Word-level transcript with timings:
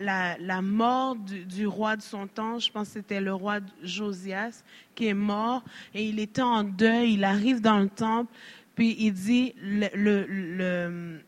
la, 0.00 0.62
mort 0.62 1.16
du, 1.16 1.66
roi 1.66 1.96
de 1.96 2.02
son 2.02 2.26
temps, 2.26 2.58
je 2.58 2.70
pense 2.70 2.88
que 2.88 2.94
c'était 2.94 3.20
le 3.20 3.34
roi 3.34 3.60
Josias, 3.82 4.64
qui 4.94 5.08
est 5.08 5.14
mort, 5.14 5.62
et 5.94 6.04
il 6.08 6.18
était 6.18 6.42
en 6.42 6.64
deuil, 6.64 7.14
il 7.14 7.24
arrive 7.24 7.60
dans 7.60 7.78
le 7.78 7.88
temple, 7.88 8.32
puis 8.74 8.96
il 8.98 9.12
dit, 9.12 9.54
le, 9.62 11.20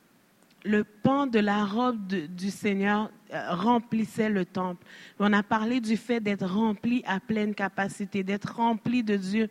pan 1.03 1.27
de 1.27 1.39
la 1.39 1.65
robe 1.65 2.07
du 2.07 2.51
Seigneur 2.51 3.11
euh, 3.33 3.55
remplissait 3.55 4.31
le 4.31 4.45
temple. 4.45 4.85
On 5.19 5.33
a 5.33 5.43
parlé 5.43 5.81
du 5.81 5.97
fait 5.97 6.21
d'être 6.21 6.47
rempli 6.47 7.03
à 7.07 7.21
pleine 7.21 7.55
capacité, 7.55 8.23
d'être 8.23 8.55
rempli 8.57 9.03
de 9.03 9.17
Dieu, 9.17 9.49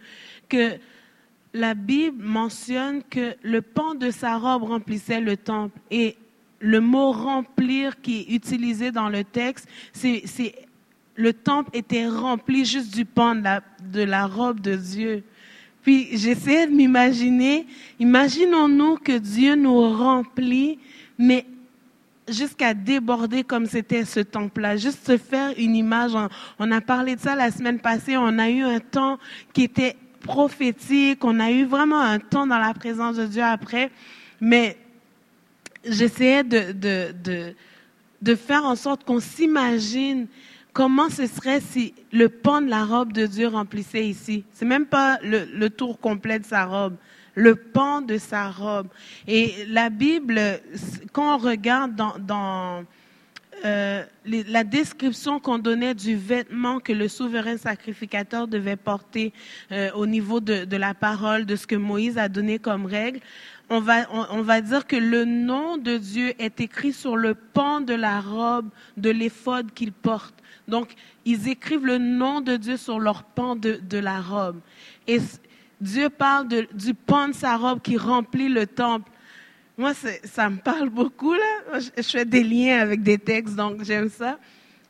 que 0.50 0.78
la 1.54 1.74
Bible 1.74 2.24
mentionne 2.24 3.04
que 3.04 3.36
le 3.44 3.62
pan 3.62 3.94
de 3.94 4.10
sa 4.10 4.38
robe 4.38 4.64
remplissait 4.64 5.20
le 5.20 5.36
temple. 5.36 5.78
Et 5.92 6.18
le 6.62 6.80
mot 6.80 7.12
remplir 7.12 8.02
qui 8.02 8.22
est 8.22 8.34
utilisé 8.34 8.92
dans 8.92 9.10
le 9.10 9.24
texte, 9.24 9.68
c'est 9.94 10.24
le 11.16 11.34
temple 11.34 11.72
était 11.74 12.08
rempli 12.08 12.66
juste 12.66 12.96
du 12.96 13.06
pan 13.06 13.36
de 13.36 13.44
la, 13.44 13.62
de 13.92 14.02
la 14.02 14.26
robe 14.26 14.60
de 14.60 14.76
Dieu. 14.76 15.24
Puis 15.84 16.10
j'essaie 16.14 16.68
de 16.68 16.72
m'imaginer, 16.72 17.66
imaginons-nous 18.00 18.98
que 18.98 19.18
Dieu 19.18 19.56
nous 19.56 19.82
remplit, 19.98 20.80
mais 21.18 21.46
jusqu'à 22.28 22.74
déborder 22.74 23.44
comme 23.44 23.66
c'était 23.66 24.06
ce 24.06 24.20
temple-là, 24.20 24.78
juste 24.78 25.06
se 25.06 25.18
faire 25.18 25.54
une 25.58 25.76
image. 25.76 26.12
On, 26.60 26.72
a 26.72 26.82
parlé 26.82 27.16
de 27.16 27.22
ça 27.22 27.36
la 27.36 27.52
semaine 27.52 27.80
passée, 27.80 28.16
on 28.16 28.38
a 28.38 28.50
eu 28.50 28.62
un 28.62 28.80
temps 28.80 29.18
qui 29.54 29.64
était 29.64 29.96
prophétique, 30.22 31.24
on 31.24 31.40
a 31.40 31.52
eu 31.52 31.66
vraiment 31.66 32.00
un 32.00 32.20
temps 32.20 32.46
dans 32.46 32.60
la 32.60 32.74
présence 32.74 33.18
de 33.18 33.26
Dieu 33.26 33.44
après, 33.44 33.92
mais 34.40 34.78
j'essayais 35.86 36.44
de, 36.44 36.72
de, 36.72 37.14
de, 37.24 37.54
de, 38.22 38.36
faire 38.36 38.66
en 38.66 38.76
sorte 38.76 39.04
qu'on 39.04 39.20
s'imagine 39.20 40.28
comment 40.74 41.10
ce 41.10 41.28
serait 41.28 41.62
si 41.62 41.94
le 42.12 42.30
pan 42.30 42.62
de 42.62 42.70
la 42.70 42.86
robe 42.86 43.14
de 43.14 43.26
Dieu 43.26 43.48
remplissait 43.48 44.08
ici. 44.08 44.44
C'est 44.54 44.66
même 44.66 44.86
pas 44.86 45.20
le, 45.24 45.46
le, 45.54 45.70
tour 45.70 46.00
complet 46.00 46.40
de 46.40 46.46
sa 46.46 46.66
robe, 46.66 46.96
le 47.36 47.56
pan 47.56 48.02
de 48.02 48.18
sa 48.18 48.50
robe. 48.50 48.88
Et 49.28 49.54
la 49.68 49.90
Bible, 49.90 50.40
quand 51.12 51.36
on 51.36 51.38
regarde 51.38 51.96
dans, 51.96 52.16
dans 52.20 52.86
euh, 53.64 54.04
la 54.26 54.64
description 54.64 55.40
qu'on 55.40 55.60
donnait 55.60 55.94
du 55.94 56.16
vêtement 56.16 56.80
que 56.80 56.94
le 56.94 57.08
souverain 57.08 57.58
sacrificateur 57.58 58.48
devait 58.48 58.76
porter 58.76 59.34
euh, 59.72 59.92
au 59.94 60.08
niveau 60.08 60.40
de, 60.40 60.66
de, 60.66 60.78
la 60.78 60.96
parole, 60.96 61.46
de 61.46 61.56
ce 61.56 61.68
que 61.68 61.76
Moïse 61.76 62.18
a 62.18 62.28
donné 62.28 62.58
comme 62.58 62.88
règle, 62.88 63.20
on 63.72 63.80
va, 63.80 64.06
on, 64.12 64.42
va 64.42 64.60
dire 64.60 64.86
que 64.86 64.98
le 64.98 65.24
nom 65.24 65.78
de 65.78 65.96
Dieu 65.96 66.34
est 66.40 66.60
écrit 66.60 66.92
sur 66.92 67.16
le 67.16 67.36
pan 67.36 67.80
de 67.80 67.94
la 67.94 68.20
robe 68.20 68.70
de 68.98 69.10
l'éphode 69.10 69.72
qu'il 69.74 69.94
porte. 69.94 70.36
Donc, 70.68 70.94
ils 71.24 71.48
écrivent 71.48 71.86
le 71.86 71.98
nom 71.98 72.42
de 72.42 72.58
Dieu 72.58 72.76
sur 72.76 73.00
leur 73.00 73.24
pan 73.24 73.56
de, 73.56 73.80
de 73.82 73.98
la 73.98 74.20
robe. 74.20 74.60
Et 75.08 75.20
Dieu 75.80 76.10
parle 76.10 76.50
du 76.74 76.94
pan 76.94 77.30
de 77.30 77.34
sa 77.34 77.56
robe 77.56 77.82
qui 77.82 77.96
remplit 77.96 78.50
le 78.50 78.68
temple. 78.68 79.10
Moi, 79.78 79.94
ça 80.26 80.50
me 80.50 80.58
parle 80.58 80.90
beaucoup, 80.90 81.34
là. 81.34 81.80
Je, 81.80 82.04
je 82.04 82.10
fais 82.10 82.26
des 82.26 82.44
liens 82.44 82.80
avec 82.80 83.02
des 83.02 83.18
textes, 83.18 83.56
donc 83.56 83.86
j'aime 83.86 84.10
ça. 84.10 84.38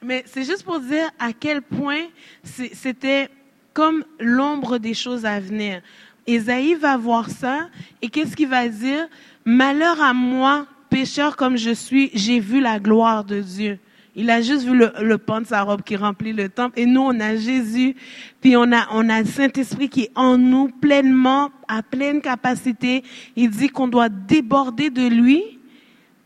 Mais 0.01 0.23
c'est 0.25 0.43
juste 0.43 0.63
pour 0.63 0.79
dire 0.79 1.07
à 1.19 1.33
quel 1.33 1.61
point 1.61 2.05
c'était 2.43 3.29
comme 3.73 4.03
l'ombre 4.19 4.79
des 4.79 4.95
choses 4.95 5.23
à 5.23 5.39
venir. 5.39 5.81
Esaïe 6.27 6.75
va 6.75 6.97
voir 6.97 7.29
ça 7.29 7.69
et 8.01 8.09
qu'est-ce 8.09 8.35
qu'il 8.35 8.47
va 8.47 8.67
dire? 8.67 9.07
Malheur 9.45 10.01
à 10.01 10.13
moi, 10.13 10.67
pécheur 10.89 11.35
comme 11.35 11.57
je 11.57 11.71
suis, 11.71 12.11
j'ai 12.13 12.39
vu 12.39 12.61
la 12.61 12.79
gloire 12.79 13.23
de 13.23 13.39
Dieu. 13.39 13.79
Il 14.15 14.29
a 14.29 14.41
juste 14.41 14.63
vu 14.63 14.75
le, 14.75 14.91
le 15.01 15.17
pan 15.17 15.39
de 15.39 15.45
sa 15.45 15.61
robe 15.63 15.83
qui 15.83 15.95
remplit 15.95 16.33
le 16.33 16.49
temple. 16.49 16.77
Et 16.77 16.85
nous, 16.85 17.01
on 17.01 17.17
a 17.19 17.35
Jésus, 17.37 17.95
puis 18.41 18.57
on 18.57 18.71
a, 18.73 18.87
on 18.91 19.07
a 19.07 19.21
le 19.21 19.25
Saint-Esprit 19.25 19.87
qui 19.87 20.01
est 20.03 20.11
en 20.15 20.37
nous 20.37 20.67
pleinement, 20.67 21.49
à 21.67 21.81
pleine 21.81 22.21
capacité. 22.21 23.03
Il 23.37 23.49
dit 23.49 23.69
qu'on 23.69 23.87
doit 23.87 24.09
déborder 24.09 24.89
de 24.89 25.07
lui. 25.07 25.59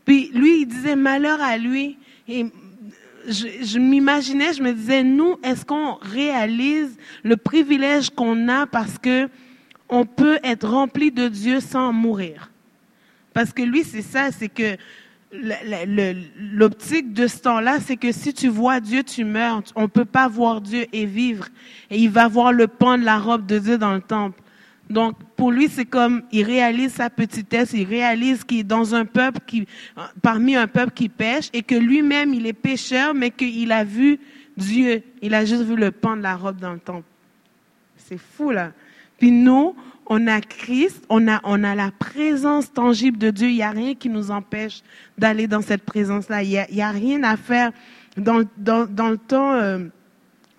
Puis 0.04 0.30
lui, 0.34 0.62
il 0.62 0.66
disait 0.66 0.96
malheur 0.96 1.40
à 1.40 1.56
lui. 1.58 1.96
Et 2.28 2.46
je, 3.28 3.46
je 3.62 3.78
m'imaginais, 3.78 4.52
je 4.52 4.62
me 4.62 4.72
disais, 4.72 5.04
nous, 5.04 5.36
est-ce 5.44 5.64
qu'on 5.64 5.94
réalise 5.94 6.96
le 7.22 7.36
privilège 7.36 8.10
qu'on 8.10 8.48
a 8.48 8.66
parce 8.66 8.98
que 8.98 9.28
on 9.88 10.04
peut 10.04 10.38
être 10.42 10.68
rempli 10.68 11.10
de 11.10 11.28
Dieu 11.28 11.60
sans 11.60 11.92
mourir. 11.92 12.50
Parce 13.32 13.52
que 13.52 13.62
lui, 13.62 13.84
c'est 13.84 14.02
ça, 14.02 14.30
c'est 14.32 14.48
que 14.48 14.76
l'optique 16.52 17.12
de 17.12 17.26
ce 17.26 17.38
temps-là, 17.40 17.80
c'est 17.80 17.96
que 17.96 18.12
si 18.12 18.32
tu 18.32 18.48
vois 18.48 18.80
Dieu, 18.80 19.02
tu 19.02 19.24
meurs. 19.24 19.62
On 19.74 19.82
ne 19.82 19.86
peut 19.86 20.04
pas 20.04 20.28
voir 20.28 20.60
Dieu 20.60 20.86
et 20.92 21.04
vivre. 21.04 21.46
Et 21.90 21.98
il 21.98 22.10
va 22.10 22.28
voir 22.28 22.52
le 22.52 22.66
pan 22.66 22.96
de 22.96 23.04
la 23.04 23.18
robe 23.18 23.46
de 23.46 23.58
Dieu 23.58 23.78
dans 23.78 23.94
le 23.94 24.00
temple. 24.00 24.40
Donc, 24.88 25.16
pour 25.36 25.50
lui, 25.50 25.68
c'est 25.68 25.84
comme, 25.84 26.22
il 26.30 26.44
réalise 26.44 26.92
sa 26.92 27.10
petitesse, 27.10 27.72
il 27.72 27.84
réalise 27.84 28.44
qu'il 28.44 28.60
est 28.60 28.64
dans 28.64 28.94
un 28.94 29.04
peuple 29.04 29.40
qui, 29.44 29.66
parmi 30.22 30.54
un 30.54 30.68
peuple 30.68 30.92
qui 30.92 31.08
pêche, 31.08 31.50
et 31.52 31.62
que 31.62 31.74
lui-même, 31.74 32.32
il 32.32 32.46
est 32.46 32.52
pécheur, 32.52 33.12
mais 33.12 33.32
qu'il 33.32 33.72
a 33.72 33.82
vu 33.82 34.20
Dieu. 34.56 35.02
Il 35.22 35.34
a 35.34 35.44
juste 35.44 35.62
vu 35.62 35.74
le 35.74 35.90
pan 35.90 36.16
de 36.16 36.22
la 36.22 36.36
robe 36.36 36.60
dans 36.60 36.72
le 36.72 36.78
temple. 36.78 37.04
C'est 37.96 38.18
fou, 38.18 38.52
là. 38.52 38.72
Puis 39.18 39.30
nous, 39.30 39.74
on 40.06 40.26
a 40.26 40.40
Christ, 40.40 41.04
on 41.08 41.26
a, 41.28 41.40
on 41.44 41.64
a 41.64 41.74
la 41.74 41.90
présence 41.90 42.72
tangible 42.72 43.18
de 43.18 43.30
Dieu. 43.30 43.48
Il 43.48 43.56
n'y 43.56 43.62
a 43.62 43.70
rien 43.70 43.94
qui 43.94 44.08
nous 44.08 44.30
empêche 44.30 44.82
d'aller 45.18 45.46
dans 45.46 45.62
cette 45.62 45.82
présence-là. 45.82 46.42
Il 46.42 46.66
n'y 46.70 46.82
a, 46.82 46.90
rien 46.90 47.22
à 47.24 47.36
faire. 47.36 47.72
Dans, 48.16 48.44
dans, 48.56 48.86
dans 48.86 49.10
le 49.10 49.18
temps 49.18 49.52
euh, 49.52 49.78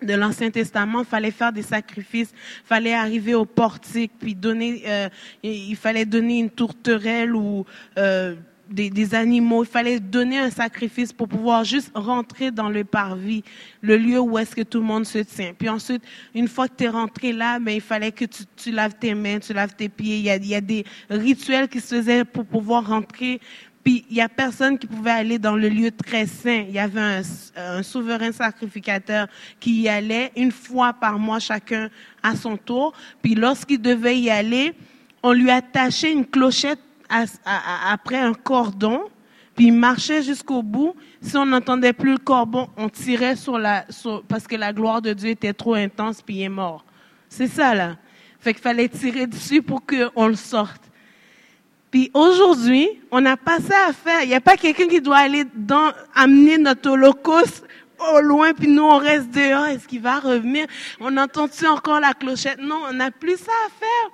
de 0.02 0.14
l'Ancien 0.14 0.50
Testament, 0.50 1.02
fallait 1.02 1.30
faire 1.30 1.52
des 1.52 1.62
sacrifices, 1.62 2.32
fallait 2.64 2.94
arriver 2.94 3.34
au 3.34 3.44
portique, 3.44 4.12
puis 4.18 4.34
donner, 4.34 4.82
euh, 4.86 5.08
il 5.42 5.74
fallait 5.76 6.04
donner 6.04 6.38
une 6.38 6.50
tourterelle 6.50 7.34
ou 7.34 7.64
euh, 7.96 8.36
des, 8.68 9.14
animaux. 9.14 9.64
Il 9.64 9.68
fallait 9.68 10.00
donner 10.00 10.38
un 10.38 10.50
sacrifice 10.50 11.12
pour 11.12 11.28
pouvoir 11.28 11.64
juste 11.64 11.90
rentrer 11.94 12.50
dans 12.50 12.68
le 12.68 12.84
parvis, 12.84 13.42
le 13.80 13.96
lieu 13.96 14.20
où 14.20 14.38
est-ce 14.38 14.54
que 14.54 14.62
tout 14.62 14.78
le 14.78 14.84
monde 14.84 15.06
se 15.06 15.18
tient. 15.18 15.52
Puis 15.56 15.68
ensuite, 15.68 16.02
une 16.34 16.48
fois 16.48 16.68
que 16.68 16.74
tu 16.76 16.84
es 16.84 16.88
rentré 16.88 17.32
là, 17.32 17.58
mais 17.58 17.64
ben, 17.64 17.74
il 17.76 17.80
fallait 17.80 18.12
que 18.12 18.24
tu, 18.24 18.70
laves 18.70 18.94
tes 18.98 19.14
mains, 19.14 19.38
tu 19.38 19.52
laves 19.52 19.74
tes 19.74 19.88
pieds. 19.88 20.18
Il 20.18 20.24
y, 20.24 20.30
a, 20.30 20.36
il 20.36 20.46
y 20.46 20.54
a 20.54 20.60
des 20.60 20.84
rituels 21.10 21.68
qui 21.68 21.80
se 21.80 21.94
faisaient 21.96 22.24
pour 22.24 22.44
pouvoir 22.44 22.86
rentrer. 22.86 23.40
Puis 23.84 24.04
il 24.10 24.16
y 24.16 24.20
a 24.20 24.28
personne 24.28 24.78
qui 24.78 24.86
pouvait 24.86 25.12
aller 25.12 25.38
dans 25.38 25.56
le 25.56 25.68
lieu 25.68 25.90
très 25.90 26.26
saint. 26.26 26.64
Il 26.68 26.74
y 26.74 26.78
avait 26.78 27.00
un, 27.00 27.22
un 27.56 27.82
souverain 27.82 28.32
sacrificateur 28.32 29.28
qui 29.60 29.82
y 29.82 29.88
allait 29.88 30.32
une 30.36 30.52
fois 30.52 30.92
par 30.92 31.18
mois 31.18 31.38
chacun 31.38 31.88
à 32.22 32.36
son 32.36 32.56
tour. 32.56 32.92
Puis 33.22 33.34
lorsqu'il 33.34 33.80
devait 33.80 34.18
y 34.18 34.30
aller, 34.30 34.74
on 35.22 35.32
lui 35.32 35.50
attachait 35.50 36.12
une 36.12 36.26
clochette 36.26 36.80
après 37.08 38.18
un 38.18 38.34
cordon, 38.34 39.02
puis 39.54 39.66
il 39.66 39.72
marchait 39.72 40.22
jusqu'au 40.22 40.62
bout. 40.62 40.94
Si 41.20 41.36
on 41.36 41.46
n'entendait 41.46 41.92
plus 41.92 42.12
le 42.12 42.18
cordon, 42.18 42.68
on 42.76 42.88
tirait 42.88 43.36
sur 43.36 43.58
la, 43.58 43.84
parce 44.28 44.46
que 44.46 44.56
la 44.56 44.72
gloire 44.72 45.02
de 45.02 45.12
Dieu 45.12 45.30
était 45.30 45.52
trop 45.52 45.74
intense, 45.74 46.22
puis 46.22 46.36
il 46.36 46.42
est 46.42 46.48
mort. 46.48 46.84
C'est 47.28 47.48
ça, 47.48 47.74
là. 47.74 47.96
Fait 48.40 48.54
qu'il 48.54 48.62
fallait 48.62 48.88
tirer 48.88 49.26
dessus 49.26 49.62
pour 49.62 49.82
qu'on 49.84 50.28
le 50.28 50.36
sorte. 50.36 50.82
Puis 51.90 52.10
aujourd'hui, 52.14 52.88
on 53.10 53.20
n'a 53.20 53.36
pas 53.36 53.58
ça 53.58 53.88
à 53.88 53.92
faire. 53.92 54.22
Il 54.22 54.28
n'y 54.28 54.34
a 54.34 54.40
pas 54.40 54.56
quelqu'un 54.56 54.86
qui 54.86 55.00
doit 55.00 55.16
aller 55.16 55.44
amener 56.14 56.58
notre 56.58 56.90
holocauste 56.90 57.64
au 58.14 58.20
loin, 58.20 58.52
puis 58.52 58.68
nous, 58.68 58.84
on 58.84 58.98
reste 58.98 59.30
dehors. 59.30 59.66
Est-ce 59.66 59.88
qu'il 59.88 60.02
va 60.02 60.20
revenir? 60.20 60.66
On 61.00 61.16
entend-tu 61.16 61.66
encore 61.66 61.98
la 61.98 62.14
clochette? 62.14 62.60
Non, 62.60 62.82
on 62.90 62.92
n'a 62.92 63.10
plus 63.10 63.38
ça 63.38 63.52
à 63.66 63.70
faire 63.70 64.10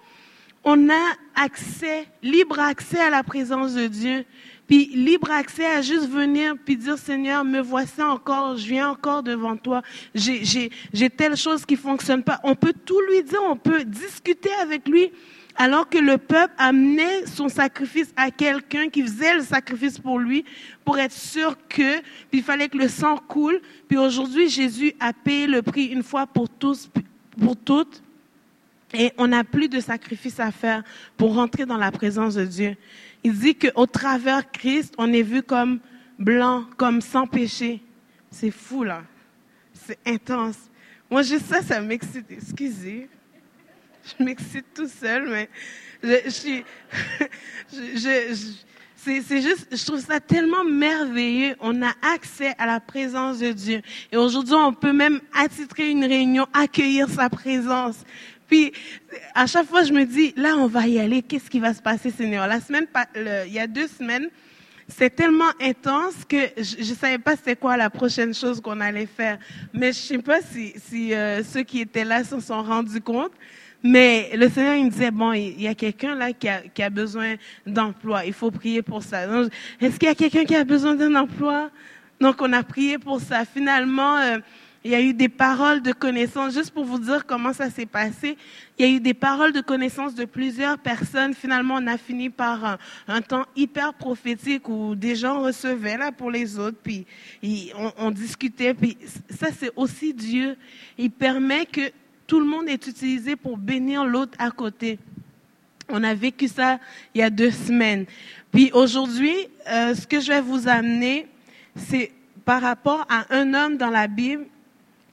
on 0.64 0.88
a 0.88 1.12
accès, 1.34 2.06
libre 2.22 2.58
accès 2.58 2.98
à 2.98 3.10
la 3.10 3.22
présence 3.22 3.74
de 3.74 3.86
Dieu. 3.86 4.24
Puis 4.66 4.86
libre 4.86 5.30
accès 5.30 5.66
à 5.66 5.82
juste 5.82 6.08
venir 6.08 6.54
puis 6.64 6.76
dire 6.76 6.96
Seigneur, 6.96 7.44
me 7.44 7.60
voici 7.60 8.02
encore, 8.02 8.56
je 8.56 8.66
viens 8.66 8.88
encore 8.88 9.22
devant 9.22 9.56
toi. 9.56 9.82
J'ai 10.14 10.70
telle 11.10 11.36
chose 11.36 11.66
qui 11.66 11.76
fonctionne 11.76 12.22
pas. 12.22 12.40
On 12.44 12.54
peut 12.54 12.72
tout 12.72 13.00
lui 13.10 13.22
dire, 13.22 13.40
on 13.46 13.56
peut 13.56 13.84
discuter 13.84 14.50
avec 14.62 14.88
lui. 14.88 15.12
Alors 15.56 15.88
que 15.88 15.98
le 15.98 16.18
peuple 16.18 16.52
amenait 16.58 17.26
son 17.26 17.48
sacrifice 17.48 18.12
à 18.16 18.32
quelqu'un 18.32 18.88
qui 18.88 19.02
faisait 19.02 19.34
le 19.34 19.42
sacrifice 19.42 20.00
pour 20.00 20.18
lui, 20.18 20.44
pour 20.84 20.98
être 20.98 21.12
sûr 21.12 21.56
que, 21.68 22.00
puis 22.00 22.40
il 22.40 22.42
fallait 22.42 22.68
que 22.68 22.76
le 22.76 22.88
sang 22.88 23.18
coule. 23.18 23.60
Puis 23.86 23.96
aujourd'hui, 23.96 24.48
Jésus 24.48 24.94
a 24.98 25.12
payé 25.12 25.46
le 25.46 25.62
prix 25.62 25.84
une 25.84 26.02
fois 26.02 26.26
pour 26.26 26.48
tous, 26.48 26.90
pour 27.38 27.56
toutes. 27.56 28.02
Et 28.94 29.12
on 29.18 29.28
n'a 29.28 29.44
plus 29.44 29.68
de 29.68 29.80
sacrifice 29.80 30.40
à 30.40 30.50
faire 30.50 30.82
pour 31.16 31.34
rentrer 31.34 31.66
dans 31.66 31.76
la 31.76 31.90
présence 31.90 32.34
de 32.34 32.44
Dieu. 32.44 32.76
Il 33.22 33.38
dit 33.38 33.54
qu'au 33.56 33.86
travers 33.86 34.50
Christ, 34.50 34.94
on 34.98 35.12
est 35.12 35.22
vu 35.22 35.42
comme 35.42 35.80
blanc, 36.18 36.64
comme 36.76 37.00
sans 37.00 37.26
péché. 37.26 37.82
C'est 38.30 38.50
fou, 38.50 38.84
là. 38.84 39.02
C'est 39.72 39.98
intense. 40.06 40.58
Moi, 41.10 41.22
juste 41.22 41.46
ça, 41.46 41.62
ça 41.62 41.80
m'excite. 41.80 42.30
Excusez. 42.30 43.08
Je 44.04 44.24
m'excite 44.24 44.66
tout 44.74 44.88
seul, 44.88 45.28
mais 45.28 45.48
je, 46.02 46.30
suis, 46.30 46.64
je, 47.72 48.34
c'est 48.96 49.42
juste, 49.42 49.68
je 49.70 49.84
trouve 49.84 50.00
ça 50.00 50.20
tellement 50.20 50.64
merveilleux. 50.64 51.56
On 51.60 51.82
a 51.82 51.92
accès 52.14 52.54
à 52.58 52.66
la 52.66 52.80
présence 52.80 53.38
de 53.38 53.52
Dieu. 53.52 53.82
Et 54.12 54.16
aujourd'hui, 54.16 54.54
on 54.54 54.72
peut 54.72 54.92
même 54.92 55.20
attitrer 55.34 55.90
une 55.90 56.04
réunion, 56.04 56.46
accueillir 56.52 57.08
sa 57.08 57.28
présence. 57.28 57.96
Puis, 58.54 58.72
à 59.34 59.48
chaque 59.48 59.66
fois, 59.66 59.82
je 59.82 59.92
me 59.92 60.04
dis, 60.04 60.32
là, 60.36 60.54
on 60.56 60.68
va 60.68 60.86
y 60.86 61.00
aller. 61.00 61.22
Qu'est-ce 61.22 61.50
qui 61.50 61.58
va 61.58 61.74
se 61.74 61.82
passer, 61.82 62.12
Seigneur? 62.12 62.46
La 62.46 62.60
semaine, 62.60 62.86
il 63.16 63.52
y 63.52 63.58
a 63.58 63.66
deux 63.66 63.88
semaines, 63.88 64.28
c'est 64.86 65.10
tellement 65.10 65.50
intense 65.60 66.24
que 66.28 66.36
je 66.56 66.88
ne 66.88 66.94
savais 66.94 67.18
pas 67.18 67.34
c'était 67.34 67.56
quoi 67.56 67.76
la 67.76 67.90
prochaine 67.90 68.32
chose 68.32 68.60
qu'on 68.60 68.80
allait 68.80 69.06
faire. 69.06 69.40
Mais 69.72 69.88
je 69.88 69.98
sais 69.98 70.18
pas 70.18 70.38
si, 70.40 71.12
euh, 71.12 71.42
ceux 71.42 71.64
qui 71.64 71.80
étaient 71.80 72.04
là 72.04 72.22
se 72.22 72.38
sont 72.38 72.62
rendus 72.62 73.00
compte. 73.00 73.32
Mais 73.82 74.30
le 74.36 74.48
Seigneur, 74.48 74.76
il 74.76 74.84
me 74.84 74.90
disait, 74.90 75.10
bon, 75.10 75.32
il 75.32 75.60
y 75.60 75.66
a 75.66 75.74
quelqu'un 75.74 76.14
là 76.14 76.32
qui 76.32 76.48
a, 76.48 76.60
qui 76.60 76.84
a 76.84 76.90
besoin 76.90 77.34
d'emploi. 77.66 78.24
Il 78.24 78.34
faut 78.34 78.52
prier 78.52 78.82
pour 78.82 79.02
ça. 79.02 79.22
Est-ce 79.80 79.98
qu'il 79.98 80.08
y 80.08 80.12
a 80.12 80.14
quelqu'un 80.14 80.44
qui 80.44 80.54
a 80.54 80.62
besoin 80.62 80.94
d'un 80.94 81.16
emploi? 81.16 81.70
Donc, 82.20 82.40
on 82.40 82.52
a 82.52 82.62
prié 82.62 82.98
pour 82.98 83.20
ça. 83.20 83.44
Finalement, 83.44 84.16
euh, 84.18 84.38
il 84.84 84.90
y 84.90 84.94
a 84.94 85.00
eu 85.00 85.14
des 85.14 85.30
paroles 85.30 85.80
de 85.80 85.92
connaissance, 85.92 86.52
juste 86.52 86.70
pour 86.70 86.84
vous 86.84 86.98
dire 86.98 87.24
comment 87.24 87.54
ça 87.54 87.70
s'est 87.70 87.86
passé. 87.86 88.36
Il 88.78 88.86
y 88.86 88.88
a 88.88 88.92
eu 88.92 89.00
des 89.00 89.14
paroles 89.14 89.52
de 89.52 89.62
connaissance 89.62 90.14
de 90.14 90.26
plusieurs 90.26 90.76
personnes. 90.76 91.32
Finalement, 91.32 91.76
on 91.78 91.86
a 91.86 91.96
fini 91.96 92.28
par 92.28 92.78
un, 93.08 93.22
temps 93.22 93.46
hyper 93.56 93.94
prophétique 93.94 94.68
où 94.68 94.94
des 94.94 95.16
gens 95.16 95.40
recevaient 95.40 95.96
là 95.96 96.12
pour 96.12 96.30
les 96.30 96.58
autres, 96.58 96.76
puis 96.82 97.06
on, 97.96 98.10
discutait. 98.10 98.74
Puis 98.74 98.98
ça, 99.30 99.48
c'est 99.58 99.70
aussi 99.74 100.12
Dieu. 100.12 100.54
Il 100.98 101.10
permet 101.10 101.64
que 101.64 101.90
tout 102.26 102.38
le 102.38 102.46
monde 102.46 102.68
est 102.68 102.86
utilisé 102.86 103.36
pour 103.36 103.56
bénir 103.56 104.04
l'autre 104.04 104.36
à 104.38 104.50
côté. 104.50 104.98
On 105.88 106.04
a 106.04 106.12
vécu 106.12 106.46
ça 106.46 106.78
il 107.14 107.20
y 107.20 107.24
a 107.24 107.30
deux 107.30 107.50
semaines. 107.50 108.04
Puis 108.52 108.70
aujourd'hui, 108.74 109.34
euh, 109.66 109.94
ce 109.94 110.06
que 110.06 110.20
je 110.20 110.28
vais 110.28 110.40
vous 110.42 110.68
amener, 110.68 111.26
c'est 111.74 112.12
par 112.44 112.60
rapport 112.60 113.06
à 113.08 113.34
un 113.34 113.54
homme 113.54 113.78
dans 113.78 113.90
la 113.90 114.08
Bible 114.08 114.44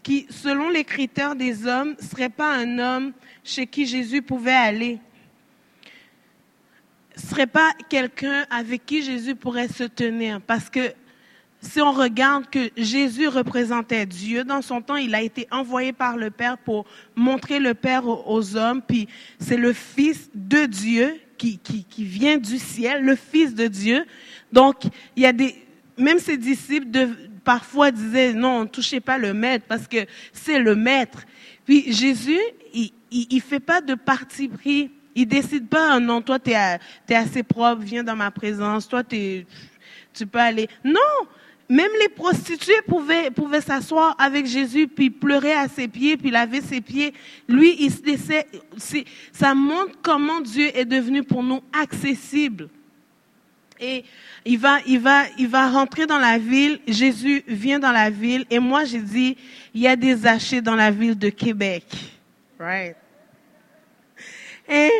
qui, 0.03 0.27
selon 0.29 0.69
les 0.69 0.83
critères 0.83 1.35
des 1.35 1.67
hommes, 1.67 1.95
ne 1.99 2.05
serait 2.05 2.29
pas 2.29 2.53
un 2.53 2.79
homme 2.79 3.13
chez 3.43 3.67
qui 3.67 3.85
Jésus 3.85 4.21
pouvait 4.21 4.51
aller. 4.51 4.99
Ce 7.15 7.27
serait 7.27 7.47
pas 7.47 7.71
quelqu'un 7.89 8.45
avec 8.49 8.85
qui 8.85 9.03
Jésus 9.03 9.35
pourrait 9.35 9.67
se 9.67 9.83
tenir. 9.83 10.41
Parce 10.41 10.69
que 10.69 10.93
si 11.61 11.79
on 11.79 11.91
regarde 11.91 12.49
que 12.49 12.71
Jésus 12.75 13.27
représentait 13.27 14.05
Dieu 14.05 14.43
dans 14.43 14.61
son 14.61 14.81
temps, 14.81 14.95
il 14.95 15.13
a 15.13 15.21
été 15.21 15.47
envoyé 15.51 15.93
par 15.93 16.17
le 16.17 16.31
Père 16.31 16.57
pour 16.57 16.85
montrer 17.15 17.59
le 17.59 17.75
Père 17.75 18.07
aux 18.07 18.57
hommes, 18.57 18.81
puis 18.81 19.07
c'est 19.39 19.57
le 19.57 19.71
Fils 19.71 20.31
de 20.33 20.65
Dieu 20.65 21.19
qui, 21.37 21.59
qui, 21.59 21.83
qui, 21.83 22.03
vient 22.03 22.37
du 22.37 22.57
ciel, 22.57 23.03
le 23.03 23.15
Fils 23.15 23.53
de 23.53 23.67
Dieu. 23.67 24.05
Donc, 24.51 24.83
il 25.15 25.23
y 25.23 25.25
a 25.25 25.33
des, 25.33 25.55
même 25.97 26.19
ses 26.19 26.37
disciples 26.37 26.89
parfois 27.43 27.91
disait 27.91 28.33
non, 28.33 28.67
touchez 28.67 28.99
pas 28.99 29.17
le 29.17 29.33
maître 29.33 29.65
parce 29.67 29.87
que 29.87 30.05
c'est 30.33 30.59
le 30.59 30.75
maître. 30.75 31.23
Puis 31.65 31.91
Jésus, 31.91 32.39
il, 32.73 32.91
il, 33.11 33.41
fait 33.41 33.59
pas 33.59 33.81
de 33.81 33.95
parti 33.95 34.47
pris. 34.47 34.91
Il 35.15 35.27
décide 35.27 35.67
pas, 35.67 35.99
non, 35.99 36.21
toi, 36.21 36.39
tu 36.39 36.51
es, 36.51 37.15
assez 37.15 37.43
propre, 37.43 37.81
viens 37.81 38.03
dans 38.03 38.15
ma 38.15 38.31
présence, 38.31 38.87
toi, 38.87 39.03
tu 39.03 39.45
peux 40.31 40.39
aller. 40.39 40.69
Non! 40.83 41.27
Même 41.71 41.91
les 42.01 42.09
prostituées 42.09 42.81
pouvaient, 42.85 43.31
pouvaient 43.31 43.61
s'asseoir 43.61 44.13
avec 44.19 44.45
Jésus, 44.45 44.89
puis 44.89 45.09
pleurer 45.09 45.53
à 45.53 45.69
ses 45.69 45.87
pieds, 45.87 46.17
puis 46.17 46.29
laver 46.29 46.59
ses 46.59 46.81
pieds. 46.81 47.13
Lui, 47.47 47.77
il 47.79 47.89
se 47.89 48.03
laissait, 48.03 48.45
ça 49.31 49.55
montre 49.55 49.93
comment 50.01 50.41
Dieu 50.41 50.69
est 50.77 50.83
devenu 50.83 51.23
pour 51.23 51.43
nous 51.43 51.61
accessible. 51.71 52.67
Et 53.81 54.05
il 54.45 54.59
va, 54.59 54.77
il 54.85 54.99
va, 54.99 55.23
il 55.39 55.47
va 55.47 55.69
rentrer 55.69 56.05
dans 56.05 56.19
la 56.19 56.37
ville. 56.37 56.79
Jésus 56.87 57.43
vient 57.47 57.79
dans 57.79 57.91
la 57.91 58.11
ville. 58.11 58.45
Et 58.51 58.59
moi, 58.59 58.85
j'ai 58.85 59.01
dit, 59.01 59.35
il 59.73 59.81
y 59.81 59.87
a 59.87 59.95
des 59.95 60.27
hachés 60.27 60.61
dans 60.61 60.75
la 60.75 60.91
ville 60.91 61.17
de 61.17 61.29
Québec. 61.29 61.85
Right. 62.59 62.95
Et 64.69 64.91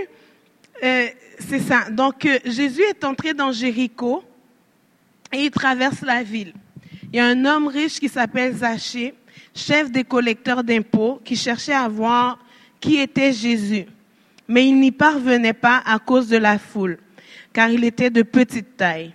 euh, 0.83 1.07
c'est 1.39 1.60
ça. 1.60 1.89
Donc, 1.92 2.25
euh, 2.25 2.39
Jésus 2.44 2.81
est 2.81 3.04
entré 3.04 3.33
dans 3.36 3.51
Jéricho 3.51 4.24
et 5.31 5.45
il 5.45 5.51
traverse 5.51 6.01
la 6.01 6.24
ville. 6.24 6.54
Il 7.13 7.18
y 7.18 7.19
a 7.19 7.25
un 7.28 7.45
homme 7.45 7.68
riche 7.68 8.00
qui 8.00 8.10
s'appelle 8.10 8.56
Zachée, 8.56 9.13
chef 9.54 9.92
des 9.92 10.04
collecteurs 10.04 10.63
d'impôts, 10.63 11.22
qui 11.24 11.36
cherchait 11.36 11.74
à 11.74 11.88
voir 11.88 12.39
qui 12.80 12.98
était 12.98 13.31
Jésus. 13.31 13.86
Mais 14.48 14.68
il 14.68 14.80
n'y 14.80 14.92
parvenait 14.92 15.54
pas 15.54 15.81
à 15.86 16.00
cause 16.00 16.28
de 16.28 16.38
la 16.38 16.57
foule, 16.57 16.98
car 17.53 17.69
il 17.69 17.83
était 17.83 18.09
de 18.09 18.24
petite 18.24 18.77
taille. 18.77 19.13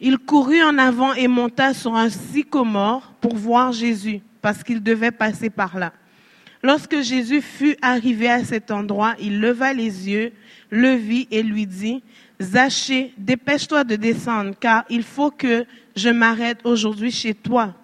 Il 0.00 0.18
courut 0.18 0.62
en 0.62 0.78
avant 0.78 1.14
et 1.14 1.28
monta 1.28 1.72
sur 1.72 1.94
un 1.94 2.10
sycomore 2.10 3.12
pour 3.20 3.36
voir 3.36 3.72
Jésus, 3.72 4.20
parce 4.42 4.62
qu'il 4.62 4.82
devait 4.82 5.10
passer 5.10 5.50
par 5.50 5.78
là. 5.78 5.92
Lorsque 6.62 7.00
Jésus 7.00 7.40
fut 7.40 7.76
arrivé 7.80 8.28
à 8.28 8.44
cet 8.44 8.70
endroit, 8.70 9.14
il 9.20 9.40
leva 9.40 9.72
les 9.72 10.08
yeux, 10.08 10.32
le 10.70 10.94
vit 10.94 11.28
et 11.30 11.42
lui 11.42 11.66
dit, 11.66 12.02
Zachée, 12.40 13.14
dépêche-toi 13.16 13.84
de 13.84 13.96
descendre, 13.96 14.54
car 14.58 14.84
il 14.90 15.02
faut 15.02 15.30
que 15.30 15.64
je 15.94 16.08
m'arrête 16.10 16.58
aujourd'hui 16.64 17.10
chez 17.10 17.34
toi. 17.34 17.74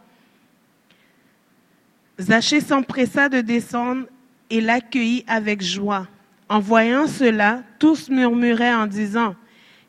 Zachée 2.20 2.60
s'empressa 2.60 3.28
de 3.28 3.40
descendre 3.40 4.06
et 4.50 4.60
l'accueillit 4.60 5.24
avec 5.26 5.62
joie. 5.62 6.06
En 6.48 6.60
voyant 6.60 7.06
cela, 7.06 7.62
tous 7.78 8.10
murmuraient 8.10 8.74
en 8.74 8.86
disant, 8.86 9.34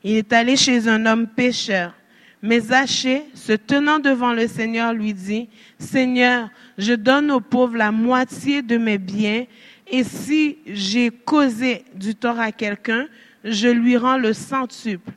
il 0.03 0.17
est 0.17 0.33
allé 0.33 0.55
chez 0.55 0.87
un 0.87 1.05
homme 1.05 1.27
pécheur. 1.27 1.93
Mais 2.41 2.59
Zachée, 2.59 3.23
se 3.33 3.53
tenant 3.53 3.99
devant 3.99 4.33
le 4.33 4.47
Seigneur, 4.47 4.93
lui 4.93 5.13
dit, 5.13 5.47
Seigneur, 5.79 6.49
je 6.77 6.93
donne 6.93 7.31
aux 7.31 7.39
pauvres 7.39 7.77
la 7.77 7.91
moitié 7.91 8.61
de 8.61 8.77
mes 8.77 8.97
biens, 8.97 9.45
et 9.87 10.03
si 10.03 10.57
j'ai 10.67 11.09
causé 11.09 11.85
du 11.95 12.15
tort 12.15 12.39
à 12.39 12.51
quelqu'un, 12.51 13.07
je 13.45 13.69
lui 13.69 13.95
rends 13.95 14.17
le 14.17 14.33
centuple. 14.33 15.11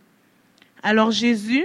Alors 0.83 1.11
Jésus 1.11 1.65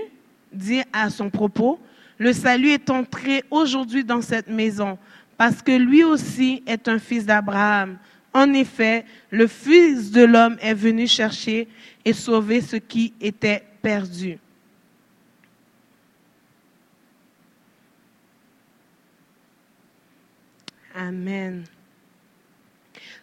dit 0.51 0.81
à 0.91 1.09
son 1.09 1.29
propos, 1.29 1.79
le 2.17 2.33
salut 2.33 2.69
est 2.69 2.89
entré 2.89 3.43
aujourd'hui 3.51 4.03
dans 4.03 4.21
cette 4.21 4.47
maison, 4.47 4.97
parce 5.37 5.61
que 5.61 5.71
lui 5.71 6.03
aussi 6.03 6.63
est 6.65 6.87
un 6.87 6.97
fils 6.99 7.25
d'Abraham. 7.25 7.97
En 8.33 8.53
effet, 8.53 9.05
le 9.29 9.45
Fils 9.47 10.11
de 10.11 10.23
l'homme 10.23 10.57
est 10.61 10.73
venu 10.73 11.07
chercher 11.07 11.67
et 12.03 12.13
sauver 12.13 12.61
ce 12.61 12.75
qui 12.77 13.13
était 13.19 13.63
perdu. 13.81 14.37
Amen. 20.95 21.63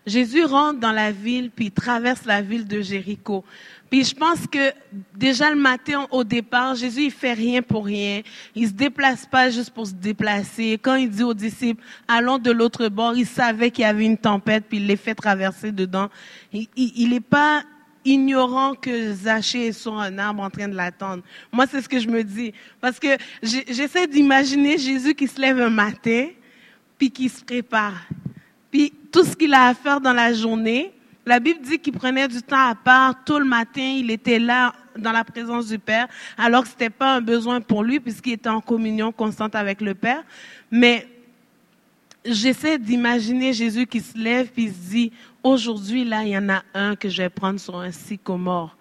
Jésus 0.06 0.44
rentre 0.44 0.80
dans 0.80 0.92
la 0.92 1.12
ville, 1.12 1.50
puis 1.50 1.70
traverse 1.70 2.24
la 2.24 2.40
ville 2.40 2.66
de 2.66 2.80
Jéricho. 2.80 3.44
Puis 3.90 4.04
je 4.04 4.14
pense 4.14 4.46
que 4.46 4.72
déjà 5.14 5.50
le 5.50 5.56
matin 5.56 6.06
au 6.10 6.24
départ, 6.24 6.74
Jésus 6.74 7.04
il 7.04 7.10
fait 7.10 7.32
rien 7.32 7.62
pour 7.62 7.86
rien. 7.86 8.22
Il 8.54 8.68
se 8.68 8.72
déplace 8.72 9.26
pas 9.26 9.50
juste 9.50 9.70
pour 9.70 9.86
se 9.86 9.92
déplacer. 9.92 10.78
Quand 10.80 10.94
il 10.94 11.10
dit 11.10 11.22
aux 11.22 11.34
disciples 11.34 11.82
allons 12.06 12.38
de 12.38 12.50
l'autre 12.50 12.88
bord, 12.88 13.16
il 13.16 13.26
savait 13.26 13.70
qu'il 13.70 13.82
y 13.82 13.86
avait 13.86 14.04
une 14.04 14.18
tempête, 14.18 14.64
puis 14.68 14.78
il 14.78 14.86
les 14.86 14.96
fait 14.96 15.14
traverser 15.14 15.72
dedans. 15.72 16.08
Il 16.52 17.10
n'est 17.10 17.20
pas 17.20 17.62
ignorant 18.08 18.74
que 18.74 19.12
Zachée 19.12 19.68
est 19.68 19.72
sur 19.72 19.98
un 19.98 20.18
arbre 20.18 20.42
en 20.42 20.50
train 20.50 20.68
de 20.68 20.74
l'attendre. 20.74 21.22
Moi, 21.52 21.66
c'est 21.70 21.82
ce 21.82 21.88
que 21.88 21.98
je 21.98 22.08
me 22.08 22.24
dis. 22.24 22.52
Parce 22.80 22.98
que 22.98 23.08
j'essaie 23.42 24.06
d'imaginer 24.06 24.78
Jésus 24.78 25.14
qui 25.14 25.26
se 25.26 25.40
lève 25.40 25.60
un 25.60 25.70
matin, 25.70 26.28
puis 26.98 27.10
qui 27.10 27.28
se 27.28 27.44
prépare. 27.44 28.06
Puis 28.70 28.92
tout 29.12 29.24
ce 29.24 29.36
qu'il 29.36 29.54
a 29.54 29.68
à 29.68 29.74
faire 29.74 30.00
dans 30.00 30.12
la 30.12 30.32
journée, 30.32 30.92
la 31.24 31.40
Bible 31.40 31.60
dit 31.62 31.78
qu'il 31.78 31.92
prenait 31.92 32.28
du 32.28 32.42
temps 32.42 32.68
à 32.68 32.74
part. 32.74 33.24
Tout 33.24 33.38
le 33.38 33.44
matin, 33.44 33.94
il 33.98 34.10
était 34.10 34.38
là 34.38 34.74
dans 34.96 35.12
la 35.12 35.24
présence 35.24 35.68
du 35.68 35.78
Père, 35.78 36.08
alors 36.36 36.62
que 36.62 36.68
ce 36.68 36.74
n'était 36.74 36.90
pas 36.90 37.14
un 37.14 37.20
besoin 37.20 37.60
pour 37.60 37.84
lui 37.84 38.00
puisqu'il 38.00 38.32
était 38.32 38.48
en 38.48 38.60
communion 38.60 39.12
constante 39.12 39.54
avec 39.54 39.80
le 39.80 39.94
Père. 39.94 40.24
Mais 40.70 41.06
j'essaie 42.24 42.78
d'imaginer 42.78 43.52
Jésus 43.52 43.86
qui 43.86 44.00
se 44.00 44.16
lève 44.16 44.48
puis 44.48 44.68
se 44.68 44.90
dit, 44.90 45.12
aujourd'hui, 45.42 46.04
là, 46.04 46.24
il 46.24 46.30
y 46.30 46.38
en 46.38 46.48
a 46.48 46.62
un 46.74 46.96
que 46.96 47.08
je 47.08 47.22
vais 47.22 47.28
prendre 47.28 47.60
sur 47.60 47.76
un 47.76 47.92
sycomore. 47.92 48.76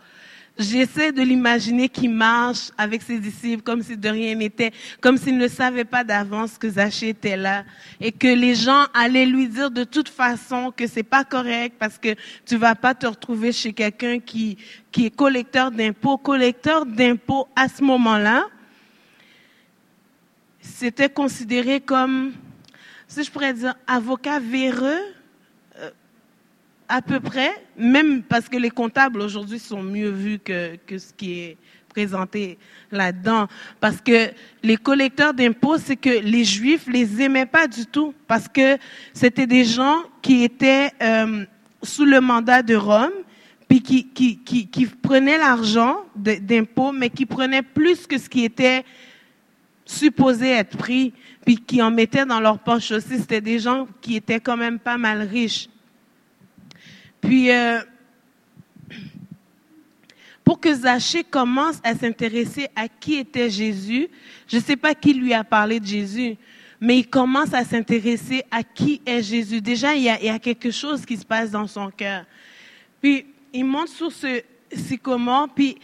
J'essaie 0.60 1.12
de 1.12 1.22
l'imaginer 1.22 1.88
qui 1.88 2.08
marche 2.08 2.72
avec 2.80 3.04
ses 3.04 3.20
disciples 3.20 3.62
comme 3.62 3.84
si 3.84 3.96
de 3.96 4.10
rien 4.10 4.34
n'était, 4.34 4.72
comme 5.02 5.16
s'il 5.18 5.38
ne 5.38 5.48
savait 5.48 5.86
pas 5.86 6.04
d'avance 6.04 6.58
que 6.58 6.68
Zachée 6.68 7.10
était 7.10 7.38
là 7.38 7.64
et 8.02 8.12
que 8.12 8.28
les 8.28 8.56
gens 8.56 8.86
allaient 8.96 9.28
lui 9.28 9.48
dire 9.48 9.70
de 9.70 9.84
toute 9.84 10.10
façon 10.10 10.74
que 10.76 10.88
c'est 10.88 11.04
pas 11.04 11.24
correct 11.24 11.76
parce 11.78 12.00
que 12.00 12.16
tu 12.44 12.58
vas 12.58 12.74
pas 12.74 12.96
te 12.96 13.06
retrouver 13.06 13.52
chez 13.52 13.72
quelqu'un 13.72 14.20
qui, 14.20 14.58
qui 14.92 15.06
est 15.06 15.16
collecteur 15.16 15.70
d'impôts. 15.70 16.18
Collecteur 16.18 16.88
d'impôts 16.88 17.48
à 17.56 17.68
ce 17.70 17.84
moment-là, 17.84 18.46
c'était 20.60 21.10
considéré 21.10 21.82
comme, 21.82 22.34
si 23.08 23.24
je 23.24 23.30
pourrais 23.30 23.54
dire, 23.54 23.76
avocat 23.86 24.40
véreux 24.40 25.04
à 26.90 27.02
peu 27.02 27.20
près, 27.20 27.52
même 27.78 28.24
parce 28.24 28.48
que 28.48 28.58
les 28.58 28.70
comptables 28.70 29.22
aujourd'hui 29.22 29.60
sont 29.60 29.84
mieux 29.84 30.10
vus 30.10 30.40
que, 30.40 30.78
ce 30.90 31.14
qui 31.14 31.40
est 31.40 31.58
représenter 31.98 32.58
là-dedans. 32.92 33.48
Parce 33.80 34.00
que 34.02 34.30
les 34.64 34.78
collecteurs 34.78 35.34
d'impôts, 35.34 35.78
c'est 35.78 35.96
que 35.96 36.22
les 36.22 36.44
Juifs 36.44 36.86
les 36.88 37.22
aimaient 37.22 37.48
pas 37.48 37.68
du 37.68 37.86
tout. 37.86 38.14
Parce 38.28 38.48
que 38.48 38.78
c'était 39.14 39.48
des 39.48 39.66
gens 39.66 39.98
qui 40.22 40.44
étaient 40.44 40.92
euh, 41.02 41.46
sous 41.82 42.06
le 42.06 42.22
mandat 42.22 42.62
de 42.62 42.76
Rome, 42.76 43.12
puis 43.68 43.82
qui, 43.82 44.06
qui 44.38 44.86
prenaient 44.86 45.38
l'argent 45.38 45.98
d'impôts, 46.16 46.92
mais 46.92 47.10
qui 47.10 47.26
prenaient 47.26 47.64
plus 47.64 48.08
que 48.08 48.18
ce 48.18 48.30
qui 48.30 48.46
était 48.46 48.86
supposé 49.86 50.52
être 50.52 50.78
pris, 50.78 51.14
puis 51.46 51.58
qui 51.58 51.82
en 51.82 51.92
mettaient 51.92 52.26
dans 52.26 52.40
leur 52.40 52.60
poche 52.60 52.92
aussi. 52.92 53.18
C'était 53.18 53.42
des 53.42 53.60
gens 53.60 53.88
qui 54.02 54.16
étaient 54.16 54.40
quand 54.40 54.58
même 54.58 54.80
pas 54.80 54.98
mal 54.98 55.22
riches. 55.22 55.70
Puis, 57.28 57.52
euh, 57.52 57.82
pour 60.46 60.62
que 60.62 60.74
Zachée 60.74 61.26
commence 61.26 61.76
à 61.84 61.94
s'intéresser 61.94 62.70
à 62.74 62.88
qui 62.88 63.16
était 63.16 63.50
Jésus, 63.50 64.08
je 64.48 64.56
ne 64.56 64.62
sais 64.62 64.78
pas 64.78 64.96
qui 64.96 65.14
lui 65.14 65.34
a 65.34 65.44
parlé 65.44 65.82
de 65.82 65.86
Jésus, 65.86 66.38
mais 66.80 67.00
il 67.00 67.10
commence 67.10 67.54
à 67.54 67.66
s'intéresser 67.66 68.46
à 68.50 68.64
qui 68.64 69.02
est 69.06 69.22
Jésus. 69.22 69.60
Déjà, 69.60 69.94
il 69.94 70.04
y, 70.04 70.10
a, 70.10 70.40
quelque 70.40 70.72
chose 70.72 71.06
qui 71.06 71.18
se 71.18 71.26
passe 71.26 71.52
dans 71.52 71.68
son 71.68 71.92
cœur. 71.92 72.24
Puis, 73.02 73.26
il 73.52 73.66
monte 73.66 73.90
sur 73.90 74.10
ce 74.10 74.42
sycomore, 74.72 75.50
puis 75.54 75.78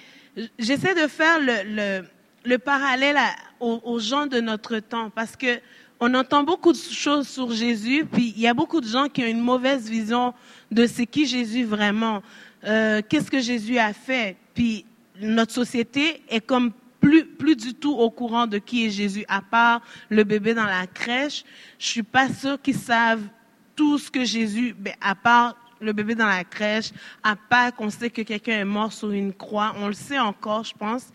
j'essaie 0.57 0.95
de 0.95 1.09
faire 1.09 1.41
le, 1.41 1.55
le, 1.65 2.07
le 2.45 2.57
parallèle 2.57 3.17
aux, 3.59 3.81
aux, 3.83 3.99
gens 3.99 4.27
de 4.27 4.39
notre 4.39 4.79
temps, 4.79 5.09
parce 5.09 5.35
que 5.35 5.59
on 5.99 6.13
entend 6.13 6.43
beaucoup 6.43 6.71
de 6.71 6.77
choses 6.77 7.27
sur 7.27 7.51
Jésus, 7.51 8.05
puis 8.09 8.33
il 8.35 8.41
y 8.41 8.47
a 8.47 8.53
beaucoup 8.53 8.79
de 8.79 8.87
gens 8.87 9.09
qui 9.09 9.23
ont 9.23 9.27
une 9.27 9.41
mauvaise 9.41 9.89
vision 9.89 10.33
de 10.73 10.87
ce 10.87 11.03
qui 11.03 11.25
Jésus 11.25 11.63
vraiment. 11.63 12.21
Euh, 12.65 13.01
qu'est-ce 13.07 13.29
que 13.29 13.39
Jésus 13.39 13.77
a 13.77 13.93
fait. 13.93 14.37
Puis 14.53 14.85
notre 15.21 15.51
société 15.51 16.21
est 16.29 16.45
comme 16.45 16.71
plus, 16.99 17.25
plus 17.25 17.55
du 17.55 17.73
tout 17.73 17.93
au 17.93 18.09
courant 18.09 18.47
de 18.47 18.57
qui 18.57 18.85
est 18.85 18.89
Jésus, 18.89 19.25
à 19.27 19.41
part 19.41 19.81
le 20.09 20.23
bébé 20.23 20.53
dans 20.53 20.65
la 20.65 20.87
crèche. 20.87 21.43
Je 21.77 21.87
suis 21.87 22.03
pas 22.03 22.29
sûre 22.29 22.61
qu'ils 22.61 22.77
savent 22.77 23.27
tout 23.75 23.97
ce 23.97 24.09
que 24.09 24.23
Jésus, 24.23 24.73
ben, 24.77 24.93
à 25.01 25.13
part 25.15 25.55
le 25.81 25.91
bébé 25.91 26.15
dans 26.15 26.27
la 26.27 26.45
crèche, 26.45 26.91
à 27.23 27.35
part 27.35 27.75
qu'on 27.75 27.89
sait 27.89 28.09
que 28.09 28.21
quelqu'un 28.21 28.59
est 28.59 28.65
mort 28.65 28.93
sur 28.93 29.11
une 29.11 29.33
croix, 29.33 29.75
on 29.77 29.87
le 29.87 29.93
sait 29.93 30.19
encore, 30.19 30.63
je 30.63 30.73
pense, 30.73 31.07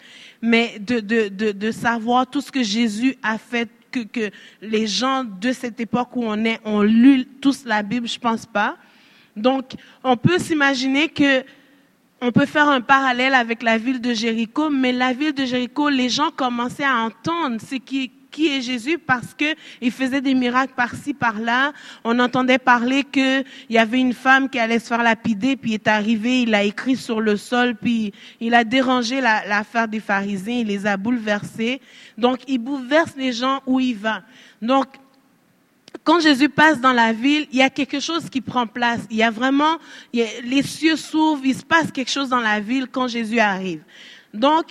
mais 0.42 0.78
de, 0.78 1.00
de, 1.00 1.28
de, 1.28 1.52
de 1.52 1.70
savoir 1.70 2.26
tout 2.26 2.42
ce 2.42 2.52
que 2.52 2.62
Jésus 2.62 3.16
a 3.22 3.38
fait, 3.38 3.70
que, 3.90 4.00
que 4.00 4.30
les 4.60 4.86
gens 4.86 5.24
de 5.24 5.52
cette 5.52 5.80
époque 5.80 6.14
où 6.14 6.22
on 6.22 6.44
est 6.44 6.60
ont 6.66 6.82
lu 6.82 7.24
tous 7.40 7.64
la 7.64 7.82
Bible, 7.82 8.06
je 8.06 8.18
pense 8.18 8.44
pas. 8.44 8.76
Donc, 9.38 9.72
on 10.04 10.16
peut 10.16 10.38
s'imaginer 10.38 11.08
que 11.08 11.44
on 12.20 12.32
peut 12.32 12.46
faire 12.46 12.68
un 12.68 12.80
parallèle 12.80 13.34
avec 13.34 13.62
la 13.62 13.78
ville 13.78 14.00
de 14.00 14.12
Jéricho, 14.12 14.70
mais 14.70 14.92
la 14.92 15.12
ville 15.12 15.32
de 15.32 15.44
Jéricho, 15.44 15.88
les 15.88 16.08
gens 16.08 16.30
commençaient 16.34 16.84
à 16.84 16.96
entendre 16.96 17.60
ce 17.60 17.76
qui, 17.76 18.10
qui 18.32 18.48
est 18.48 18.60
Jésus 18.60 18.98
parce 18.98 19.34
que 19.34 19.54
il 19.80 19.92
faisait 19.92 20.20
des 20.20 20.34
miracles 20.34 20.74
par-ci, 20.76 21.14
par-là. 21.14 21.72
On 22.02 22.18
entendait 22.18 22.58
parler 22.58 23.04
qu'il 23.04 23.44
y 23.70 23.78
avait 23.78 24.00
une 24.00 24.14
femme 24.14 24.48
qui 24.48 24.58
allait 24.58 24.80
se 24.80 24.88
faire 24.88 25.02
lapider, 25.02 25.56
puis 25.56 25.74
est 25.74 25.86
arrivé, 25.86 26.42
il 26.42 26.54
a 26.56 26.64
écrit 26.64 26.96
sur 26.96 27.20
le 27.20 27.36
sol, 27.36 27.76
puis 27.76 28.12
il 28.40 28.52
a 28.54 28.64
dérangé 28.64 29.20
l'affaire 29.20 29.86
des 29.86 30.00
pharisiens, 30.00 30.58
il 30.58 30.66
les 30.66 30.86
a 30.86 30.96
bouleversés. 30.96 31.80
Donc, 32.16 32.40
il 32.48 32.58
bouleverse 32.58 33.14
les 33.16 33.32
gens 33.32 33.60
où 33.66 33.78
il 33.78 33.96
va. 33.96 34.22
Donc, 34.60 34.86
quand 36.08 36.20
Jésus 36.20 36.48
passe 36.48 36.80
dans 36.80 36.94
la 36.94 37.12
ville, 37.12 37.46
il 37.52 37.58
y 37.58 37.62
a 37.62 37.68
quelque 37.68 38.00
chose 38.00 38.30
qui 38.30 38.40
prend 38.40 38.66
place. 38.66 39.00
Il 39.10 39.18
y 39.18 39.22
a 39.22 39.30
vraiment, 39.30 39.76
les 40.14 40.62
cieux 40.62 40.96
s'ouvrent, 40.96 41.44
il 41.44 41.54
se 41.54 41.62
passe 41.62 41.92
quelque 41.92 42.10
chose 42.10 42.30
dans 42.30 42.40
la 42.40 42.60
ville 42.60 42.86
quand 42.90 43.08
Jésus 43.08 43.38
arrive. 43.38 43.82
Donc, 44.32 44.68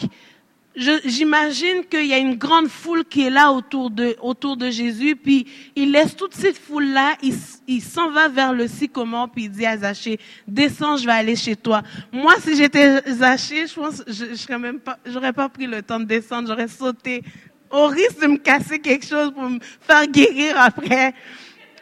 j'imagine 0.75 1.86
qu'il 1.88 2.08
y 2.08 2.13
a 2.13 2.17
une 2.17 2.38
grande 2.38 2.70
foule 2.70 3.06
qui 3.06 3.27
est 3.27 3.29
là 3.29 3.51
autour 3.51 3.91
de, 3.91 4.15
autour 4.20 4.58
de 4.58 4.72
Jésus, 4.72 5.15
puis 5.15 5.46
il 5.75 5.91
laisse 5.91 6.15
toute 6.15 6.34
cette 6.34 6.58
foule-là, 6.58 7.15
il, 7.22 7.36
il 7.67 7.84
s'en 7.84 8.10
va 8.10 8.29
vers 8.29 8.51
le 8.51 8.67
sycomore, 8.67 9.29
puis 9.29 9.44
il 9.44 9.51
dit 9.51 9.65
à 9.67 9.77
Zachée, 9.77 10.20
descends, 10.48 10.98
je 10.98 11.06
vais 11.06 11.12
aller 11.12 11.36
chez 11.36 11.56
toi. 11.56 11.84
Moi, 12.12 12.34
si 12.41 12.56
j'étais 12.56 13.03
Zachée, 13.12 13.67
je 13.67 13.75
pense, 13.75 14.03
je, 14.08 14.25
je 14.32 14.36
serais 14.36 14.58
même 14.58 14.79
pas, 14.79 14.98
j'aurais 15.06 15.34
pas 15.34 15.50
pris 15.50 15.67
le 15.67 15.84
temps 15.84 16.00
de 16.00 16.06
descendre, 16.06 16.48
j'aurais 16.48 16.67
sauté 16.67 17.24
au 17.72 17.88
risque 17.88 18.22
de 18.22 18.28
me 18.28 18.38
casser 18.38 18.80
quelque 18.80 19.06
chose 19.06 19.32
pour 19.32 19.44
me 19.44 19.60
faire 19.82 20.08
guérir 20.08 20.60
après. 20.60 21.14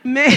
Mais, 0.03 0.27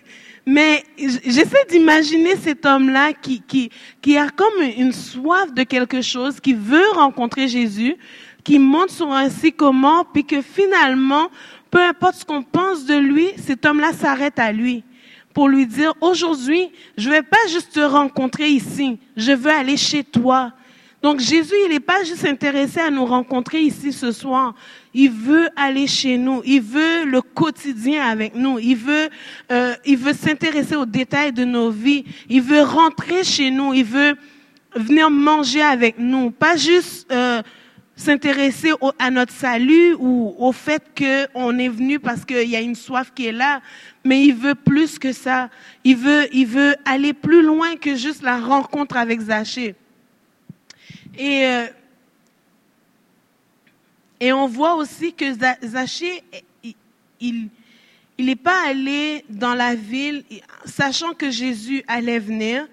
mais 0.46 0.84
j'essaie 0.96 1.64
d'imaginer 1.68 2.36
cet 2.36 2.64
homme-là 2.66 3.12
qui, 3.12 3.40
qui, 3.40 3.70
qui 4.00 4.16
a 4.16 4.28
comme 4.28 4.62
une 4.76 4.92
soif 4.92 5.52
de 5.52 5.62
quelque 5.62 6.02
chose, 6.02 6.40
qui 6.40 6.54
veut 6.54 6.90
rencontrer 6.94 7.48
Jésus, 7.48 7.96
qui 8.44 8.58
monte 8.58 8.90
sur 8.90 9.12
un 9.12 9.28
sycomore, 9.28 10.06
puis 10.12 10.24
que 10.24 10.40
finalement, 10.40 11.30
peu 11.70 11.82
importe 11.82 12.16
ce 12.16 12.24
qu'on 12.24 12.42
pense 12.42 12.86
de 12.86 12.96
lui, 12.96 13.28
cet 13.36 13.66
homme-là 13.66 13.92
s'arrête 13.92 14.38
à 14.38 14.52
lui 14.52 14.84
pour 15.38 15.48
lui 15.48 15.66
dire, 15.66 15.92
aujourd'hui, 16.00 16.68
je 16.96 17.08
vais 17.08 17.22
pas 17.22 17.36
juste 17.48 17.74
te 17.74 17.80
rencontrer 17.80 18.48
ici, 18.48 18.98
je 19.16 19.30
veux 19.30 19.52
aller 19.52 19.76
chez 19.76 20.02
toi. 20.02 20.52
Donc 21.00 21.20
Jésus, 21.20 21.54
il 21.66 21.70
n'est 21.70 21.80
pas 21.80 22.02
juste 22.02 22.24
intéressé 22.24 22.80
à 22.80 22.90
nous 22.90 23.04
rencontrer 23.04 23.60
ici 23.60 23.92
ce 23.92 24.10
soir. 24.10 24.54
Il 24.94 25.10
veut 25.10 25.48
aller 25.54 25.86
chez 25.86 26.18
nous. 26.18 26.42
Il 26.44 26.60
veut 26.60 27.04
le 27.04 27.22
quotidien 27.22 28.04
avec 28.04 28.34
nous. 28.34 28.58
Il 28.58 28.76
veut, 28.76 29.08
euh, 29.52 29.74
il 29.86 29.96
veut 29.96 30.12
s'intéresser 30.12 30.74
aux 30.74 30.86
détails 30.86 31.32
de 31.32 31.44
nos 31.44 31.70
vies. 31.70 32.04
Il 32.28 32.42
veut 32.42 32.62
rentrer 32.62 33.22
chez 33.22 33.52
nous. 33.52 33.74
Il 33.74 33.84
veut 33.84 34.16
venir 34.74 35.08
manger 35.08 35.62
avec 35.62 36.00
nous. 36.00 36.32
Pas 36.32 36.56
juste 36.56 37.06
euh, 37.12 37.42
s'intéresser 37.94 38.72
à 38.98 39.10
notre 39.12 39.32
salut 39.32 39.94
ou 40.00 40.34
au 40.36 40.50
fait 40.50 40.82
qu'on 40.98 41.58
est 41.58 41.68
venu 41.68 42.00
parce 42.00 42.24
qu'il 42.24 42.48
y 42.48 42.56
a 42.56 42.60
une 42.60 42.74
soif 42.74 43.12
qui 43.14 43.26
est 43.26 43.32
là, 43.32 43.60
mais 44.04 44.22
il 44.24 44.34
veut 44.34 44.54
plus 44.56 44.98
que 44.98 45.12
ça. 45.12 45.48
Il 45.84 45.96
veut, 45.96 46.26
il 46.32 46.46
veut 46.46 46.74
aller 46.84 47.12
plus 47.12 47.42
loin 47.42 47.76
que 47.76 47.94
juste 47.94 48.22
la 48.22 48.40
rencontre 48.40 48.96
avec 48.96 49.20
Zachée. 49.20 49.76
Et, 51.18 51.44
euh, 51.46 51.66
et 54.20 54.32
on 54.32 54.46
voit 54.48 54.76
aussi 54.76 55.12
que 55.12 55.26
Zachée, 55.64 56.22
il 57.20 57.48
il 58.18 58.26
n'est 58.26 58.36
pas 58.36 58.66
allé 58.66 59.24
dans 59.30 59.54
la 59.54 59.76
ville 59.76 60.24
sachant 60.64 61.14
que 61.14 61.30
Jésus 61.30 61.84
allait 61.86 62.18
venir 62.18 62.66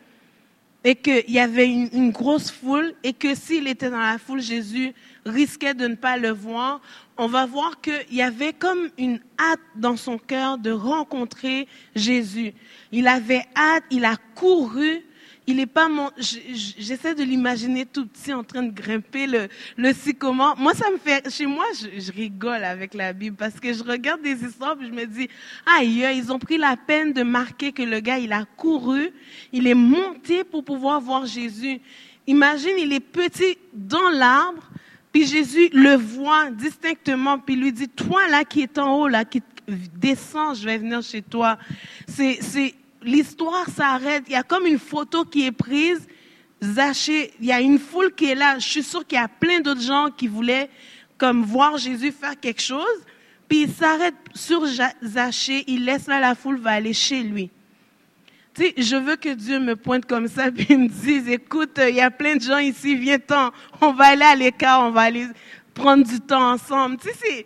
et 0.83 0.95
qu'il 0.95 1.29
y 1.29 1.39
avait 1.39 1.67
une, 1.67 1.89
une, 1.93 2.11
grosse 2.11 2.49
foule 2.49 2.93
et 3.03 3.13
que 3.13 3.35
s'il 3.35 3.67
était 3.67 3.91
dans 3.91 3.99
la 3.99 4.17
foule, 4.17 4.41
Jésus 4.41 4.93
risquait 5.25 5.75
de 5.75 5.87
ne 5.87 5.95
pas 5.95 6.17
le 6.17 6.29
voir. 6.29 6.81
On 7.17 7.27
va 7.27 7.45
voir 7.45 7.79
qu'il 7.79 8.05
y 8.11 8.23
avait 8.23 8.53
comme 8.53 8.89
une 8.97 9.19
hâte 9.39 9.59
dans 9.75 9.97
son 9.97 10.17
cœur 10.17 10.57
de 10.57 10.71
rencontrer 10.71 11.67
Jésus. 11.95 12.53
Il 12.91 13.07
avait 13.07 13.45
hâte, 13.55 13.83
il 13.91 14.05
a 14.05 14.17
couru 14.33 15.03
il 15.47 15.59
est 15.59 15.65
pas 15.67 15.87
mon, 15.87 16.09
j'essaie 16.17 17.13
de 17.13 17.23
l'imaginer 17.23 17.85
tout 17.85 18.05
petit 18.07 18.33
en 18.33 18.43
train 18.43 18.63
de 18.63 18.71
grimper 18.71 19.27
le, 19.27 19.47
le 19.77 19.93
sycomore. 19.93 20.55
Moi, 20.57 20.73
ça 20.73 20.89
me 20.89 20.97
fait, 20.97 21.29
chez 21.29 21.45
moi, 21.45 21.65
je, 21.79 21.99
je, 21.99 22.11
rigole 22.11 22.63
avec 22.63 22.93
la 22.93 23.13
Bible 23.13 23.35
parce 23.37 23.59
que 23.59 23.71
je 23.71 23.83
regarde 23.83 24.21
des 24.21 24.43
histoires 24.43 24.75
et 24.81 24.85
je 24.85 24.91
me 24.91 25.05
dis, 25.05 25.29
aïe, 25.77 26.05
ils 26.15 26.31
ont 26.31 26.39
pris 26.39 26.57
la 26.57 26.75
peine 26.75 27.13
de 27.13 27.23
marquer 27.23 27.71
que 27.71 27.83
le 27.83 27.99
gars, 27.99 28.17
il 28.17 28.33
a 28.33 28.45
couru, 28.57 29.11
il 29.51 29.67
est 29.67 29.75
monté 29.75 30.43
pour 30.43 30.63
pouvoir 30.63 30.99
voir 30.99 31.25
Jésus. 31.25 31.79
Imagine, 32.27 32.73
il 32.79 32.91
est 32.91 32.99
petit 32.99 33.57
dans 33.71 34.09
l'arbre, 34.09 34.63
puis 35.11 35.27
Jésus 35.27 35.69
le 35.73 35.95
voit 35.95 36.49
distinctement, 36.49 37.37
puis 37.37 37.55
lui 37.55 37.71
dit, 37.71 37.87
toi 37.87 38.27
là 38.29 38.43
qui 38.43 38.61
est 38.61 38.77
en 38.79 38.99
haut, 38.99 39.07
là, 39.07 39.25
qui 39.25 39.41
descends, 39.67 40.53
je 40.53 40.65
vais 40.65 40.77
venir 40.77 41.01
chez 41.01 41.21
toi. 41.21 41.57
C'est, 42.07 42.39
c'est, 42.41 42.73
l'histoire 43.05 43.69
s'arrête. 43.69 44.23
Il 44.27 44.33
y 44.33 44.35
a 44.35 44.43
comme 44.43 44.65
une 44.65 44.79
photo 44.79 45.23
qui 45.23 45.45
est 45.45 45.51
prise. 45.51 46.07
Zachée, 46.63 47.31
il 47.39 47.45
y 47.45 47.51
a 47.51 47.61
une 47.61 47.79
foule 47.79 48.13
qui 48.13 48.25
est 48.25 48.35
là. 48.35 48.57
Je 48.59 48.67
suis 48.67 48.83
sûre 48.83 49.05
qu'il 49.05 49.17
y 49.17 49.21
a 49.21 49.27
plein 49.27 49.59
d'autres 49.59 49.81
gens 49.81 50.09
qui 50.15 50.27
voulaient 50.27 50.69
comme 51.17 51.43
voir 51.43 51.77
Jésus 51.77 52.11
faire 52.11 52.39
quelque 52.39 52.61
chose. 52.61 53.05
Puis 53.47 53.63
il 53.63 53.69
s'arrête 53.69 54.15
sur 54.33 54.63
Zachée, 55.03 55.63
il 55.67 55.85
laisse 55.85 56.07
là 56.07 56.19
la 56.19 56.35
foule, 56.35 56.57
va 56.57 56.71
aller 56.71 56.93
chez 56.93 57.21
lui. 57.21 57.51
Tu 58.55 58.63
sais, 58.63 58.73
je 58.77 58.95
veux 58.95 59.17
que 59.17 59.29
Dieu 59.29 59.59
me 59.59 59.75
pointe 59.75 60.05
comme 60.05 60.27
ça, 60.27 60.51
puis 60.55 60.75
me 60.75 60.87
dise, 60.87 61.27
écoute, 61.27 61.79
il 61.87 61.95
y 61.95 62.01
a 62.01 62.09
plein 62.09 62.37
de 62.37 62.41
gens 62.41 62.57
ici, 62.57 62.95
viens-t'en, 62.95 63.51
on 63.81 63.91
va 63.91 64.05
aller 64.05 64.23
à 64.23 64.35
l'écart, 64.35 64.81
on 64.87 64.91
va 64.91 65.01
aller 65.01 65.27
prendre 65.73 66.05
du 66.05 66.19
temps 66.21 66.53
ensemble. 66.53 66.97
Tu 66.97 67.09
sais, 67.09 67.45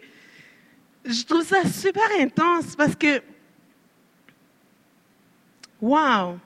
je 1.05 1.23
trouve 1.23 1.43
ça 1.43 1.67
super 1.67 2.07
intense 2.19 2.75
parce 2.75 2.95
que 2.95 3.21
Wow! 5.81 6.39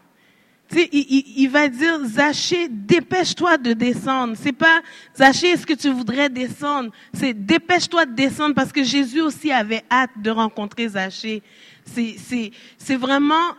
Il, 0.75 0.89
il, 0.91 1.33
il, 1.37 1.49
va 1.49 1.67
dire, 1.67 1.99
Zachée, 2.05 2.67
dépêche-toi 2.67 3.57
de 3.57 3.73
descendre. 3.73 4.35
C'est 4.35 4.53
pas, 4.53 4.81
Zachée, 5.15 5.51
est-ce 5.51 5.67
que 5.67 5.73
tu 5.73 5.89
voudrais 5.91 6.29
descendre? 6.29 6.91
C'est, 7.13 7.33
dépêche-toi 7.33 8.05
de 8.05 8.13
descendre 8.13 8.55
parce 8.55 8.71
que 8.71 8.83
Jésus 8.83 9.21
aussi 9.21 9.51
avait 9.51 9.83
hâte 9.91 10.11
de 10.17 10.31
rencontrer 10.31 10.87
Zachée. 10.87 11.43
C'est, 11.85 12.95
vraiment, 12.95 13.55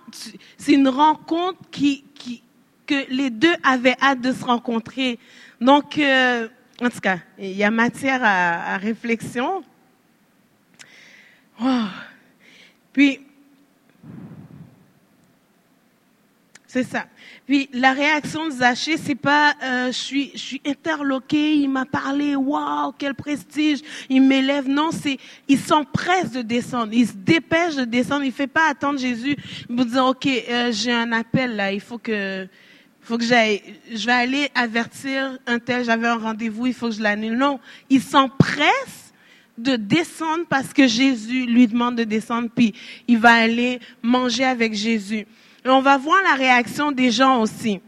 c'est 0.56 0.72
une 0.72 0.88
rencontre 0.88 1.58
qui, 1.70 2.04
qui, 2.14 2.42
que 2.86 3.08
les 3.10 3.30
deux 3.30 3.54
avaient 3.62 3.96
hâte 4.00 4.20
de 4.20 4.32
se 4.32 4.44
rencontrer. 4.44 5.18
Donc, 5.60 5.98
euh, 5.98 6.48
en 6.82 6.90
tout 6.90 7.00
cas, 7.00 7.18
il 7.38 7.52
y 7.52 7.64
a 7.64 7.70
matière 7.70 8.20
à, 8.22 8.76
réflexion. 8.78 9.62
Puis, 12.92 13.20
c'est 16.74 16.82
ça. 16.82 17.06
Puis 17.46 17.68
la 17.72 17.92
réaction 17.92 18.46
de 18.46 18.50
Zachée, 18.50 18.96
c'est 18.96 19.14
pas 19.14 19.54
euh, 19.62 19.86
je 19.86 19.96
suis 19.96 20.32
je 20.34 20.38
suis 20.40 20.62
interloqué, 20.66 21.54
il 21.54 21.68
m'a 21.68 21.84
parlé, 21.84 22.34
waouh, 22.34 22.92
quel 22.98 23.14
prestige, 23.14 23.78
il 24.08 24.22
m'élève. 24.22 24.68
Non, 24.68 24.90
c'est 24.90 25.18
il 25.46 25.60
s'empresse 25.60 26.32
de 26.32 26.42
descendre, 26.42 26.92
il 26.92 27.06
se 27.06 27.12
dépêche 27.12 27.76
de 27.76 27.84
descendre, 27.84 28.24
il 28.24 28.32
fait 28.32 28.48
pas 28.48 28.68
attendre 28.68 28.98
Jésus 28.98 29.36
pour 29.68 29.84
dire 29.84 30.04
ok, 30.04 30.26
euh, 30.26 30.72
j'ai 30.72 30.90
un 30.90 31.12
appel 31.12 31.54
là, 31.54 31.70
il 31.70 31.80
faut 31.80 31.98
que 31.98 32.48
faut 33.02 33.18
que 33.18 33.24
j'aille, 33.24 33.62
je 33.92 34.06
vais 34.06 34.12
aller 34.12 34.50
avertir 34.56 35.38
un 35.46 35.60
tel, 35.60 35.84
j'avais 35.84 36.08
un 36.08 36.18
rendez-vous, 36.18 36.66
il 36.66 36.74
faut 36.74 36.88
que 36.88 36.94
je 36.96 37.02
l'annule. 37.02 37.38
Non, 37.38 37.60
il 37.88 38.02
s'empresse 38.02 39.12
de 39.58 39.76
descendre 39.76 40.44
parce 40.48 40.72
que 40.72 40.88
Jésus 40.88 41.46
lui 41.46 41.68
demande 41.68 41.94
de 41.94 42.02
descendre, 42.02 42.48
puis 42.52 42.74
il 43.06 43.18
va 43.18 43.34
aller 43.34 43.78
manger 44.02 44.44
avec 44.44 44.74
Jésus. 44.74 45.24
Et 45.64 45.68
on 45.68 45.80
va 45.80 45.96
voir 45.96 46.22
la 46.22 46.34
réaction 46.34 46.92
des 46.92 47.10
gens 47.10 47.40
aussi. 47.40 47.80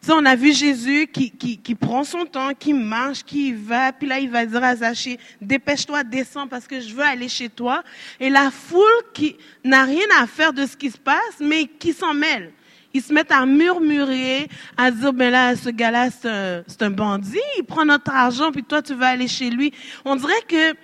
Tu 0.00 0.08
sais, 0.08 0.12
on 0.12 0.24
a 0.26 0.36
vu 0.36 0.52
Jésus 0.52 1.06
qui, 1.06 1.30
qui, 1.30 1.56
qui, 1.58 1.74
prend 1.74 2.04
son 2.04 2.26
temps, 2.26 2.52
qui 2.52 2.74
marche, 2.74 3.22
qui 3.24 3.52
va, 3.52 3.92
puis 3.92 4.06
là 4.06 4.18
il 4.18 4.28
va 4.28 4.44
dire 4.44 4.62
à 4.62 4.76
Zachée, 4.76 5.18
dépêche-toi, 5.40 6.04
descends 6.04 6.46
parce 6.46 6.66
que 6.66 6.80
je 6.80 6.94
veux 6.94 7.04
aller 7.04 7.28
chez 7.28 7.48
toi. 7.48 7.82
Et 8.20 8.28
la 8.28 8.50
foule 8.50 8.82
qui 9.14 9.36
n'a 9.64 9.84
rien 9.84 10.04
à 10.20 10.26
faire 10.26 10.52
de 10.52 10.66
ce 10.66 10.76
qui 10.76 10.90
se 10.90 10.98
passe, 10.98 11.40
mais 11.40 11.66
qui 11.66 11.92
s'en 11.92 12.12
mêle 12.12 12.52
ils 12.94 13.02
se 13.02 13.12
mettent 13.12 13.32
à 13.32 13.44
murmurer, 13.44 14.48
à 14.76 14.90
dire, 14.92 15.12
ben 15.12 15.30
là, 15.30 15.56
ce 15.56 15.68
gars-là, 15.68 16.10
c'est 16.10 16.28
un, 16.28 16.86
un, 16.86 16.90
bandit, 16.90 17.40
il 17.58 17.64
prend 17.64 17.84
notre 17.84 18.12
argent, 18.12 18.52
puis 18.52 18.62
toi, 18.62 18.80
tu 18.82 18.94
vas 18.94 19.08
aller 19.08 19.26
chez 19.26 19.50
lui. 19.50 19.72
On 20.04 20.14
dirait 20.14 20.32
que 20.46 20.74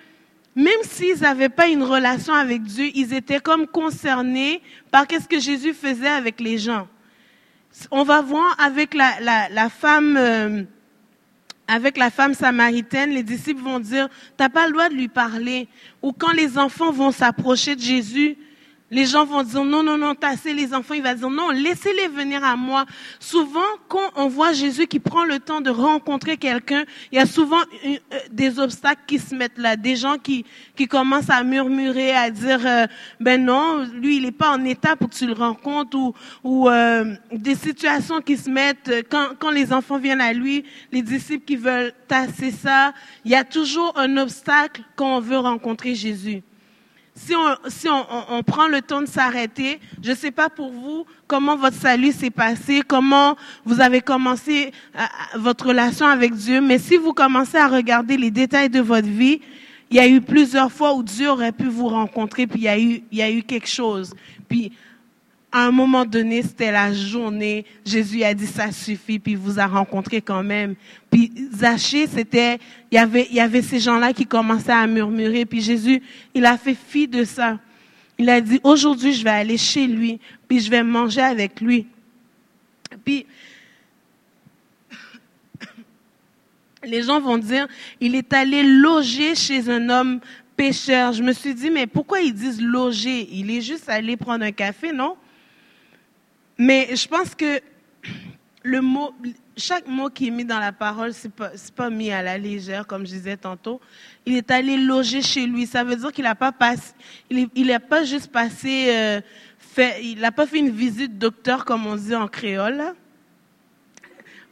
même 0.55 0.81
s'ils 0.83 1.21
n'avaient 1.21 1.49
pas 1.49 1.67
une 1.67 1.83
relation 1.83 2.33
avec 2.33 2.63
Dieu, 2.63 2.89
ils 2.93 3.13
étaient 3.13 3.39
comme 3.39 3.67
concernés 3.67 4.61
par 4.91 5.07
qu'est-ce 5.07 5.27
que 5.27 5.39
Jésus 5.39 5.73
faisait 5.73 6.07
avec 6.07 6.39
les 6.39 6.57
gens. 6.57 6.87
On 7.89 8.03
va 8.03 8.21
voir 8.21 8.55
avec 8.59 8.93
la, 8.93 9.69
femme... 9.69 10.17
Euh, 10.17 10.63
avec 11.67 11.95
la 11.97 12.09
femme 12.09 12.33
samaritaine, 12.33 13.11
les 13.11 13.23
disciples 13.23 13.61
vont 13.61 13.79
dire, 13.79 14.09
t'as 14.35 14.49
pas 14.49 14.67
le 14.67 14.73
droit 14.73 14.89
de 14.89 14.93
lui 14.93 15.07
parler. 15.07 15.69
Ou 16.01 16.11
quand 16.11 16.33
les 16.33 16.57
enfants 16.57 16.91
vont 16.91 17.11
s'approcher 17.11 17.77
de 17.77 17.81
Jésus, 17.81 18.37
les 18.91 19.05
gens 19.05 19.25
vont 19.25 19.41
dire 19.41 19.63
non, 19.63 19.81
non, 19.81 19.97
non, 19.97 20.13
tassez 20.13 20.53
les 20.53 20.73
enfants. 20.73 20.93
Il 20.93 21.01
va 21.01 21.15
dire 21.15 21.29
non, 21.29 21.49
laissez-les 21.49 22.09
venir 22.09 22.43
à 22.43 22.57
moi. 22.57 22.85
Souvent, 23.19 23.59
quand 23.87 24.11
on 24.17 24.27
voit 24.27 24.51
Jésus 24.51 24.85
qui 24.85 24.99
prend 24.99 25.23
le 25.23 25.39
temps 25.39 25.61
de 25.61 25.69
rencontrer 25.69 26.35
quelqu'un, 26.35 26.83
il 27.11 27.15
y 27.15 27.21
a 27.21 27.25
souvent 27.25 27.61
euh, 27.85 27.97
des 28.31 28.59
obstacles 28.59 29.01
qui 29.07 29.17
se 29.17 29.33
mettent 29.33 29.57
là, 29.57 29.77
des 29.77 29.95
gens 29.95 30.17
qui 30.17 30.45
qui 30.75 30.87
commencent 30.87 31.29
à 31.29 31.43
murmurer, 31.43 32.11
à 32.11 32.29
dire 32.29 32.59
euh, 32.65 32.85
ben 33.21 33.43
non, 33.43 33.87
lui 33.93 34.17
il 34.17 34.23
n'est 34.23 34.31
pas 34.31 34.51
en 34.51 34.65
état 34.65 34.97
pour 34.97 35.09
que 35.09 35.15
tu 35.15 35.25
le 35.25 35.33
rencontres 35.33 35.97
ou 35.97 36.13
ou 36.43 36.69
euh, 36.69 37.15
des 37.31 37.55
situations 37.55 38.19
qui 38.19 38.35
se 38.35 38.49
mettent 38.49 38.91
quand 39.09 39.29
quand 39.39 39.51
les 39.51 39.71
enfants 39.71 39.99
viennent 39.99 40.21
à 40.21 40.33
lui, 40.33 40.65
les 40.91 41.01
disciples 41.01 41.45
qui 41.45 41.55
veulent 41.55 41.93
tasser 42.09 42.51
ça. 42.51 42.93
Il 43.23 43.31
y 43.31 43.35
a 43.35 43.45
toujours 43.45 43.97
un 43.97 44.17
obstacle 44.17 44.81
quand 44.97 45.15
on 45.15 45.21
veut 45.21 45.37
rencontrer 45.37 45.95
Jésus 45.95 46.43
si 47.25 47.35
on, 47.35 47.69
si 47.69 47.87
on, 47.87 48.05
on, 48.29 48.43
prend 48.43 48.67
le 48.67 48.81
temps 48.81 49.01
de 49.01 49.07
s'arrêter, 49.07 49.79
je 50.01 50.11
ne 50.11 50.15
sais 50.15 50.31
pas 50.31 50.49
pour 50.49 50.71
vous 50.71 51.05
comment 51.27 51.55
votre 51.55 51.77
salut 51.77 52.11
s'est 52.11 52.31
passé, 52.31 52.81
comment 52.85 53.35
vous 53.63 53.79
avez 53.79 54.01
commencé 54.01 54.71
votre 55.35 55.67
relation 55.67 56.07
avec 56.07 56.33
Dieu, 56.33 56.61
mais 56.61 56.79
si 56.79 56.97
vous 56.97 57.13
commencez 57.13 57.57
à 57.57 57.67
regarder 57.67 58.17
les 58.17 58.31
détails 58.31 58.69
de 58.69 58.79
votre 58.79 59.07
vie, 59.07 59.39
il 59.91 59.97
y 59.97 59.99
a 59.99 60.07
eu 60.07 60.21
plusieurs 60.21 60.71
fois 60.71 60.95
où 60.95 61.03
Dieu 61.03 61.29
aurait 61.29 61.51
pu 61.51 61.65
vous 61.65 61.89
rencontrer, 61.89 62.47
puis 62.47 62.61
il 62.61 62.63
y 62.63 62.67
a 62.69 62.79
eu, 62.79 63.03
il 63.11 63.17
y 63.17 63.21
a 63.21 63.29
eu 63.29 63.43
quelque 63.43 63.69
chose. 63.69 64.13
Puis 64.47 64.71
à 65.51 65.65
un 65.65 65.71
moment 65.71 66.05
donné, 66.05 66.41
c'était 66.43 66.71
la 66.71 66.93
journée, 66.93 67.65
Jésus 67.85 68.23
a 68.23 68.33
dit 68.33 68.47
ça 68.47 68.71
suffit, 68.71 69.19
puis 69.19 69.35
vous 69.35 69.59
a 69.59 69.67
rencontré 69.67 70.21
quand 70.21 70.43
même. 70.43 70.75
Puis 71.09 71.31
Zachée, 71.53 72.07
c'était, 72.07 72.57
il 72.89 72.95
y 72.95 72.97
avait, 72.97 73.27
il 73.29 73.35
y 73.35 73.41
avait 73.41 73.61
ces 73.61 73.79
gens-là 73.79 74.13
qui 74.13 74.25
commençaient 74.25 74.71
à 74.71 74.87
murmurer, 74.87 75.45
puis 75.45 75.61
Jésus, 75.61 76.01
il 76.33 76.45
a 76.45 76.57
fait 76.57 76.75
fi 76.75 77.07
de 77.07 77.25
ça. 77.25 77.59
Il 78.17 78.29
a 78.29 78.39
dit, 78.39 78.61
aujourd'hui, 78.63 79.13
je 79.13 79.23
vais 79.23 79.31
aller 79.31 79.57
chez 79.57 79.87
lui, 79.87 80.19
puis 80.47 80.59
je 80.61 80.69
vais 80.69 80.83
manger 80.83 81.21
avec 81.21 81.59
lui. 81.59 81.85
Puis, 83.03 83.25
les 86.83 87.01
gens 87.01 87.19
vont 87.19 87.37
dire, 87.37 87.67
il 87.99 88.15
est 88.15 88.31
allé 88.33 88.63
loger 88.63 89.35
chez 89.35 89.69
un 89.69 89.89
homme 89.89 90.19
pécheur. 90.55 91.13
Je 91.13 91.23
me 91.23 91.33
suis 91.33 91.53
dit, 91.53 91.69
mais 91.69 91.87
pourquoi 91.87 92.21
ils 92.21 92.33
disent 92.33 92.61
loger? 92.61 93.27
Il 93.31 93.51
est 93.51 93.61
juste 93.61 93.89
allé 93.89 94.15
prendre 94.15 94.45
un 94.45 94.51
café, 94.51 94.91
non? 94.91 95.15
Mais 96.63 96.95
je 96.95 97.07
pense 97.07 97.33
que 97.33 97.59
le 98.61 98.81
mot, 98.81 99.15
chaque 99.57 99.87
mot 99.87 100.11
qui 100.11 100.27
est 100.27 100.29
mis 100.29 100.45
dans 100.45 100.59
la 100.59 100.71
parole, 100.71 101.11
c'est 101.11 101.33
pas, 101.33 101.49
pas 101.75 101.89
mis 101.89 102.11
à 102.11 102.21
la 102.21 102.37
légère, 102.37 102.85
comme 102.85 103.03
je 103.03 103.13
disais 103.13 103.35
tantôt. 103.35 103.81
Il 104.27 104.35
est 104.35 104.51
allé 104.51 104.77
loger 104.77 105.23
chez 105.23 105.47
lui. 105.47 105.65
Ça 105.65 105.83
veut 105.83 105.95
dire 105.95 106.11
qu'il 106.11 106.23
n'a 106.23 106.35
pas 106.35 106.53
il, 107.31 107.79
pas 107.89 108.03
juste 108.03 108.31
passé, 108.31 108.89
euh, 108.89 109.21
il 110.03 110.19
n'a 110.19 110.31
pas 110.31 110.45
fait 110.45 110.59
une 110.59 110.69
visite 110.69 111.17
docteur 111.17 111.65
comme 111.65 111.87
on 111.87 111.95
dit 111.95 112.13
en 112.13 112.27
créole. 112.27 112.93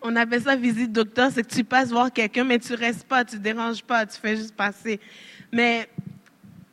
On 0.02 0.16
appelle 0.16 0.42
ça 0.42 0.56
visite 0.56 0.92
docteur, 0.92 1.30
c'est 1.32 1.44
que 1.44 1.54
tu 1.54 1.64
passes 1.64 1.90
voir 1.90 2.12
quelqu'un, 2.12 2.44
mais 2.44 2.58
tu 2.58 2.74
restes 2.74 3.04
pas, 3.04 3.24
tu 3.24 3.38
déranges 3.38 3.84
pas, 3.84 4.08
tu 4.08 4.20
fais 4.20 4.36
juste 4.36 4.56
passer. 4.56 5.00
Mais 5.52 5.88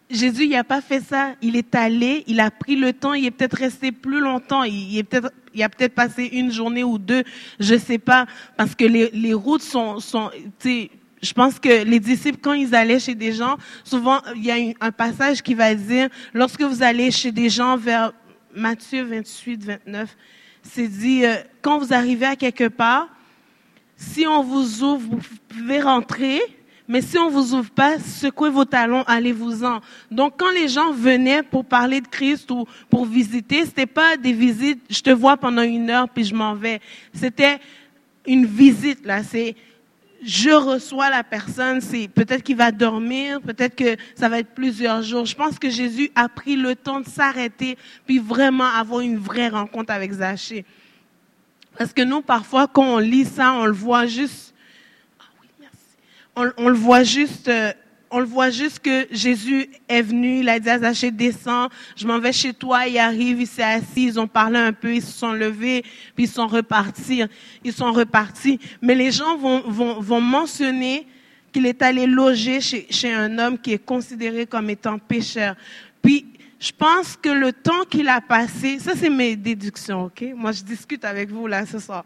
Jésus, 0.09 0.49
n'a 0.49 0.65
pas 0.65 0.81
fait 0.81 1.01
ça. 1.01 1.35
Il 1.43 1.57
est 1.57 1.75
allé, 1.75 2.25
il 2.27 2.41
a 2.41 2.51
pris 2.51 2.77
le 2.77 2.93
temps, 2.93 3.15
il 3.15 3.27
est 3.27 3.31
peut-être 3.31 3.57
resté 3.57 3.91
plus 3.93 4.21
longtemps. 4.21 4.63
Il, 4.63 4.97
est 4.97 5.03
peut-être, 5.03 5.33
il 5.55 5.63
a 5.63 5.69
peut-être 5.69 5.95
passé 5.95 6.29
une 6.33 6.53
journée 6.53 6.85
ou 6.85 6.99
deux, 6.99 7.25
je 7.59 7.77
sais 7.77 7.99
pas, 7.99 8.27
parce 8.57 8.75
que 8.75 8.85
les, 8.85 9.11
les 9.11 9.35
routes 9.35 9.63
sont, 9.63 9.99
sont, 9.99 10.31
je 11.23 11.33
pense 11.33 11.59
que 11.59 11.85
les 11.85 12.01
disciples, 12.01 12.39
quand 12.41 12.53
ils 12.53 12.75
allaient 12.75 13.01
chez 13.01 13.15
des 13.15 13.33
gens, 13.33 13.57
souvent, 13.85 14.21
il 14.37 14.45
y 14.45 14.51
a 14.51 14.75
un 14.81 14.93
passage 14.93 15.43
qui 15.43 15.55
va 15.55 15.75
dire, 15.75 16.09
lorsque 16.35 16.63
vous 16.63 16.83
allez 16.83 17.11
chez 17.11 17.33
des 17.33 17.49
gens 17.49 17.77
vers 17.77 18.13
Matthieu 18.55 19.03
28, 19.03 19.65
29, 19.65 20.17
c'est 20.63 20.89
dit, 20.89 21.25
euh, 21.25 21.37
quand 21.63 21.79
vous 21.79 21.93
arrivez 21.93 22.27
à 22.27 22.37
quelque 22.37 22.69
part, 22.69 23.09
si 23.97 24.27
on 24.27 24.43
vous 24.43 24.83
ouvre, 24.83 25.09
vous 25.11 25.21
pouvez 25.49 25.81
rentrer, 25.81 26.41
mais 26.89 27.03
si 27.03 27.19
on 27.19 27.31
vous 27.31 27.55
ouvre 27.55 27.71
pas, 27.71 27.99
secouez 27.99 28.51
vos 28.51 28.65
talons, 28.65 29.03
allez-vous-en. 29.07 29.81
Donc, 30.11 30.35
quand 30.37 30.51
les 30.53 30.69
gens 30.69 30.93
venaient 30.93 31.43
pour 31.43 31.65
parler 31.65 32.01
de 32.01 32.07
Christ 32.07 32.51
ou 32.51 32.65
pour 32.89 33.07
visiter, 33.07 33.65
c'était 33.65 33.87
pas 33.87 34.17
des 34.17 34.33
visites, 34.33 34.81
je 34.89 35.01
te 35.01 35.11
vois 35.11 35.37
pendant 35.37 35.63
une 35.63 35.91
heure 35.91 36.09
puis 36.09 36.25
je 36.25 36.35
m'en 36.35 36.55
vais. 36.55 36.81
C'était 37.13 37.59
une 38.27 38.47
visite, 38.47 39.05
là. 39.05 39.25
C'est, 39.25 39.57
je 40.23 40.51
reçois 40.51 41.11
la 41.11 41.25
personne, 41.25 41.81
c'est 41.81 42.09
peut-être 42.09 42.43
qu'il 42.43 42.57
va 42.57 42.71
dormir, 42.71 43.41
peut-être 43.41 43.75
que 43.75 43.97
ça 44.15 44.29
va 44.29 44.39
être 44.39 44.55
plusieurs 44.55 45.03
jours. 45.03 45.25
Je 45.25 45.35
pense 45.35 45.59
que 45.59 45.71
Jésus 45.71 46.11
a 46.15 46.29
pris 46.29 46.57
le 46.57 46.77
temps 46.77 47.01
de 47.01 47.09
s'arrêter 47.09 47.77
puis 48.07 48.19
vraiment 48.19 48.65
avoir 48.65 49.01
une 49.01 49.19
vraie 49.19 49.49
rencontre 49.49 49.93
avec 49.93 50.13
Zachée. 50.13 50.65
Parce 51.77 51.93
que 51.93 52.03
nous, 52.03 52.23
parfois, 52.23 52.69
quand 52.69 52.95
on 52.95 52.99
lit 52.99 53.25
ça, 53.25 53.53
on 53.53 53.67
le 53.67 53.73
voit 53.73 54.07
juste 54.07 54.55
on, 56.37 56.69
le 56.69 56.75
voit 56.75 57.03
juste, 57.03 57.49
euh, 57.49 57.73
on 58.11 58.21
le 58.21 58.27
voit 58.27 58.51
juste 58.51 58.81
que 58.81 59.07
Jésus 59.11 59.69
est 59.89 60.03
venu, 60.03 60.41
il 60.41 60.49
a 60.49 60.61
dit 60.61 60.69
à 60.69 60.79
Zachée, 60.79 61.11
descends, 61.11 61.69
je 61.97 62.07
m'en 62.07 62.19
vais 62.19 62.33
chez 62.33 62.53
toi, 62.53 62.87
il 62.87 62.99
arrive, 62.99 63.41
il 63.41 63.47
s'est 63.47 63.63
assis, 63.63 64.05
ils 64.05 64.21
ont 64.21 64.29
parlé 64.29 64.59
un 64.59 64.73
peu, 64.73 64.95
ils 64.95 65.03
se 65.03 65.13
sont 65.13 65.33
levés, 65.33 65.83
puis 66.15 66.25
ils 66.25 66.31
sont 66.31 66.47
repartis, 66.47 67.23
ils 67.65 67.73
sont 67.73 67.93
repartis. 67.93 68.61
Mais 68.83 68.95
les 68.95 69.11
gens 69.11 69.37
vont, 69.37 69.61
vont, 69.61 70.01
vont 70.01 70.21
mentionner 70.21 71.07
qu'il 71.53 71.67
est 71.67 71.81
allé 71.81 72.07
loger 72.07 72.61
chez, 72.61 72.87
chez 72.91 73.13
un 73.13 73.39
homme 73.39 73.59
qui 73.59 73.73
est 73.73 73.85
considéré 73.85 74.47
comme 74.47 74.69
étant 74.69 74.99
pécheur. 74.99 75.57
Puis, 76.03 76.27
je 76.61 76.73
pense 76.73 77.17
que 77.17 77.29
le 77.29 77.53
temps 77.53 77.85
qu'il 77.89 78.09
a 78.09 78.21
passé, 78.21 78.79
ça 78.79 78.93
c'est 78.95 79.11
mes 79.11 79.37
déductions, 79.37 80.05
ok? 80.05 80.25
Moi, 80.35 80.53
je 80.53 80.63
discute 80.63 81.05
avec 81.05 81.31
vous 81.31 81.47
là 81.47 81.67
ce 81.67 81.79
soir. 81.79 82.05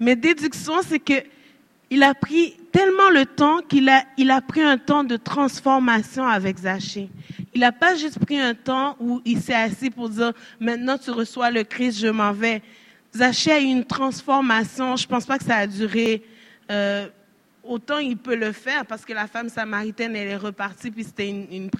Mes 0.00 0.16
déductions, 0.16 0.80
c'est 0.86 0.98
que 0.98 1.22
il 1.90 2.02
a 2.02 2.14
pris 2.14 2.54
tellement 2.72 3.10
le 3.10 3.26
temps 3.26 3.60
qu'il 3.68 3.88
a, 3.88 4.04
il 4.16 4.30
a 4.30 4.40
pris 4.40 4.62
un 4.62 4.78
temps 4.78 5.04
de 5.04 5.16
transformation 5.16 6.26
avec 6.26 6.58
Zachée. 6.58 7.08
Il 7.54 7.60
n'a 7.60 7.72
pas 7.72 7.94
juste 7.94 8.18
pris 8.18 8.38
un 8.38 8.54
temps 8.54 8.96
où 9.00 9.20
il 9.24 9.40
s'est 9.40 9.54
assis 9.54 9.90
pour 9.90 10.08
dire 10.08 10.32
maintenant 10.60 10.98
tu 10.98 11.10
reçois 11.10 11.50
le 11.50 11.64
Christ, 11.64 12.00
je 12.00 12.08
m'en 12.08 12.32
vais. 12.32 12.62
Zachée 13.14 13.52
a 13.52 13.60
eu 13.60 13.64
une 13.64 13.84
transformation. 13.84 14.96
Je 14.96 15.06
pense 15.06 15.26
pas 15.26 15.38
que 15.38 15.44
ça 15.44 15.56
a 15.56 15.66
duré 15.66 16.22
euh, 16.70 17.08
autant 17.64 17.98
il 17.98 18.16
peut 18.16 18.34
le 18.34 18.52
faire 18.52 18.86
parce 18.86 19.04
que 19.04 19.12
la 19.12 19.26
femme 19.26 19.48
samaritaine 19.48 20.16
elle 20.16 20.28
est 20.28 20.36
repartie 20.36 20.90
puis 20.90 21.04
c'était 21.04 21.28
une, 21.28 21.46
une 21.50 21.70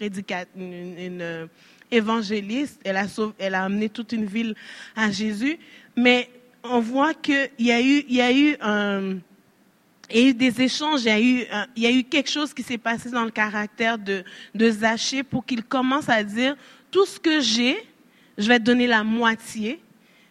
une, 0.56 1.22
euh, 1.22 1.46
évangéliste. 1.90 2.80
Elle 2.84 2.96
a, 2.96 3.06
elle 3.38 3.54
a 3.54 3.64
amené 3.64 3.88
toute 3.88 4.12
une 4.12 4.26
ville 4.26 4.54
à 4.96 5.10
Jésus. 5.10 5.58
Mais 5.96 6.28
on 6.62 6.80
voit 6.80 7.14
qu'il 7.14 7.50
y 7.58 7.72
a 7.72 7.80
eu, 7.80 8.04
il 8.08 8.14
y 8.14 8.20
a 8.20 8.32
eu 8.32 8.56
un 8.60 9.16
il 10.10 10.20
y 10.20 10.24
a 10.24 10.28
eu 10.28 10.34
des 10.34 10.62
échanges, 10.62 11.02
il 11.02 11.06
y 11.06 11.10
a 11.10 11.20
eu, 11.20 11.66
il 11.76 11.82
y 11.82 11.86
a 11.86 11.90
eu 11.90 12.02
quelque 12.02 12.30
chose 12.30 12.54
qui 12.54 12.62
s'est 12.62 12.78
passé 12.78 13.10
dans 13.10 13.24
le 13.24 13.30
caractère 13.30 13.98
de, 13.98 14.24
de 14.54 14.70
Zachée 14.70 15.22
pour 15.22 15.44
qu'il 15.44 15.62
commence 15.62 16.08
à 16.08 16.22
dire, 16.22 16.56
tout 16.90 17.04
ce 17.04 17.20
que 17.20 17.40
j'ai, 17.40 17.76
je 18.38 18.48
vais 18.48 18.58
te 18.58 18.64
donner 18.64 18.86
la 18.86 19.04
moitié. 19.04 19.80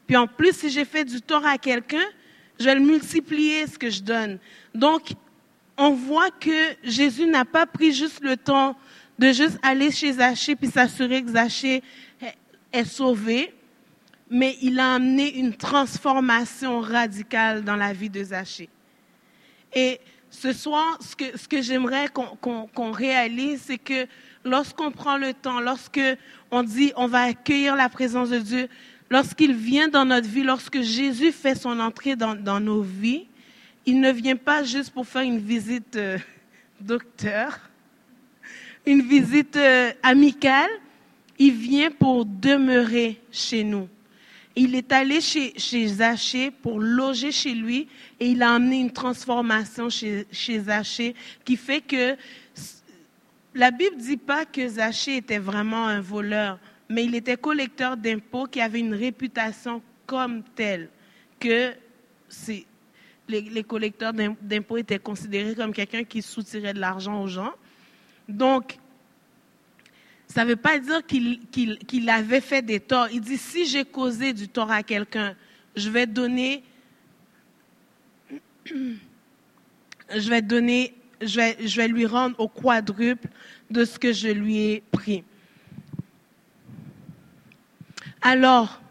Puis 0.08 0.16
en 0.16 0.26
plus, 0.26 0.56
si 0.56 0.70
j'ai 0.70 0.86
fait 0.86 1.06
du 1.06 1.22
tort 1.22 1.46
à 1.46 1.58
quelqu'un, 1.58 2.06
je 2.60 2.66
vais 2.66 2.76
le 2.76 2.82
multiplier 2.82 3.68
ce 3.68 3.78
que 3.78 3.90
je 3.90 4.02
donne. 4.02 4.40
Donc, 4.74 5.12
on 5.78 5.92
voit 5.92 6.32
que 6.32 6.76
Jésus 6.84 7.28
n'a 7.28 7.46
pas 7.46 7.68
pris 7.68 7.94
juste 7.94 8.22
le 8.22 8.36
temps 8.36 8.76
de 9.20 9.32
juste 9.32 9.60
aller 9.62 9.92
chez 9.92 10.14
Zachée 10.14 10.56
puis 10.56 10.70
s'assurer 10.70 11.22
que 11.22 11.32
Zachée 11.32 11.84
est 12.72 12.86
sauvé, 12.86 13.54
mais 14.30 14.58
il 14.62 14.80
a 14.80 14.96
amené 14.96 15.38
une 15.38 15.56
transformation 15.56 16.80
radicale 16.80 17.64
dans 17.64 17.76
la 17.76 17.94
vie 17.94 18.10
de 18.10 18.24
Zachée. 18.24 18.70
Et 19.74 20.00
ce 20.30 20.54
soir, 20.54 21.00
ce 21.02 21.48
que, 21.48 21.62
j'aimerais 21.62 22.08
qu'on 22.10 22.92
réalise, 22.92 23.62
c'est 23.66 23.78
que 23.78 24.08
lorsqu'on 24.44 24.92
prend 24.92 25.18
le 25.18 25.34
temps, 25.34 25.60
lorsque 25.60 26.02
on 26.52 26.64
dit 26.64 26.92
on 26.96 27.08
va 27.08 27.22
accueillir 27.24 27.76
la 27.76 27.90
présence 27.90 28.30
de 28.30 28.40
Dieu, 28.40 28.70
lorsqu'il 29.10 29.54
vient 29.54 29.88
dans 29.88 30.06
notre 30.06 30.28
vie, 30.28 30.44
lorsque 30.44 30.82
Jésus 30.82 31.32
fait 31.32 31.56
son 31.56 31.80
entrée 31.80 32.16
dans, 32.16 32.36
dans 32.36 32.60
nos 32.60 32.82
vies, 32.82 33.26
il 33.86 34.00
ne 34.02 34.12
vient 34.12 34.36
pas 34.36 34.64
juste 34.64 34.92
pour 34.92 35.08
faire 35.08 35.22
une 35.22 35.40
visite 35.40 35.96
euh, 35.96 36.18
docteur, 36.82 37.60
une 38.86 39.02
visite 39.02 39.56
euh, 39.56 39.92
amicale, 40.04 40.70
il 41.40 41.54
vient 41.54 41.92
pour 41.92 42.26
demeurer 42.26 43.20
chez 43.32 43.64
nous. 43.64 43.88
Il 44.56 44.76
est 44.76 44.92
allé 44.92 45.22
chez, 45.22 45.54
chez 45.58 45.88
Zachée 45.88 46.52
pour 46.52 46.80
loger 46.80 47.32
chez 47.32 47.54
lui 47.54 47.88
et 48.20 48.32
il 48.32 48.42
a 48.42 48.54
amené 48.54 48.80
une 48.80 48.92
transformation 48.92 49.90
chez, 49.90 50.26
chez 50.32 50.60
Zachée 50.60 51.16
qui 51.46 51.56
fait 51.56 51.82
que 51.82 52.16
la 53.54 53.72
Bible 53.72 53.98
ne 53.98 54.02
dit 54.02 54.18
pas 54.18 54.46
que 54.46 54.68
Zachée 54.68 55.18
était 55.18 55.40
vraiment 55.40 55.88
un 55.88 56.02
voleur, 56.02 56.60
mais 56.90 57.06
il 57.06 57.16
était 57.16 57.38
collecteur 57.38 57.98
d'impôts 57.98 58.46
qui 58.46 58.62
avait 58.62 58.80
une 58.80 58.94
réputation 58.94 59.82
comme 60.06 60.44
telle 60.56 60.90
que 61.40 61.74
les, 63.28 63.42
les, 63.42 63.64
collecteurs 63.64 64.14
d'impôts 64.14 64.78
étaient 64.78 65.00
considérés 65.00 65.56
comme 65.56 65.74
quelqu'un 65.74 66.04
qui 66.04 66.22
soutirait 66.22 66.74
de 66.74 66.80
l'argent 66.80 67.22
aux 67.22 67.28
gens. 67.28 67.52
Donc, 68.28 68.78
ça 70.28 70.44
ne 70.44 70.50
veut 70.50 70.56
pas 70.56 70.78
dire 70.80 71.06
qu'il 71.06 72.10
avait 72.10 72.42
fait 72.42 72.62
des 72.62 72.80
torts. 72.80 73.08
Il 73.12 73.22
dit, 73.22 73.38
si 73.38 73.66
j'ai 73.66 73.86
causé 73.86 74.34
du 74.34 74.48
tort 74.48 74.72
à 74.72 74.84
quelqu'un, 74.84 75.36
je 75.76 75.90
vais 75.90 76.06
donner, 76.06 76.64
je 80.16 80.30
vais 80.30 80.42
donner, 80.42 80.94
lui 81.88 82.06
rendre 82.06 82.40
au 82.40 82.48
quadruple 82.48 83.28
de 83.70 83.86
ce 83.86 84.00
que 84.00 84.14
je 84.14 84.30
lui 84.30 84.58
ai 84.58 84.84
pris. 84.92 85.24
Alors, 88.22 88.82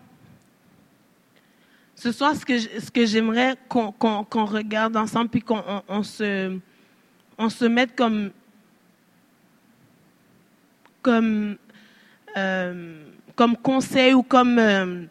ce 1.95 2.12
soir, 2.12 2.35
ce 2.37 2.91
que, 2.91 3.07
j'aimerais 3.07 3.57
qu'on 3.69 4.45
regarde 4.45 4.97
ensemble, 4.97 5.31
puis 5.31 5.43
qu'on 5.43 6.03
se, 6.03 6.61
mette 7.67 8.01
euh, 11.07 13.05
comme 13.35 13.57
conseil 13.57 14.15
ou 14.15 14.23
comme, 14.23 14.59
euh, 14.59 15.05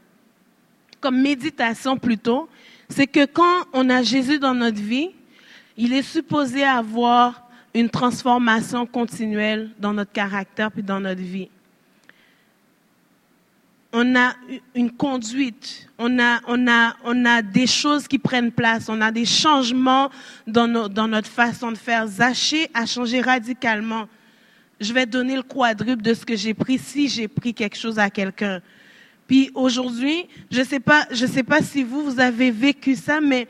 comme 1.01 1.21
méditation 1.21 1.97
plutôt, 1.97 2.47
c'est 2.89 3.07
que 3.07 3.25
quand 3.25 3.65
on 3.73 3.89
a 3.89 4.03
Jésus 4.03 4.39
dans 4.39 4.53
notre 4.53 4.81
vie, 4.81 5.09
il 5.77 5.93
est 5.93 6.03
supposé 6.03 6.63
avoir 6.63 7.47
une 7.73 7.89
transformation 7.89 8.85
continuelle 8.85 9.71
dans 9.79 9.93
notre 9.93 10.11
caractère 10.11 10.71
puis 10.71 10.83
dans 10.83 10.99
notre 10.99 11.21
vie. 11.21 11.49
On 13.91 14.15
a 14.15 14.33
une 14.73 14.91
conduite, 14.91 15.87
on 15.97 16.19
a, 16.19 16.41
on 16.47 16.67
a, 16.67 16.95
on 17.05 17.25
a 17.25 17.41
des 17.41 17.67
choses 17.67 18.07
qui 18.07 18.19
prennent 18.19 18.51
place, 18.51 18.89
on 18.89 18.99
a 18.99 19.11
des 19.11 19.25
changements 19.25 20.09
dans, 20.47 20.89
dans 20.89 21.07
notre 21.07 21.29
façon 21.29 21.71
de 21.71 21.77
faire. 21.77 22.05
Zaché 22.07 22.69
a 22.73 22.85
changé 22.85 23.21
radicalement 23.21 24.07
je 24.79 24.93
vais 24.93 25.05
donner 25.05 25.35
le 25.35 25.43
quadruple 25.43 26.01
de 26.01 26.13
ce 26.13 26.25
que 26.25 26.35
j'ai 26.35 26.53
pris 26.53 26.77
si 26.77 27.07
j'ai 27.07 27.27
pris 27.27 27.53
quelque 27.53 27.77
chose 27.77 27.97
à 27.99 28.09
quelqu'un. 28.09 28.61
Puis 29.27 29.51
aujourd'hui, 29.55 30.25
je 30.51 30.61
sais 30.61 30.79
pas, 30.79 31.05
je 31.11 31.25
sais 31.25 31.43
pas 31.43 31.61
si 31.61 31.83
vous, 31.83 32.03
vous 32.03 32.19
avez 32.19 32.51
vécu 32.51 32.95
ça, 32.95 33.21
mais 33.21 33.47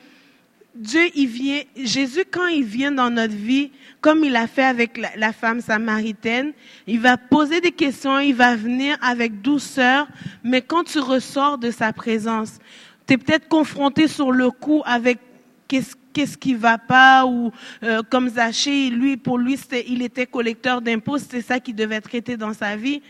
Dieu, 0.76 1.04
il 1.16 1.28
vient, 1.28 1.62
Jésus, 1.78 2.26
quand 2.30 2.48
il 2.48 2.66
vient 2.66 2.92
dans 2.92 3.10
notre 3.10 3.34
vie, 3.34 3.72
comme 4.02 4.26
il 4.26 4.36
a 4.36 4.46
fait 4.46 4.64
avec 4.64 5.00
la, 5.16 5.32
femme 5.32 5.62
samaritaine, 5.62 6.52
il 6.86 7.00
va 7.00 7.16
poser 7.18 7.62
des 7.62 7.72
questions, 7.72 8.20
il 8.20 8.36
va 8.36 8.58
venir 8.58 8.98
avec 9.02 9.42
douceur, 9.42 10.08
mais 10.44 10.62
quand 10.62 10.84
tu 10.84 11.00
ressors 11.00 11.58
de 11.58 11.72
sa 11.72 11.94
présence, 11.94 12.60
tu 13.08 13.14
es 13.14 13.18
peut-être 13.18 13.48
confronté 13.48 14.08
sur 14.08 14.34
le 14.34 14.52
coup 14.52 14.82
avec 14.86 15.20
qu'est-ce 15.68 15.96
qu'est-ce 16.16 16.38
qui 16.38 16.54
va 16.54 16.78
pas 16.78 17.26
ou 17.26 17.52
euh, 17.84 18.02
comme 18.10 18.30
Zachée, 18.30 18.90
lui 18.90 19.18
pour 19.18 19.38
lui 19.38 19.60
il 19.88 20.02
était 20.02 20.26
collecteur 20.26 20.82
d'impôts, 20.82 21.18
c'était 21.18 21.42
ça 21.42 21.60
qui 21.60 21.74
devait 21.74 22.00
traiter 22.00 22.38
dans 22.38 22.54
sa 22.54 22.78
vie. 22.78 23.02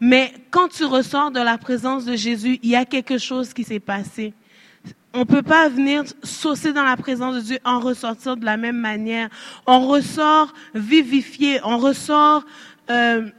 Mais 0.00 0.32
quand 0.50 0.68
tu 0.68 0.84
ressors 0.84 1.30
de 1.30 1.40
la 1.40 1.58
présence 1.58 2.04
de 2.04 2.16
Jésus, 2.16 2.58
il 2.62 2.70
y 2.70 2.76
a 2.76 2.84
quelque 2.84 3.18
chose 3.18 3.54
qui 3.54 3.64
s'est 3.64 3.80
passé. 3.80 4.34
On 5.14 5.24
peut 5.24 5.42
pas 5.42 5.68
venir 5.68 6.04
saucer 6.22 6.74
dans 6.74 6.84
la 6.84 6.96
présence 6.96 7.36
de 7.36 7.40
Dieu 7.40 7.58
en 7.64 7.80
ressortir 7.80 8.36
de 8.36 8.44
la 8.44 8.58
même 8.58 8.76
manière. 8.76 9.30
On 9.66 9.86
ressort 9.86 10.52
vivifié, 10.74 11.60
on 11.64 11.78
ressort 11.78 12.44
euh, 12.90 13.30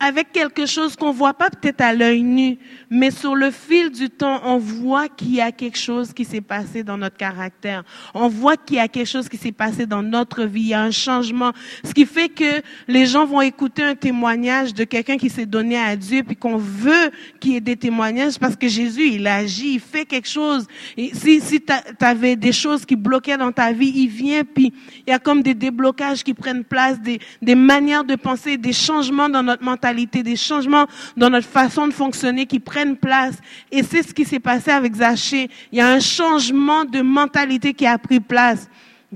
avec 0.00 0.32
quelque 0.32 0.64
chose 0.64 0.96
qu'on 0.96 1.12
voit 1.12 1.34
pas 1.34 1.50
peut-être 1.50 1.82
à 1.82 1.92
l'œil 1.92 2.22
nu, 2.22 2.56
mais 2.88 3.10
sur 3.10 3.36
le 3.36 3.50
fil 3.50 3.90
du 3.90 4.08
temps, 4.08 4.40
on 4.44 4.56
voit 4.56 5.08
qu'il 5.08 5.34
y 5.34 5.42
a 5.42 5.52
quelque 5.52 5.76
chose 5.76 6.14
qui 6.14 6.24
s'est 6.24 6.40
passé 6.40 6.82
dans 6.82 6.96
notre 6.96 7.18
caractère. 7.18 7.84
On 8.14 8.28
voit 8.28 8.56
qu'il 8.56 8.76
y 8.76 8.80
a 8.80 8.88
quelque 8.88 9.06
chose 9.06 9.28
qui 9.28 9.36
s'est 9.36 9.52
passé 9.52 9.84
dans 9.84 10.02
notre 10.02 10.44
vie. 10.44 10.62
Il 10.62 10.68
y 10.68 10.74
a 10.74 10.80
un 10.80 10.90
changement. 10.90 11.52
Ce 11.84 11.92
qui 11.92 12.06
fait 12.06 12.30
que 12.30 12.62
les 12.88 13.04
gens 13.04 13.26
vont 13.26 13.42
écouter 13.42 13.82
un 13.82 13.94
témoignage 13.94 14.72
de 14.72 14.84
quelqu'un 14.84 15.18
qui 15.18 15.28
s'est 15.28 15.44
donné 15.44 15.76
à 15.76 15.94
Dieu, 15.96 16.22
puis 16.22 16.34
qu'on 16.34 16.56
veut 16.56 17.10
qu'il 17.38 17.52
y 17.52 17.56
ait 17.56 17.60
des 17.60 17.76
témoignages 17.76 18.38
parce 18.38 18.56
que 18.56 18.68
Jésus, 18.68 19.06
il 19.06 19.26
agit, 19.26 19.74
il 19.74 19.80
fait 19.80 20.06
quelque 20.06 20.28
chose. 20.28 20.66
Si 20.96 21.42
si 21.42 21.60
tu 21.60 21.72
avais 22.00 22.36
des 22.36 22.52
choses 22.52 22.86
qui 22.86 22.96
bloquaient 22.96 23.36
dans 23.36 23.52
ta 23.52 23.70
vie, 23.72 23.92
il 23.94 24.08
vient, 24.08 24.44
puis 24.44 24.72
il 25.06 25.10
y 25.10 25.12
a 25.12 25.18
comme 25.18 25.42
des 25.42 25.54
déblocages 25.54 26.24
qui 26.24 26.32
prennent 26.32 26.64
place, 26.64 26.98
des, 27.00 27.20
des 27.42 27.54
manières 27.54 28.04
de 28.04 28.14
penser, 28.14 28.56
des 28.56 28.72
changements 28.72 29.28
dans 29.28 29.42
notre 29.42 29.62
mentalité 29.62 29.89
des 29.94 30.36
changements 30.36 30.86
dans 31.16 31.30
notre 31.30 31.48
façon 31.48 31.88
de 31.88 31.92
fonctionner 31.92 32.46
qui 32.46 32.60
prennent 32.60 32.96
place. 32.96 33.36
Et 33.70 33.82
c'est 33.82 34.02
ce 34.02 34.14
qui 34.14 34.24
s'est 34.24 34.40
passé 34.40 34.70
avec 34.70 34.94
Zachée. 34.94 35.48
Il 35.72 35.78
y 35.78 35.80
a 35.80 35.88
un 35.88 36.00
changement 36.00 36.84
de 36.84 37.00
mentalité 37.00 37.74
qui 37.74 37.86
a 37.86 37.98
pris 37.98 38.20
place. 38.20 38.68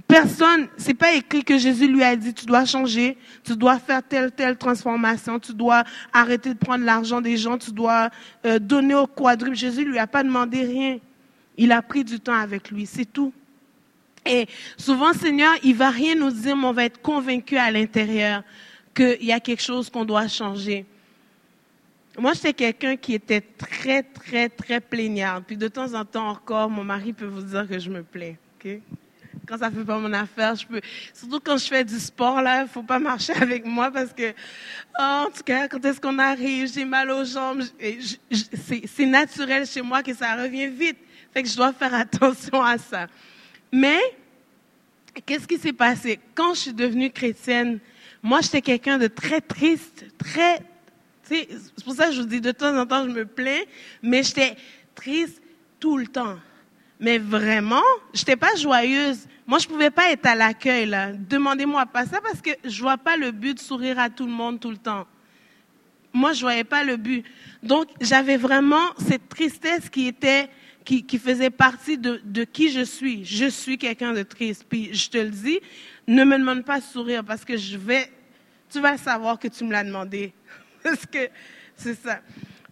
Personne, 0.08 0.66
c'est 0.76 0.94
pas 0.94 1.12
écrit 1.12 1.44
que 1.44 1.56
Jésus 1.56 1.86
lui 1.86 2.02
a 2.02 2.16
dit, 2.16 2.34
tu 2.34 2.46
dois 2.46 2.64
changer, 2.64 3.16
tu 3.44 3.56
dois 3.56 3.78
faire 3.78 4.02
telle, 4.02 4.32
telle 4.32 4.56
transformation, 4.56 5.38
tu 5.38 5.54
dois 5.54 5.84
arrêter 6.12 6.52
de 6.52 6.58
prendre 6.58 6.84
l'argent 6.84 7.20
des 7.20 7.36
gens, 7.36 7.56
tu 7.58 7.70
dois 7.70 8.10
euh, 8.44 8.58
donner 8.58 8.96
au 8.96 9.06
quadruple. 9.06 9.54
Jésus 9.54 9.84
lui 9.84 9.98
a 9.98 10.08
pas 10.08 10.24
demandé 10.24 10.62
rien. 10.62 10.98
Il 11.56 11.70
a 11.70 11.80
pris 11.80 12.02
du 12.02 12.18
temps 12.18 12.34
avec 12.34 12.72
lui, 12.72 12.86
c'est 12.86 13.04
tout. 13.04 13.32
Et 14.26 14.48
souvent, 14.76 15.12
Seigneur, 15.12 15.52
il 15.62 15.76
va 15.76 15.90
rien 15.90 16.16
nous 16.16 16.30
dire, 16.30 16.56
mais 16.56 16.66
on 16.66 16.72
va 16.72 16.84
être 16.86 17.00
convaincu 17.00 17.56
à 17.56 17.70
l'intérieur 17.70 18.42
qu'il 18.94 19.24
y 19.24 19.32
a 19.32 19.40
quelque 19.40 19.62
chose 19.62 19.90
qu'on 19.90 20.04
doit 20.04 20.28
changer. 20.28 20.86
Moi, 22.16 22.32
j'étais 22.34 22.52
quelqu'un 22.52 22.96
qui 22.96 23.14
était 23.14 23.40
très, 23.40 24.02
très, 24.02 24.48
très 24.48 24.80
plaignard. 24.80 25.42
Puis 25.42 25.56
de 25.56 25.66
temps 25.68 25.94
en 25.94 26.04
temps 26.04 26.28
encore, 26.28 26.70
mon 26.70 26.84
mari 26.84 27.12
peut 27.12 27.26
vous 27.26 27.42
dire 27.42 27.66
que 27.68 27.78
je 27.78 27.90
me 27.90 28.02
plains. 28.02 28.34
Quand 29.46 29.58
ça 29.58 29.70
fait 29.70 29.84
pas 29.84 29.98
mon 29.98 30.12
affaire, 30.12 30.54
je 30.54 30.66
peux. 30.66 30.80
Surtout 31.12 31.40
quand 31.40 31.58
je 31.58 31.66
fais 31.66 31.84
du 31.84 31.98
sport, 31.98 32.40
là, 32.40 32.66
faut 32.66 32.82
pas 32.82 32.98
marcher 32.98 33.32
avec 33.40 33.66
moi 33.66 33.90
parce 33.90 34.12
que, 34.12 34.32
en 34.98 35.26
tout 35.26 35.42
cas, 35.44 35.68
quand 35.68 35.84
est-ce 35.84 36.00
qu'on 36.00 36.18
arrive, 36.18 36.72
j'ai 36.72 36.84
mal 36.84 37.10
aux 37.10 37.24
jambes. 37.24 37.62
C'est 38.30 39.06
naturel 39.06 39.66
chez 39.66 39.82
moi 39.82 40.02
que 40.02 40.14
ça 40.14 40.36
revient 40.36 40.68
vite. 40.68 40.96
Fait 41.32 41.42
que 41.42 41.48
je 41.48 41.56
dois 41.56 41.72
faire 41.72 41.92
attention 41.94 42.62
à 42.62 42.78
ça. 42.78 43.06
Mais, 43.70 44.00
qu'est-ce 45.26 45.46
qui 45.46 45.58
s'est 45.58 45.72
passé? 45.72 46.18
Quand 46.34 46.54
je 46.54 46.60
suis 46.60 46.72
devenue 46.72 47.10
chrétienne, 47.10 47.80
moi, 48.24 48.40
j'étais 48.40 48.62
quelqu'un 48.62 48.96
de 48.96 49.06
très 49.06 49.42
triste, 49.42 50.06
très, 50.16 50.62
c'est 51.24 51.46
pour 51.84 51.94
ça 51.94 52.06
que 52.06 52.14
je 52.14 52.22
vous 52.22 52.26
dis, 52.26 52.40
de 52.40 52.52
temps 52.52 52.74
en 52.74 52.86
temps, 52.86 53.04
je 53.04 53.10
me 53.10 53.26
plains, 53.26 53.60
mais 54.02 54.22
j'étais 54.22 54.56
triste 54.94 55.42
tout 55.78 55.98
le 55.98 56.06
temps. 56.06 56.38
Mais 56.98 57.18
vraiment, 57.18 57.82
j'étais 58.14 58.36
pas 58.36 58.54
joyeuse. 58.56 59.26
Moi, 59.46 59.58
je 59.58 59.68
pouvais 59.68 59.90
pas 59.90 60.10
être 60.10 60.24
à 60.24 60.34
l'accueil, 60.34 60.86
là. 60.86 61.12
Demandez-moi 61.12 61.84
pas 61.84 62.06
ça 62.06 62.22
parce 62.22 62.40
que 62.40 62.48
je 62.64 62.80
vois 62.80 62.96
pas 62.96 63.18
le 63.18 63.30
but 63.30 63.58
de 63.58 63.60
sourire 63.60 63.98
à 63.98 64.08
tout 64.08 64.24
le 64.24 64.32
monde 64.32 64.58
tout 64.58 64.70
le 64.70 64.78
temps. 64.78 65.06
Moi, 66.14 66.32
je 66.32 66.40
voyais 66.40 66.64
pas 66.64 66.82
le 66.82 66.96
but. 66.96 67.26
Donc, 67.62 67.88
j'avais 68.00 68.38
vraiment 68.38 68.94
cette 69.06 69.28
tristesse 69.28 69.90
qui 69.90 70.06
était, 70.06 70.48
qui 70.86 71.18
faisait 71.18 71.50
partie 71.50 71.98
de, 71.98 72.22
de 72.24 72.44
qui 72.44 72.70
je 72.70 72.84
suis. 72.84 73.22
Je 73.22 73.50
suis 73.50 73.76
quelqu'un 73.76 74.14
de 74.14 74.22
triste. 74.22 74.64
Puis 74.66 74.94
je 74.94 75.10
te 75.10 75.18
le 75.18 75.28
dis, 75.28 75.60
ne 76.06 76.24
me 76.24 76.38
demande 76.38 76.64
pas 76.64 76.80
de 76.80 76.84
sourire 76.84 77.24
parce 77.24 77.44
que 77.44 77.56
je 77.56 77.76
vais, 77.76 78.10
tu 78.74 78.80
vas 78.80 78.98
savoir 78.98 79.38
que 79.38 79.46
tu 79.46 79.62
me 79.62 79.70
l'as 79.70 79.84
demandé. 79.84 80.32
Parce 80.82 81.06
que 81.06 81.28
c'est 81.76 81.94
ça. 81.94 82.18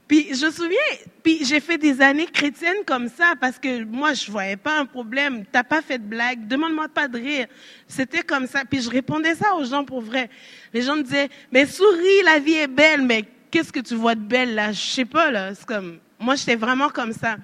Puis 0.09 0.35
je 0.35 0.47
me 0.47 0.51
souviens, 0.51 0.99
puis 1.23 1.45
j'ai 1.45 1.61
fait 1.61 1.79
des 1.79 2.03
années 2.03 2.27
chrétiennes 2.27 2.85
comme 2.85 3.09
ça 3.09 3.33
parce 3.41 3.59
que 3.59 3.83
moi 3.85 4.13
je 4.13 4.31
voyais 4.31 4.59
pas 4.59 4.79
un 4.79 4.85
problème. 4.85 5.45
T'as 5.51 5.63
pas 5.63 5.81
fait 5.81 5.97
de 5.97 6.05
blague, 6.05 6.47
demande-moi 6.47 6.89
pas 6.89 7.09
de 7.09 7.19
rire. 7.19 7.47
C'était 7.87 8.23
comme 8.23 8.47
ça. 8.47 8.65
Puis 8.69 8.83
je 8.83 8.91
répondais 8.91 9.35
ça 9.35 9.55
aux 9.55 9.65
gens 9.65 9.85
pour 9.85 10.03
vrai. 10.03 10.29
Les 10.75 10.83
gens 10.83 10.97
me 10.97 11.03
disaient, 11.03 11.31
mais 11.51 11.65
souris, 11.65 12.23
la 12.27 12.41
vie 12.41 12.55
est 12.55 12.67
belle. 12.67 13.01
Mais 13.03 13.25
qu'est-ce 13.51 13.73
que 13.73 13.81
tu 13.81 13.95
vois 13.95 14.15
de 14.15 14.21
belle 14.21 14.55
là? 14.55 14.73
Je 14.73 14.81
sais 14.81 15.07
pas 15.07 15.31
là. 15.31 15.55
C'est 15.55 15.65
comme, 15.65 15.99
moi 16.19 16.35
j'étais 16.35 16.57
vraiment 16.57 16.91
comme 16.91 17.13
ça. 17.13 17.37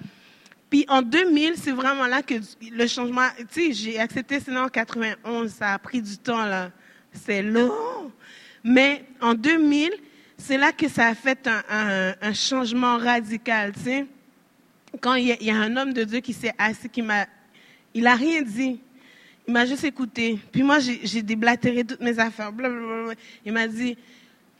Puis 0.69 0.85
en 0.89 1.01
2000, 1.01 1.55
c'est 1.57 1.73
vraiment 1.73 2.07
là 2.07 2.23
que 2.23 2.35
le 2.71 2.87
changement. 2.87 3.29
Tu 3.51 3.69
sais, 3.69 3.73
j'ai 3.73 3.99
accepté 3.99 4.41
sinon 4.41 4.65
en 4.65 4.69
91. 4.69 5.51
Ça 5.51 5.73
a 5.73 5.79
pris 5.79 6.03
du 6.03 6.19
temps 6.19 6.45
là. 6.45 6.71
C'est 7.15 7.43
long. 7.43 8.13
Mais 8.65 9.05
en 9.21 9.35
2000 9.35 9.91
c'est 10.39 10.57
là 10.57 10.73
que 10.73 10.89
ça 10.89 11.09
a 11.09 11.15
fait 11.15 11.49
un, 11.69 12.33
changement 12.33 12.97
radical, 12.97 13.73
tu 13.73 13.81
sais. 13.81 14.07
Quand 15.01 15.15
il 15.15 15.27
y, 15.27 15.51
a, 15.51 15.57
un 15.57 15.77
homme 15.77 15.93
de 15.93 16.05
Dieu 16.05 16.21
qui 16.21 16.33
s'est 16.33 16.55
assis, 16.57 16.89
qui 16.89 17.03
m'a, 17.03 17.27
il 17.93 18.07
a 18.07 18.15
rien 18.15 18.41
dit. 18.41 18.81
Il 19.47 19.53
m'a 19.53 19.67
juste 19.67 19.85
écouté. 19.85 20.39
Puis 20.51 20.63
moi, 20.63 20.79
j'ai 20.79 21.23
déblatéré 21.23 21.85
toutes 21.85 22.01
mes 22.01 22.19
affaires. 22.19 22.53
Blablabla. 22.53 23.15
Il 23.45 23.53
m'a 23.53 23.67
dit, 23.67 23.99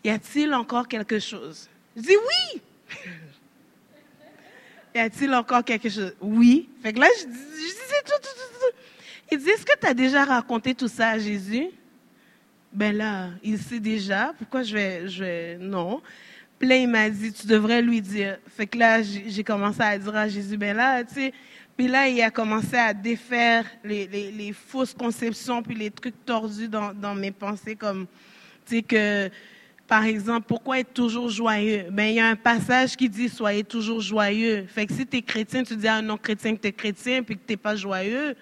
y 0.05 0.11
a-t-il 0.11 0.53
encore 0.53 0.87
quelque 0.87 1.19
chose? 1.19 1.69
Je 1.97 2.03
dis 2.03 2.17
oui. 2.17 2.61
y 4.95 4.99
a-t-il 4.99 5.35
encore 5.35 5.65
quelque 5.65 5.89
chose? 5.89 6.15
Oui. 6.21 6.69
Fait 6.83 6.93
que 6.93 7.01
là, 7.01 7.09
je, 7.21 7.27
dis, 7.27 7.33
je 7.33 7.73
disais 7.73 8.03
tout, 8.05 8.21
tout, 8.23 8.29
tout. 8.61 8.77
Il 9.33 9.39
dit, 9.39 9.49
est-ce 9.49 9.65
que 9.65 9.79
tu 9.81 9.87
as 9.87 9.95
déjà 9.95 10.25
raconté 10.25 10.75
tout 10.75 10.89
ça 10.89 11.11
à 11.11 11.19
Jésus? 11.19 11.69
Ben 12.73 12.97
là, 12.97 13.31
il 13.43 13.59
sait 13.59 13.81
déjà, 13.81 14.33
pourquoi 14.39 14.63
je 14.63 14.75
vais, 14.75 15.09
je 15.09 15.25
vais, 15.25 15.59
non. 15.59 16.01
Puis 16.59 16.69
là, 16.69 16.77
il 16.77 16.89
m'a 16.89 17.09
dit, 17.09 17.33
tu 17.33 17.47
devrais 17.47 17.81
lui 17.81 18.01
dire. 18.01 18.39
Fait 18.57 18.67
que 18.67 18.79
là, 18.79 19.01
j'ai 19.03 19.45
commencé 19.45 19.81
à 19.81 19.97
dire 19.97 20.17
à 20.17 20.29
Jésus, 20.29 20.57
ben 20.57 20.77
là, 20.77 21.05
tu 21.05 21.15
sais, 21.15 21.33
puis 21.77 21.87
là, 21.87 22.09
il 22.09 22.21
a 22.21 22.31
commencé 22.31 22.77
à 22.77 22.93
défaire 22.93 23.65
les, 23.85 24.09
les, 24.09 24.53
fausses 24.53 24.93
conceptions, 24.93 25.63
puis 25.63 25.77
les 25.77 25.93
trucs 25.93 26.25
tordus 26.25 26.69
dans, 26.69 26.93
dans 26.93 27.15
mes 27.15 27.31
pensées, 27.31 27.77
comme, 27.77 28.07
tu 28.67 28.77
sais, 28.77 28.83
que, 28.83 29.31
par 29.87 30.03
exemple, 30.03 30.47
pourquoi 30.49 30.81
être 30.81 30.93
toujours 30.93 31.31
joyeux? 31.31 31.87
Ben, 31.93 32.07
il 32.09 32.17
y 32.17 32.21
a 32.21 32.27
un 32.27 32.37
passage 32.37 32.97
qui 32.97 33.09
dit, 33.09 33.29
soyez 33.29 33.63
toujours 33.63 34.01
joyeux. 34.01 34.67
Fait 34.69 34.87
que 34.87 34.93
si 34.93 35.07
tu 35.07 35.19
es 35.19 35.23
chrétien, 35.23 35.63
tu 35.63 35.77
dis 35.77 35.87
à 35.87 35.95
un 35.95 36.03
non-chrétien 36.03 36.57
que 36.57 36.61
tu 36.61 36.67
es 36.67 36.73
chrétien, 36.73 37.23
puis 37.23 37.37
que 37.37 37.47
tu 37.47 37.53
n'es 37.53 37.57
pas 37.57 37.77
joyeux, 37.77 38.35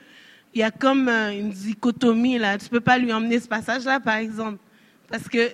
il 0.56 0.60
y 0.60 0.62
a 0.62 0.70
comme 0.70 1.06
euh, 1.10 1.38
une 1.38 1.50
dichotomie 1.50 2.38
là. 2.38 2.56
Tu 2.56 2.70
peux 2.70 2.80
pas 2.80 2.96
lui 2.96 3.12
emmener 3.12 3.38
ce 3.38 3.46
passage-là, 3.46 4.00
par 4.00 4.16
exemple, 4.16 4.56
parce 5.06 5.28
que 5.28 5.50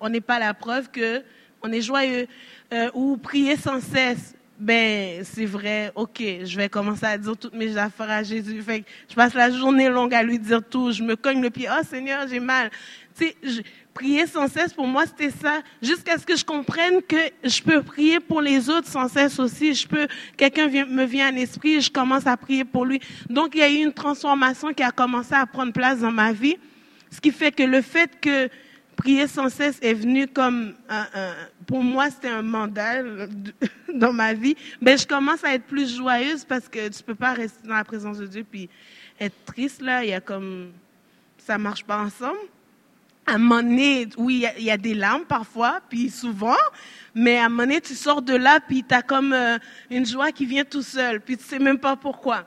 on 0.00 0.08
n'est 0.08 0.20
pas 0.20 0.38
la 0.38 0.54
preuve 0.54 0.92
que 0.92 1.24
on 1.60 1.72
est 1.72 1.80
joyeux 1.80 2.28
euh, 2.72 2.88
ou 2.94 3.16
prier 3.16 3.56
sans 3.56 3.80
cesse. 3.80 4.36
Ben, 4.56 5.24
c'est 5.24 5.44
vrai, 5.44 5.90
ok, 5.96 6.22
je 6.44 6.56
vais 6.56 6.68
commencer 6.68 7.04
à 7.04 7.18
dire 7.18 7.36
toutes 7.36 7.54
mes 7.54 7.76
affaires 7.76 8.08
à 8.08 8.22
Jésus. 8.22 8.62
Je 9.08 9.14
passe 9.16 9.34
la 9.34 9.50
journée 9.50 9.88
longue 9.88 10.14
à 10.14 10.22
lui 10.22 10.38
dire 10.38 10.62
tout. 10.62 10.92
Je 10.92 11.02
me 11.02 11.16
cogne 11.16 11.42
le 11.42 11.50
pied. 11.50 11.66
Oh 11.68 11.82
Seigneur, 11.84 12.28
j'ai 12.28 12.38
mal. 12.38 12.70
Tu 13.18 13.26
sais, 13.26 13.64
prier 13.94 14.26
sans 14.26 14.48
cesse, 14.48 14.74
pour 14.74 14.86
moi, 14.86 15.06
c'était 15.06 15.30
ça. 15.30 15.62
Jusqu'à 15.80 16.18
ce 16.18 16.26
que 16.26 16.36
je 16.36 16.44
comprenne 16.44 17.00
que 17.00 17.16
je 17.44 17.62
peux 17.62 17.80
prier 17.82 18.20
pour 18.20 18.42
les 18.42 18.68
autres 18.68 18.88
sans 18.88 19.08
cesse 19.08 19.38
aussi. 19.38 19.72
Je 19.72 19.86
peux, 19.86 20.08
quelqu'un 20.36 20.68
me 20.68 21.04
vient 21.04 21.28
à 21.28 21.30
l'esprit 21.30 21.80
je 21.80 21.90
commence 21.90 22.26
à 22.26 22.36
prier 22.36 22.64
pour 22.64 22.84
lui. 22.84 23.00
Donc, 23.30 23.54
il 23.54 23.60
y 23.60 23.62
a 23.62 23.70
eu 23.70 23.76
une 23.76 23.92
transformation 23.92 24.72
qui 24.74 24.82
a 24.82 24.90
commencé 24.90 25.34
à 25.34 25.46
prendre 25.46 25.72
place 25.72 26.00
dans 26.00 26.10
ma 26.10 26.32
vie. 26.32 26.56
Ce 27.10 27.20
qui 27.20 27.30
fait 27.30 27.52
que 27.52 27.62
le 27.62 27.80
fait 27.80 28.10
que 28.20 28.50
prier 28.96 29.26
sans 29.26 29.48
cesse 29.48 29.78
est 29.82 29.94
venu 29.94 30.26
comme 30.26 30.74
un, 30.88 31.06
pour 31.66 31.82
moi 31.82 32.10
c'était 32.10 32.28
un 32.28 32.42
mandat 32.42 33.02
dans 33.94 34.12
ma 34.12 34.34
vie 34.34 34.56
ben 34.80 34.96
je 34.96 35.04
commence 35.04 35.42
à 35.42 35.54
être 35.54 35.64
plus 35.64 35.96
joyeuse 35.96 36.44
parce 36.44 36.68
que 36.68 36.88
tu 36.88 37.02
peux 37.02 37.16
pas 37.16 37.32
rester 37.32 37.66
dans 37.66 37.74
la 37.74 37.82
présence 37.82 38.18
de 38.18 38.26
Dieu 38.26 38.46
puis 38.48 38.68
être 39.18 39.34
triste 39.46 39.82
là 39.82 40.04
il 40.04 40.10
y 40.10 40.12
a 40.12 40.20
comme 40.20 40.70
ça 41.38 41.58
marche 41.58 41.84
pas 41.84 41.98
ensemble 41.98 42.38
à 43.26 43.34
un 43.34 43.38
moment 43.38 44.06
oui, 44.18 44.46
il 44.58 44.64
y, 44.64 44.70
a 44.70 44.76
des 44.76 44.94
larmes 44.94 45.24
parfois, 45.24 45.80
puis 45.88 46.10
souvent, 46.10 46.56
mais 47.14 47.38
à 47.38 47.46
un 47.46 47.48
moment 47.48 47.74
tu 47.82 47.94
sors 47.94 48.22
de 48.22 48.34
là, 48.34 48.60
puis 48.60 48.84
tu 48.86 48.94
as 48.94 49.02
comme 49.02 49.32
euh, 49.32 49.58
une 49.90 50.06
joie 50.06 50.32
qui 50.32 50.46
vient 50.46 50.64
tout 50.64 50.82
seul, 50.82 51.20
puis 51.20 51.36
tu 51.36 51.44
sais 51.44 51.58
même 51.58 51.78
pas 51.78 51.96
pourquoi. 51.96 52.44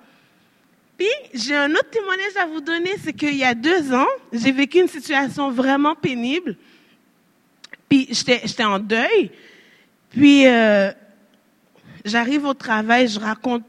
Puis, 0.97 1.07
j'ai 1.33 1.55
un 1.55 1.69
autre 1.71 1.89
témoignage 1.91 2.35
à 2.41 2.47
vous 2.47 2.61
donner, 2.61 2.91
c'est 3.03 3.13
qu'il 3.13 3.35
y 3.35 3.43
a 3.43 3.53
deux 3.53 3.93
ans, 3.93 4.07
j'ai 4.33 4.51
vécu 4.51 4.79
une 4.79 4.87
situation 4.87 5.51
vraiment 5.51 5.95
pénible, 5.95 6.55
puis 7.87 8.07
j'étais 8.11 8.63
en 8.63 8.79
deuil, 8.79 9.31
puis 10.09 10.47
euh, 10.47 10.91
j'arrive 12.03 12.45
au 12.45 12.53
travail, 12.53 13.07
je 13.07 13.19
raconte 13.19 13.63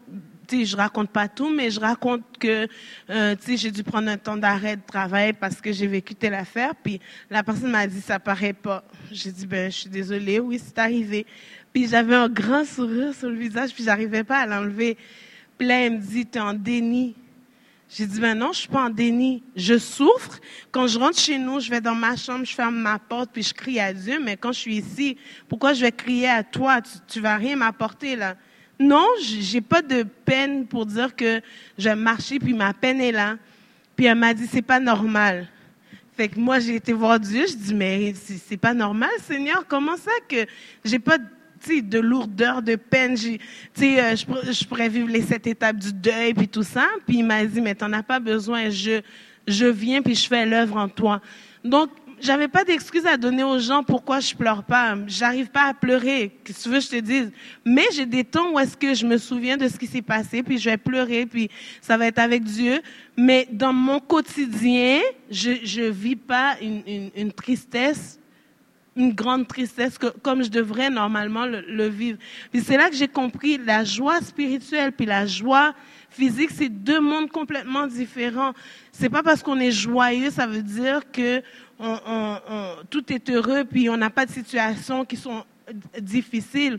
je 0.51 0.65
je 0.65 0.77
raconte 0.77 1.11
pas 1.11 1.29
tout, 1.29 1.51
mais 1.51 1.71
je 1.71 1.81
raconte 1.81 2.23
que 2.39 2.69
euh, 3.11 3.37
j'ai 3.47 3.71
dû 3.71 3.83
prendre 3.83 4.09
un 4.09 4.17
temps 4.17 4.37
d'arrêt 4.37 4.77
de 4.77 4.83
travail 4.87 5.33
parce 5.33 5.61
que 5.61 5.73
j'ai 5.73 5.87
vécu 5.87 6.15
telle 6.15 6.35
affaire. 6.35 6.75
Puis 6.83 7.01
la 7.31 7.43
personne 7.43 7.71
m'a 7.71 7.87
dit, 7.87 8.01
ça 8.01 8.19
paraît 8.19 8.53
pas. 8.53 8.85
J'ai 9.11 9.33
dit, 9.33 9.47
ben, 9.47 9.71
je 9.71 9.77
suis 9.77 9.91
désolée, 9.91 10.41
oui, 10.41 10.61
c'est 10.65 10.79
arrivé. 10.79 11.27
Puis 11.73 11.89
j'avais 11.89 12.15
un 12.15 12.29
grand 12.29 12.65
sourire 12.65 13.15
sur 13.15 13.29
le 13.29 13.37
visage, 13.37 13.75
puis 13.75 13.85
j'arrivais 13.85 14.25
pas 14.25 14.39
à 14.39 14.47
l'enlever. 14.47 14.97
Puis 15.59 15.69
elle 15.69 15.95
me 15.95 15.99
dit, 15.99 16.27
tu 16.27 16.39
es 16.39 16.41
en 16.41 16.55
déni. 16.55 17.15
J'ai 17.91 18.07
dit, 18.07 18.21
ben 18.21 18.35
non, 18.35 18.53
je 18.53 18.61
suis 18.61 18.69
pas 18.69 18.85
en 18.85 18.91
déni. 18.91 19.43
Je 19.57 19.79
souffre. 19.79 20.41
Quand 20.71 20.87
je 20.87 20.99
rentre 20.99 21.19
chez 21.19 21.39
nous, 21.39 21.59
je 21.59 21.71
vais 21.71 21.81
dans 21.81 21.95
ma 21.95 22.17
chambre, 22.17 22.45
je 22.45 22.55
ferme 22.55 22.77
ma 22.77 22.99
porte, 22.99 23.31
puis 23.33 23.43
je 23.43 23.55
crie 23.55 23.81
à 23.81 23.95
Dieu. 23.95 24.21
Mais 24.23 24.37
quand 24.37 24.53
je 24.53 24.59
suis 24.59 24.77
ici, 24.77 25.17
pourquoi 25.49 25.73
je 25.73 25.81
vais 25.81 25.93
crier 25.93 26.29
à 26.29 26.43
toi? 26.43 26.83
Tu, 26.83 26.91
tu 27.07 27.21
vas 27.21 27.37
rien 27.37 27.57
m'apporter, 27.57 28.15
là. 28.15 28.37
Non, 28.79 29.07
j'ai 29.21 29.61
pas 29.61 29.83
de 29.83 30.05
peine 30.25 30.67
pour 30.67 30.87
dire 30.87 31.17
que 31.17 31.41
je 31.77 31.91
marcher, 31.91 32.39
puis 32.39 32.55
ma 32.55 32.73
peine 32.73 33.01
est 33.01 33.13
là. 33.13 33.37
Puis 33.97 34.07
elle 34.07 34.15
m'a 34.15 34.33
dit, 34.33 34.47
c'est 34.47 34.63
pas 34.63 34.79
normal. 34.79 35.49
Fait 36.17 36.29
que 36.29 36.39
moi, 36.39 36.59
j'ai 36.61 36.77
été 36.77 36.93
voir 36.93 37.19
Dieu, 37.19 37.45
je 37.49 37.57
dis, 37.57 37.75
mais 37.75 38.15
c'est 38.15 38.57
pas 38.57 38.75
normal, 38.75 39.11
Seigneur, 39.21 39.65
comment 39.67 39.97
ça 39.97 40.11
que 40.29 40.47
j'ai 40.85 40.99
pas 40.99 41.19
de 41.67 41.99
lourdeur, 41.99 42.63
de 42.63 42.77
peine, 42.77 43.15
euh, 43.15 44.17
je, 44.17 44.53
je, 44.53 44.65
pourrais 44.65 44.89
vivre 44.89 45.09
les 45.09 45.23
sept 45.23 45.47
étapes 45.47 45.77
du 45.77 45.93
deuil, 45.93 46.35
puis 46.35 46.49
tout 46.49 46.63
ça. 46.63 46.87
Puis 47.07 47.19
il 47.19 47.25
m'a 47.25 47.45
dit, 47.45 47.61
mais 47.61 47.75
t'en 47.75 47.93
as 47.93 48.03
pas 48.03 48.21
besoin, 48.21 48.71
je, 48.71 49.01
je 49.47 49.67
viens, 49.67 50.03
puis 50.03 50.15
je 50.15 50.27
fais 50.27 50.47
l'œuvre 50.47 50.77
en 50.77 50.89
toi. 50.89 51.21
Donc, 51.65 51.91
j'avais 52.21 52.49
pas 52.49 52.65
d'excuses 52.65 53.07
à 53.07 53.17
donner 53.17 53.45
aux 53.45 53.59
gens 53.59 53.83
pourquoi 53.83 54.21
je 54.21 54.35
pleure 54.35 54.63
pas. 54.63 54.97
J'arrive 55.07 55.49
pas 55.49 55.65
à 55.65 55.75
pleurer. 55.75 56.37
Qu'est-ce 56.45 56.59
que 56.59 56.63
tu 56.65 56.69
veux 56.69 56.79
que 56.79 56.85
je 56.85 56.91
te 56.91 57.01
dise? 57.01 57.33
Mais 57.65 57.85
j'ai 57.93 58.07
des 58.07 58.25
temps 58.25 58.53
où 58.53 58.59
est-ce 58.59 58.77
que 58.77 58.95
je 58.95 59.07
me 59.07 59.19
souviens 59.19 59.57
de 59.57 59.69
ce 59.69 59.79
qui 59.79 59.87
s'est 59.87 60.03
passé, 60.03 60.43
puis 60.43 60.59
je 60.59 60.71
vais 60.71 60.77
pleurer, 60.77 61.27
puis 61.27 61.51
ça 61.81 61.97
va 61.97 62.07
être 62.07 62.19
avec 62.19 62.45
Dieu. 62.45 62.81
Mais 63.17 63.49
dans 63.51 63.73
mon 63.73 64.01
quotidien, 64.01 65.01
je, 65.31 65.53
je 65.63 65.83
vis 65.83 66.17
pas 66.17 66.57
une, 66.61 66.83
une, 66.87 67.11
une 67.17 67.33
tristesse, 67.33 68.19
une 68.97 69.13
grande 69.13 69.47
tristesse 69.47 69.97
comme 70.23 70.43
je 70.43 70.51
devrais 70.51 70.91
normalement 70.91 71.47
le, 71.47 71.61
le 71.61 71.89
vivre. 71.89 72.19
Puis 72.51 72.63
c'est 72.63 72.77
là 72.77 72.91
que 72.91 72.97
j'ai 72.97 73.09
compris 73.09 73.59
la 73.59 73.85
joie 73.85 74.21
spirituelle, 74.21 74.93
puis 74.93 75.07
la 75.07 75.25
joie 75.25 75.75
physique, 76.11 76.51
c'est 76.53 76.69
deux 76.69 77.01
mondes 77.01 77.31
complètement 77.31 77.87
différents. 77.87 78.53
C'est 78.93 79.09
pas 79.09 79.23
parce 79.23 79.43
qu'on 79.43 79.61
est 79.61 79.71
joyeux, 79.71 80.31
ça 80.31 80.47
veut 80.47 80.63
dire 80.63 81.03
que 81.13 81.43
on, 81.79 81.99
on, 82.07 82.75
tout 82.91 83.13
est 83.13 83.31
heureux, 83.31 83.65
puis 83.65 83.89
on 83.89 83.97
n'a 83.97 84.11
pas 84.11 84.27
de 84.27 84.33
situations 84.33 85.05
qui 85.05 85.17
sont 85.17 85.45
difficiles. 86.01 86.79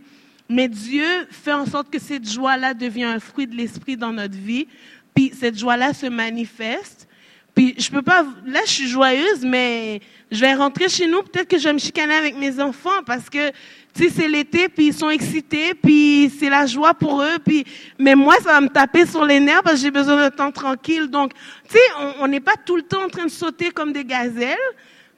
Mais 0.50 0.68
Dieu 0.68 1.06
fait 1.30 1.54
en 1.54 1.66
sorte 1.66 1.92
que 1.92 2.00
cette 2.00 2.28
joie-là 2.28 2.74
devient 2.74 3.04
un 3.04 3.20
fruit 3.20 3.46
de 3.48 3.56
l'esprit 3.56 3.96
dans 3.96 4.12
notre 4.12 4.36
vie, 4.36 4.68
puis 5.14 5.32
cette 5.40 5.58
joie-là 5.58 5.94
se 5.94 6.08
manifeste. 6.08 7.08
Puis 7.54 7.76
je 7.78 7.90
peux 7.92 8.02
pas, 8.02 8.26
là 8.46 8.62
je 8.66 8.72
suis 8.72 8.88
joyeuse, 8.88 9.44
mais 9.44 10.02
je 10.32 10.40
vais 10.40 10.54
rentrer 10.54 10.88
chez 10.88 11.08
nous, 11.08 11.22
peut-être 11.24 11.48
que 11.48 11.58
je 11.58 11.66
vais 11.66 11.74
me 11.74 11.80
chicaner 11.80 12.14
avec 12.14 12.36
mes 12.38 12.60
enfants 12.60 13.04
parce 13.06 13.30
que 13.30 13.50
tu 13.94 14.04
sais 14.04 14.10
c'est 14.10 14.28
l'été, 14.28 14.70
puis 14.70 14.88
ils 14.88 14.94
sont 14.94 15.10
excités, 15.10 15.74
puis 15.74 16.32
c'est 16.40 16.50
la 16.50 16.66
joie 16.66 16.94
pour 16.94 17.22
eux, 17.22 17.38
puis 17.44 17.66
mais 17.98 18.16
moi 18.16 18.36
ça 18.44 18.54
va 18.54 18.62
me 18.62 18.70
taper 18.70 19.06
sur 19.06 19.26
les 19.26 19.40
nerfs 19.40 19.64
parce 19.64 19.76
que 19.78 19.82
j'ai 19.82 19.92
besoin 19.92 20.30
de 20.30 20.34
temps 20.34 20.52
tranquille. 20.52 21.08
Donc 21.08 21.34
tu 21.68 21.76
sais 21.76 21.84
on 22.20 22.28
n'est 22.28 22.40
pas 22.40 22.56
tout 22.66 22.76
le 22.76 22.84
temps 22.84 23.04
en 23.04 23.10
train 23.10 23.26
de 23.26 23.32
sauter 23.32 23.72
comme 23.72 23.94
des 23.94 24.06
gazelles, 24.06 24.58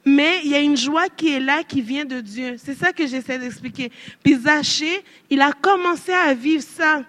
mais 0.04 0.40
il 0.44 0.50
y 0.50 0.54
a 0.54 0.60
une 0.60 0.76
joie 0.76 1.08
qui 1.08 1.34
est 1.34 1.40
là, 1.40 1.62
qui 1.62 1.80
vient 1.80 2.04
de 2.04 2.20
Dieu. 2.20 2.56
C'est 2.58 2.74
ça 2.74 2.92
que 2.92 3.06
j'essaie 3.06 3.38
d'expliquer. 3.38 3.92
Puis 4.22 4.36
Zachée, 4.36 5.04
il 5.30 5.40
a 5.40 5.52
commencé 5.52 6.12
à 6.12 6.34
vivre 6.34 6.62
ça. 6.62 7.02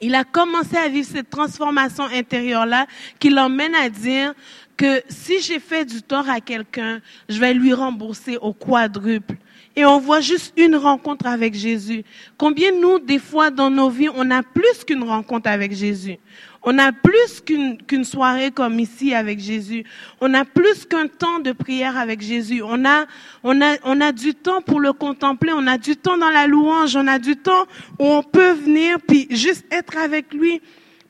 Il 0.00 0.14
a 0.14 0.24
commencé 0.24 0.76
à 0.76 0.88
vivre 0.88 1.08
cette 1.10 1.30
transformation 1.30 2.04
intérieure-là 2.04 2.86
qui 3.18 3.30
l'emmène 3.30 3.74
à 3.74 3.88
dire 3.88 4.34
que 4.76 5.02
si 5.08 5.40
j'ai 5.40 5.58
fait 5.58 5.86
du 5.86 6.02
tort 6.02 6.28
à 6.28 6.40
quelqu'un, 6.40 7.00
je 7.30 7.40
vais 7.40 7.54
lui 7.54 7.72
rembourser 7.72 8.36
au 8.36 8.52
quadruple. 8.52 9.36
Et 9.76 9.84
on 9.84 9.98
voit 9.98 10.20
juste 10.20 10.54
une 10.56 10.74
rencontre 10.74 11.26
avec 11.26 11.54
Jésus. 11.54 12.02
Combien 12.38 12.72
nous, 12.72 12.98
des 12.98 13.18
fois, 13.18 13.50
dans 13.50 13.68
nos 13.68 13.90
vies, 13.90 14.08
on 14.14 14.30
a 14.30 14.42
plus 14.42 14.84
qu'une 14.86 15.04
rencontre 15.04 15.50
avec 15.50 15.72
Jésus? 15.74 16.18
On 16.62 16.78
a 16.78 16.90
plus 16.90 17.42
qu'une 17.42 18.04
soirée 18.04 18.50
comme 18.50 18.80
ici 18.80 19.14
avec 19.14 19.38
Jésus. 19.38 19.84
On 20.20 20.34
a 20.34 20.44
plus 20.44 20.84
qu'un 20.86 21.06
temps 21.06 21.38
de 21.38 21.52
prière 21.52 21.96
avec 21.96 22.22
Jésus. 22.22 22.62
On 22.64 22.84
a, 22.84 23.04
on, 23.44 23.60
a, 23.60 23.76
on 23.84 24.00
a 24.00 24.10
du 24.10 24.34
temps 24.34 24.62
pour 24.62 24.80
le 24.80 24.92
contempler. 24.92 25.52
On 25.54 25.66
a 25.68 25.78
du 25.78 25.94
temps 25.94 26.18
dans 26.18 26.30
la 26.30 26.48
louange. 26.48 26.96
On 26.96 27.06
a 27.06 27.20
du 27.20 27.36
temps 27.36 27.66
où 28.00 28.06
on 28.06 28.22
peut 28.22 28.52
venir 28.52 28.96
puis 29.06 29.28
juste 29.30 29.64
être 29.70 29.96
avec 29.96 30.32
lui. 30.34 30.60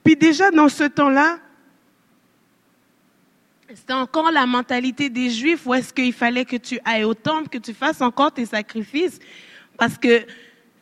Puis 0.05 0.17
déjà 0.17 0.51
dans 0.51 0.69
ce 0.69 0.85
temps-là, 0.85 1.39
c'était 3.75 3.93
encore 3.93 4.31
la 4.31 4.47
mentalité 4.47 5.11
des 5.11 5.31
Juifs 5.31 5.67
où 5.67 5.75
est-ce 5.75 5.93
qu'il 5.93 6.13
fallait 6.13 6.45
que 6.45 6.57
tu 6.57 6.79
ailles 6.85 7.05
au 7.05 7.15
temple, 7.15 7.49
que 7.49 7.59
tu 7.59 7.75
fasses 7.75 8.01
encore 8.01 8.33
tes 8.33 8.47
sacrifices. 8.47 9.19
Parce 9.77 9.99
que 9.99 10.25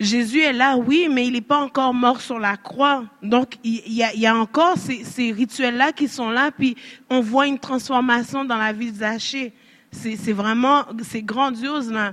Jésus 0.00 0.40
est 0.40 0.52
là, 0.52 0.76
oui, 0.76 1.08
mais 1.10 1.26
il 1.26 1.32
n'est 1.32 1.40
pas 1.40 1.58
encore 1.58 1.94
mort 1.94 2.20
sur 2.20 2.38
la 2.38 2.56
croix. 2.56 3.04
Donc, 3.22 3.54
il 3.64 3.92
y 3.92 4.26
a, 4.26 4.36
encore 4.36 4.76
ces, 4.76 5.32
rituels-là 5.32 5.92
qui 5.92 6.08
sont 6.08 6.30
là, 6.30 6.50
puis 6.50 6.76
on 7.08 7.20
voit 7.20 7.46
une 7.46 7.58
transformation 7.58 8.44
dans 8.44 8.56
la 8.56 8.72
vie 8.72 8.92
de 8.92 8.98
Zachée. 8.98 9.52
C'est 9.92 10.32
vraiment, 10.32 10.84
c'est 11.02 11.22
grandiose, 11.22 11.90
là. 11.90 12.12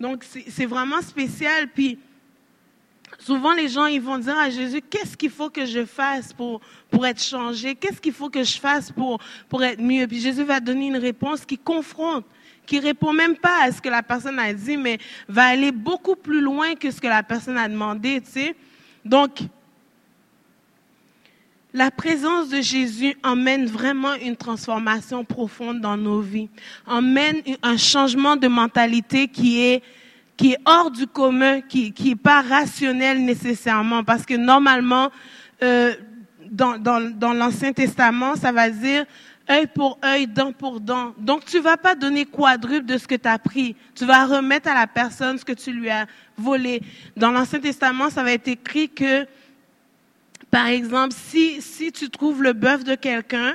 Donc, 0.00 0.24
c'est 0.24 0.66
vraiment 0.66 1.00
spécial. 1.00 1.68
Puis, 1.72 1.98
souvent, 3.18 3.52
les 3.52 3.68
gens, 3.68 3.86
ils 3.86 4.00
vont 4.00 4.18
dire 4.18 4.38
à 4.38 4.48
Jésus, 4.48 4.80
qu'est-ce 4.80 5.16
qu'il 5.16 5.30
faut 5.30 5.50
que 5.50 5.66
je 5.66 5.84
fasse 5.84 6.32
pour, 6.32 6.60
pour 6.90 7.06
être 7.06 7.22
changé? 7.22 7.74
Qu'est-ce 7.74 8.00
qu'il 8.00 8.12
faut 8.12 8.30
que 8.30 8.42
je 8.42 8.58
fasse 8.58 8.90
pour, 8.90 9.18
pour 9.48 9.62
être 9.62 9.80
mieux? 9.80 10.06
Puis 10.06 10.20
Jésus 10.20 10.44
va 10.44 10.60
donner 10.60 10.86
une 10.86 10.96
réponse 10.96 11.44
qui 11.44 11.58
confronte 11.58 12.24
qui 12.68 12.78
répond 12.80 13.14
même 13.14 13.34
pas 13.34 13.62
à 13.62 13.72
ce 13.72 13.80
que 13.80 13.88
la 13.88 14.02
personne 14.02 14.38
a 14.38 14.52
dit, 14.52 14.76
mais 14.76 14.98
va 15.26 15.46
aller 15.46 15.72
beaucoup 15.72 16.14
plus 16.14 16.42
loin 16.42 16.74
que 16.74 16.90
ce 16.90 17.00
que 17.00 17.06
la 17.06 17.22
personne 17.22 17.56
a 17.56 17.66
demandé, 17.66 18.20
tu 18.20 18.30
sais. 18.30 18.54
Donc, 19.06 19.40
la 21.72 21.90
présence 21.90 22.50
de 22.50 22.60
Jésus 22.60 23.16
emmène 23.22 23.66
vraiment 23.66 24.14
une 24.14 24.36
transformation 24.36 25.24
profonde 25.24 25.80
dans 25.80 25.96
nos 25.96 26.20
vies, 26.20 26.50
emmène 26.86 27.42
un 27.62 27.78
changement 27.78 28.36
de 28.36 28.48
mentalité 28.48 29.28
qui 29.28 29.62
est 29.62 29.82
qui 30.38 30.52
est 30.52 30.58
hors 30.64 30.90
du 30.90 31.06
commun, 31.06 31.60
qui 31.60 31.92
qui 31.92 32.12
est 32.12 32.16
pas 32.16 32.40
rationnel 32.40 33.22
nécessairement, 33.22 34.04
parce 34.04 34.24
que 34.24 34.34
normalement 34.34 35.10
euh, 35.62 35.94
dans, 36.50 36.78
dans, 36.78 37.00
dans 37.00 37.34
l'Ancien 37.34 37.72
Testament, 37.72 38.36
ça 38.36 38.52
va 38.52 38.70
dire 38.70 39.04
œil 39.50 39.66
pour 39.66 39.98
œil, 40.04 40.26
dent 40.26 40.52
pour 40.52 40.80
dent. 40.80 41.14
Donc, 41.18 41.44
tu 41.44 41.58
vas 41.58 41.76
pas 41.76 41.94
donner 41.94 42.24
quadruple 42.24 42.86
de 42.86 42.98
ce 42.98 43.06
que 43.06 43.14
tu 43.14 43.28
as 43.28 43.38
pris. 43.38 43.76
Tu 43.94 44.04
vas 44.04 44.26
remettre 44.26 44.68
à 44.68 44.74
la 44.74 44.86
personne 44.86 45.38
ce 45.38 45.44
que 45.44 45.52
tu 45.52 45.72
lui 45.72 45.90
as 45.90 46.06
volé. 46.36 46.82
Dans 47.16 47.30
l'Ancien 47.30 47.60
Testament, 47.60 48.10
ça 48.10 48.22
va 48.22 48.32
être 48.32 48.48
écrit 48.48 48.88
que, 48.88 49.26
par 50.50 50.66
exemple, 50.66 51.14
si, 51.16 51.60
si 51.62 51.92
tu 51.92 52.10
trouves 52.10 52.42
le 52.42 52.52
bœuf 52.52 52.84
de 52.84 52.94
quelqu'un, 52.94 53.54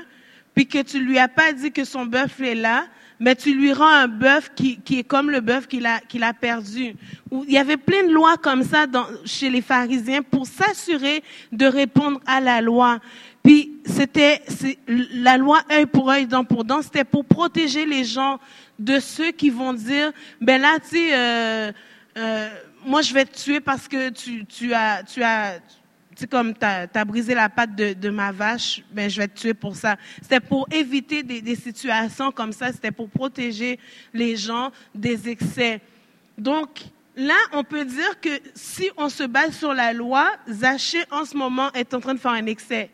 puis 0.56 0.68
que 0.68 0.82
tu 0.82 1.00
lui 1.00 1.18
as 1.18 1.28
pas 1.28 1.52
dit 1.52 1.72
que 1.72 1.84
son 1.84 2.06
bœuf 2.06 2.40
est 2.42 2.56
là, 2.56 2.86
mais 3.24 3.38
tu 3.38 3.54
lui 3.54 3.72
rends 3.72 3.88
un 3.88 4.10
bœuf 4.10 4.52
qui, 4.54 4.82
qui 4.82 5.00
est 5.00 5.04
comme 5.06 5.32
le 5.32 5.40
bœuf 5.40 5.68
qu'il 5.68 5.86
a, 5.86 6.02
qu'il 6.02 6.24
a 6.24 6.34
perdu. 6.34 6.94
Il 7.32 7.50
y 7.50 7.58
avait 7.58 7.78
plein 7.78 8.04
de 8.04 8.12
lois 8.12 8.36
comme 8.36 8.64
ça 8.64 8.86
dans, 8.86 9.06
chez 9.24 9.50
les 9.50 9.62
pharisiens 9.62 10.22
pour 10.22 10.46
s'assurer 10.46 11.24
de 11.54 11.66
répondre 11.66 12.20
à 12.26 12.42
la 12.42 12.60
loi. 12.60 13.00
Puis 13.42 13.80
c'était 13.86 14.42
la 14.88 15.38
loi 15.38 15.62
œil 15.72 15.86
pour 15.86 16.12
œil, 16.12 16.28
dent 16.28 16.44
pour 16.44 16.66
dent, 16.66 16.82
c'était 16.82 17.06
pour 17.06 17.24
protéger 17.24 17.86
les 17.86 18.04
gens 18.04 18.42
de 18.78 19.00
ceux 19.00 19.32
qui 19.32 19.50
vont 19.50 19.72
dire, 19.72 20.12
ben 20.42 20.62
là, 20.62 20.78
tu 20.82 20.98
sais, 20.98 21.10
euh, 21.14 21.72
euh, 22.18 22.50
moi 22.86 23.02
je 23.02 23.14
vais 23.14 23.24
te 23.24 23.42
tuer 23.42 23.62
parce 23.62 23.88
que 23.88 24.10
tu, 24.10 24.46
tu 24.46 24.74
as, 24.74 25.02
tu 25.04 25.24
as, 25.24 25.60
tu 26.16 26.28
comme 26.28 26.54
tu 26.54 26.66
as, 26.66 27.06
brisé 27.06 27.34
la 27.34 27.50
patte 27.50 27.76
de, 27.76 28.10
ma 28.10 28.32
vache, 28.32 28.82
ben 28.92 29.10
je 29.10 29.20
vais 29.20 29.28
te 29.28 29.40
tuer 29.40 29.54
pour 29.54 29.76
ça. 29.76 29.98
C'était 30.22 30.40
pour 30.40 30.68
éviter 30.72 31.24
des, 31.24 31.56
situations 31.56 32.32
comme 32.32 32.52
ça, 32.52 32.72
c'était 32.72 32.92
pour 32.92 33.10
protéger 33.10 33.80
les 34.14 34.36
gens 34.36 34.72
des 34.94 35.30
excès. 35.30 35.82
Donc, 36.38 36.82
là, 37.16 37.38
on 37.52 37.64
peut 37.64 37.86
dire 37.86 38.20
que 38.20 38.30
si 38.54 38.90
on 38.98 39.10
se 39.10 39.24
base 39.24 39.56
sur 39.58 39.74
la 39.74 39.94
loi, 39.94 40.32
Zaché 40.50 41.04
en 41.12 41.26
ce 41.26 41.38
moment 41.38 41.72
est 41.74 41.94
en 41.94 42.00
train 42.00 42.14
de 42.14 42.20
faire 42.20 42.32
un 42.32 42.46
excès. 42.46 42.90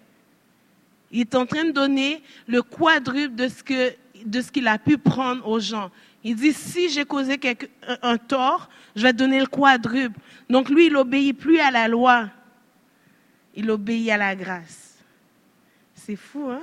Il 1.12 1.22
est 1.22 1.36
en 1.36 1.46
train 1.46 1.66
de 1.66 1.72
donner 1.72 2.22
le 2.48 2.62
quadruple 2.62 3.36
de 3.36 3.48
ce 3.48 4.52
qu'il 4.52 4.68
a 4.68 4.78
pu 4.78 4.98
prendre 4.98 5.48
aux 5.48 5.60
gens. 5.60 5.90
Il 6.24 6.36
dit 6.36 6.54
si 6.54 6.90
j'ai 6.90 7.06
causé 7.06 7.38
quelque, 7.38 7.68
un, 8.02 8.18
tort, 8.18 8.70
je 8.96 9.04
vais 9.04 9.14
donner 9.14 9.40
le 9.40 9.46
quadruple. 9.46 10.20
Donc 10.50 10.70
lui, 10.70 10.88
il 10.88 10.96
obéit 10.96 11.38
plus 11.38 11.60
à 11.60 11.72
la 11.72 11.88
loi, 11.88 12.30
il 13.60 13.70
obéit 13.70 14.10
à 14.10 14.18
la 14.18 14.36
grâce. 14.36 14.96
C'est 15.94 16.16
fou, 16.16 16.50
hein? 16.50 16.62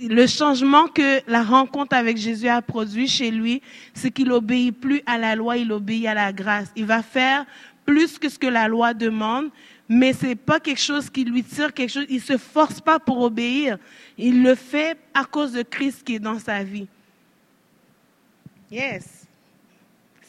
Le 0.00 0.26
changement 0.28 0.86
que 0.86 1.28
la 1.28 1.42
rencontre 1.42 1.96
avec 1.96 2.16
Jésus 2.16 2.46
a 2.46 2.62
produit 2.62 3.08
chez 3.08 3.32
lui, 3.32 3.62
c'est 3.92 4.12
qu'il 4.12 4.30
obéit 4.30 4.78
plus 4.78 5.02
à 5.06 5.18
la 5.18 5.34
loi, 5.34 5.56
il 5.56 5.72
obéit 5.72 6.06
à 6.06 6.14
la 6.14 6.32
grâce. 6.32 6.70
Il 6.76 6.84
va 6.84 7.02
faire 7.02 7.46
plus 7.84 8.16
que 8.16 8.28
ce 8.28 8.38
que 8.38 8.46
la 8.46 8.68
loi 8.68 8.94
demande, 8.94 9.50
mais 9.88 10.12
c'est 10.12 10.36
pas 10.36 10.60
quelque 10.60 10.80
chose 10.80 11.10
qui 11.10 11.24
lui 11.24 11.42
tire 11.42 11.74
quelque 11.74 11.90
chose. 11.90 12.06
Il 12.08 12.20
se 12.20 12.36
force 12.36 12.80
pas 12.80 13.00
pour 13.00 13.20
obéir. 13.20 13.76
Il 14.16 14.42
le 14.42 14.54
fait 14.54 14.96
à 15.12 15.24
cause 15.24 15.52
de 15.52 15.62
Christ 15.62 16.04
qui 16.04 16.14
est 16.14 16.20
dans 16.20 16.38
sa 16.38 16.62
vie. 16.62 16.86
Yes. 18.70 19.26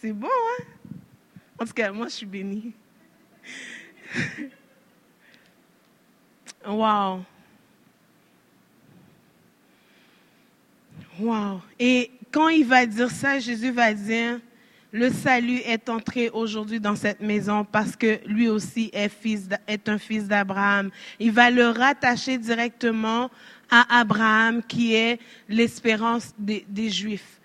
C'est 0.02 0.14
bon, 0.14 0.28
hein? 0.28 0.64
En 1.60 1.66
tout 1.66 1.74
cas, 1.74 1.92
moi, 1.92 2.08
je 2.08 2.14
suis 2.14 2.26
bénie. 2.26 2.74
wow. 6.68 7.24
Wow. 11.20 11.62
Et 11.80 12.12
quand 12.32 12.50
il 12.50 12.66
va 12.66 12.86
dire 12.86 13.12
ça, 13.12 13.40
Jésus 13.40 13.72
va 13.72 13.94
dire, 13.94 14.40
le 14.92 15.10
salut 15.10 15.60
est 15.66 15.90
entré 15.90 16.30
aujourd'hui 16.30 16.80
dans 16.80 16.96
cette 16.96 17.20
maison 17.20 17.66
parce 17.66 17.96
que 17.96 18.20
lui 18.28 18.48
aussi 18.48 18.92
est, 18.94 19.90
un 19.90 19.98
fils 19.98 20.28
d'Abraham. 20.28 20.90
Il 21.20 21.32
va 21.32 21.50
le 21.50 21.68
rattacher 21.70 22.38
directement 22.38 23.30
à 23.70 24.00
Abraham 24.00 24.62
qui 24.64 24.94
est 24.94 25.20
l'espérance 25.50 26.34
des, 26.38 26.66
des 26.70 26.90
Juifs. 26.90 27.40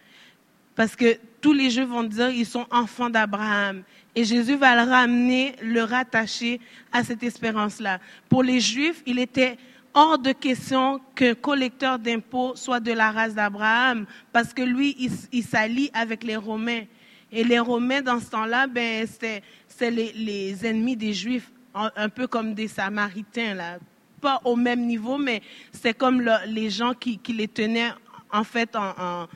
Parce 0.74 0.94
que 0.94 1.18
tous 1.40 1.52
les 1.52 1.70
Juifs 1.70 1.88
vont 1.88 2.04
dire 2.04 2.30
ils 2.30 2.46
sont 2.46 2.66
enfants 2.70 3.10
d'Abraham. 3.10 3.82
Et 4.18 4.24
Jésus 4.24 4.56
va 4.56 4.74
le 4.74 4.90
ramener, 4.90 5.54
le 5.62 5.84
rattacher 5.84 6.60
à 6.90 7.04
cette 7.04 7.22
espérance-là. 7.22 8.00
Pour 8.28 8.42
les 8.42 8.58
Juifs, 8.58 9.00
il 9.06 9.20
était 9.20 9.56
hors 9.94 10.18
de 10.18 10.32
question 10.32 11.00
qu'un 11.14 11.34
collecteur 11.34 12.00
d'impôts 12.00 12.56
soit 12.56 12.80
de 12.80 12.90
la 12.90 13.12
race 13.12 13.36
d'Abraham, 13.36 14.06
parce 14.32 14.52
que 14.52 14.62
lui, 14.62 14.96
il, 15.30 15.44
s'allie 15.44 15.88
avec 15.92 16.24
les 16.24 16.34
Romains. 16.34 16.82
Et 17.30 17.44
les 17.44 17.60
Romains, 17.60 18.02
dans 18.02 18.18
ce 18.18 18.28
temps-là, 18.30 18.66
ben, 18.66 19.06
c'est 19.06 19.90
les, 19.92 20.12
les, 20.14 20.66
ennemis 20.66 20.96
des 20.96 21.12
Juifs, 21.12 21.52
un, 21.72 22.08
peu 22.08 22.26
comme 22.26 22.54
des 22.54 22.66
Samaritains, 22.66 23.54
là. 23.54 23.78
Pas 24.20 24.40
au 24.44 24.56
même 24.56 24.84
niveau, 24.84 25.16
mais 25.16 25.42
c'est 25.70 25.96
comme 25.96 26.28
les 26.48 26.70
gens 26.70 26.92
qui, 26.92 27.20
les 27.28 27.46
tenaient, 27.46 27.92
en 28.32 28.42
fait, 28.42 28.74
en, 28.74 29.28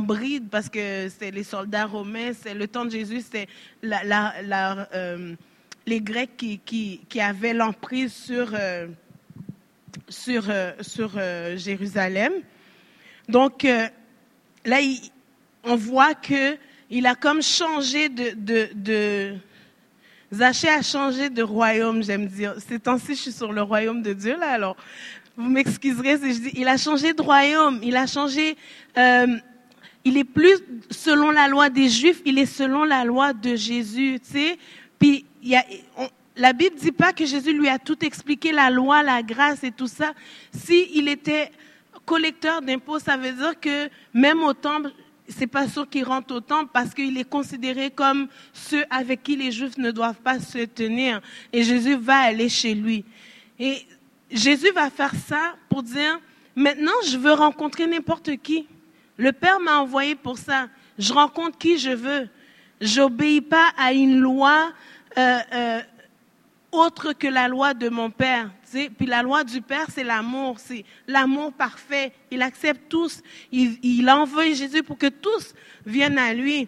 bride, 0.00 0.48
parce 0.48 0.68
que 0.68 1.08
c'est 1.08 1.32
les 1.32 1.42
soldats 1.42 1.86
romains, 1.86 2.30
c'est 2.32 2.54
le 2.54 2.68
temps 2.68 2.84
de 2.84 2.90
Jésus, 2.90 3.22
c'est 3.28 3.48
la, 3.82 4.34
euh, 4.94 5.34
les 5.86 6.00
Grecs 6.00 6.36
qui, 6.36 6.58
qui, 6.58 7.00
qui 7.08 7.20
avaient 7.20 7.54
l'emprise 7.54 8.12
sur, 8.12 8.52
euh, 8.54 8.86
sur, 10.08 10.44
euh, 10.48 10.72
sur 10.80 11.10
Jérusalem. 11.56 12.32
Donc, 13.28 13.66
là, 14.64 14.78
on 15.64 15.76
voit 15.76 16.14
que 16.14 16.56
il 16.90 17.06
a 17.06 17.14
comme 17.14 17.42
changé 17.42 18.08
de, 18.08 18.68
de, 18.74 19.34
Zachée 20.32 20.68
a 20.68 20.82
changé 20.82 21.30
de 21.30 21.42
royaume, 21.42 22.04
j'aime 22.04 22.26
dire. 22.26 22.54
Ces 22.68 22.78
temps-ci, 22.78 23.16
je 23.16 23.22
suis 23.22 23.32
sur 23.32 23.52
le 23.52 23.62
royaume 23.62 24.02
de 24.02 24.12
Dieu, 24.12 24.36
là, 24.38 24.50
alors 24.50 24.76
vous 25.36 25.48
m'excuserez 25.48 26.18
si 26.18 26.34
je 26.34 26.40
dis, 26.40 26.50
il 26.54 26.68
a 26.68 26.76
changé 26.76 27.14
de 27.14 27.22
royaume, 27.22 27.80
il 27.82 27.96
a 27.96 28.06
changé, 28.06 28.56
il 30.04 30.16
est 30.16 30.24
plus 30.24 30.58
selon 30.90 31.30
la 31.30 31.48
loi 31.48 31.70
des 31.70 31.88
Juifs, 31.88 32.22
il 32.24 32.38
est 32.38 32.46
selon 32.46 32.84
la 32.84 33.04
loi 33.04 33.32
de 33.32 33.54
Jésus, 33.56 34.18
tu 34.24 34.32
sais. 34.32 34.58
Puis, 34.98 35.24
la 36.36 36.52
Bible 36.52 36.76
dit 36.76 36.92
pas 36.92 37.12
que 37.12 37.24
Jésus 37.24 37.52
lui 37.52 37.68
a 37.68 37.78
tout 37.78 38.02
expliqué, 38.04 38.52
la 38.52 38.70
loi, 38.70 39.02
la 39.02 39.22
grâce 39.22 39.62
et 39.64 39.70
tout 39.70 39.86
ça. 39.86 40.12
Si 40.52 40.90
il 40.94 41.08
était 41.08 41.50
collecteur 42.06 42.62
d'impôts, 42.62 42.98
ça 42.98 43.16
veut 43.16 43.32
dire 43.32 43.58
que 43.60 43.88
même 44.14 44.42
au 44.42 44.52
temple, 44.54 44.90
c'est 45.28 45.46
pas 45.46 45.68
sûr 45.68 45.88
qu'il 45.88 46.04
rentre 46.04 46.34
au 46.34 46.40
temple 46.40 46.70
parce 46.72 46.92
qu'il 46.92 47.16
est 47.18 47.28
considéré 47.28 47.90
comme 47.90 48.28
ceux 48.52 48.84
avec 48.90 49.22
qui 49.22 49.36
les 49.36 49.52
Juifs 49.52 49.78
ne 49.78 49.90
doivent 49.90 50.20
pas 50.20 50.40
se 50.40 50.64
tenir. 50.64 51.20
Et 51.52 51.62
Jésus 51.62 51.96
va 51.96 52.18
aller 52.18 52.48
chez 52.48 52.74
lui. 52.74 53.04
Et 53.58 53.86
Jésus 54.30 54.70
va 54.72 54.90
faire 54.90 55.14
ça 55.14 55.56
pour 55.68 55.82
dire, 55.82 56.18
maintenant 56.56 56.92
je 57.06 57.16
veux 57.16 57.32
rencontrer 57.32 57.86
n'importe 57.86 58.36
qui. 58.42 58.66
Le 59.20 59.32
Père 59.32 59.60
m'a 59.60 59.80
envoyé 59.80 60.14
pour 60.14 60.38
ça. 60.38 60.70
Je 60.98 61.12
rencontre 61.12 61.58
qui 61.58 61.76
je 61.76 61.90
veux. 61.90 62.26
J'obéis 62.80 63.42
pas 63.42 63.68
à 63.76 63.92
une 63.92 64.18
loi 64.18 64.72
euh, 65.18 65.38
euh, 65.52 65.80
autre 66.72 67.12
que 67.12 67.26
la 67.26 67.46
loi 67.46 67.74
de 67.74 67.90
mon 67.90 68.10
père. 68.10 68.50
Puis 68.72 69.06
la 69.06 69.22
loi 69.22 69.44
du 69.44 69.60
Père, 69.60 69.88
c'est 69.90 70.04
l'amour, 70.04 70.58
c'est 70.58 70.86
l'amour 71.06 71.52
parfait. 71.52 72.12
Il 72.30 72.40
accepte 72.40 72.88
tous. 72.88 73.20
Il, 73.52 74.08
envoie 74.08 74.54
Jésus 74.54 74.82
pour 74.82 74.96
que 74.96 75.08
tous 75.08 75.52
viennent 75.84 76.18
à 76.18 76.32
lui. 76.32 76.66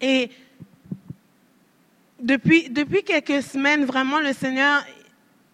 Et 0.00 0.30
depuis, 2.18 2.70
depuis 2.70 3.02
quelques 3.02 3.42
semaines, 3.42 3.84
vraiment, 3.84 4.18
le 4.18 4.32
Seigneur, 4.32 4.82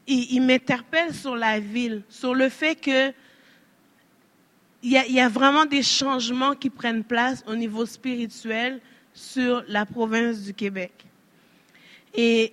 il, 0.07 0.41
m'interpelle 0.41 1.13
sur 1.13 1.35
la 1.35 1.59
ville, 1.59 2.05
sur 2.09 2.33
le 2.33 2.49
fait 2.49 2.77
que 2.77 3.13
il 4.85 4.91
y, 4.91 5.21
a, 5.21 5.29
vraiment 5.31 5.65
des 5.65 5.83
changements 5.83 6.55
qui 6.55 6.69
prennent 6.69 7.05
place 7.05 7.43
au 7.47 7.57
niveau 7.57 7.87
spirituel 7.87 8.81
sur 9.15 9.65
la 9.67 9.87
province 9.87 10.43
du 10.43 10.53
Québec. 10.53 10.93
Et 12.15 12.53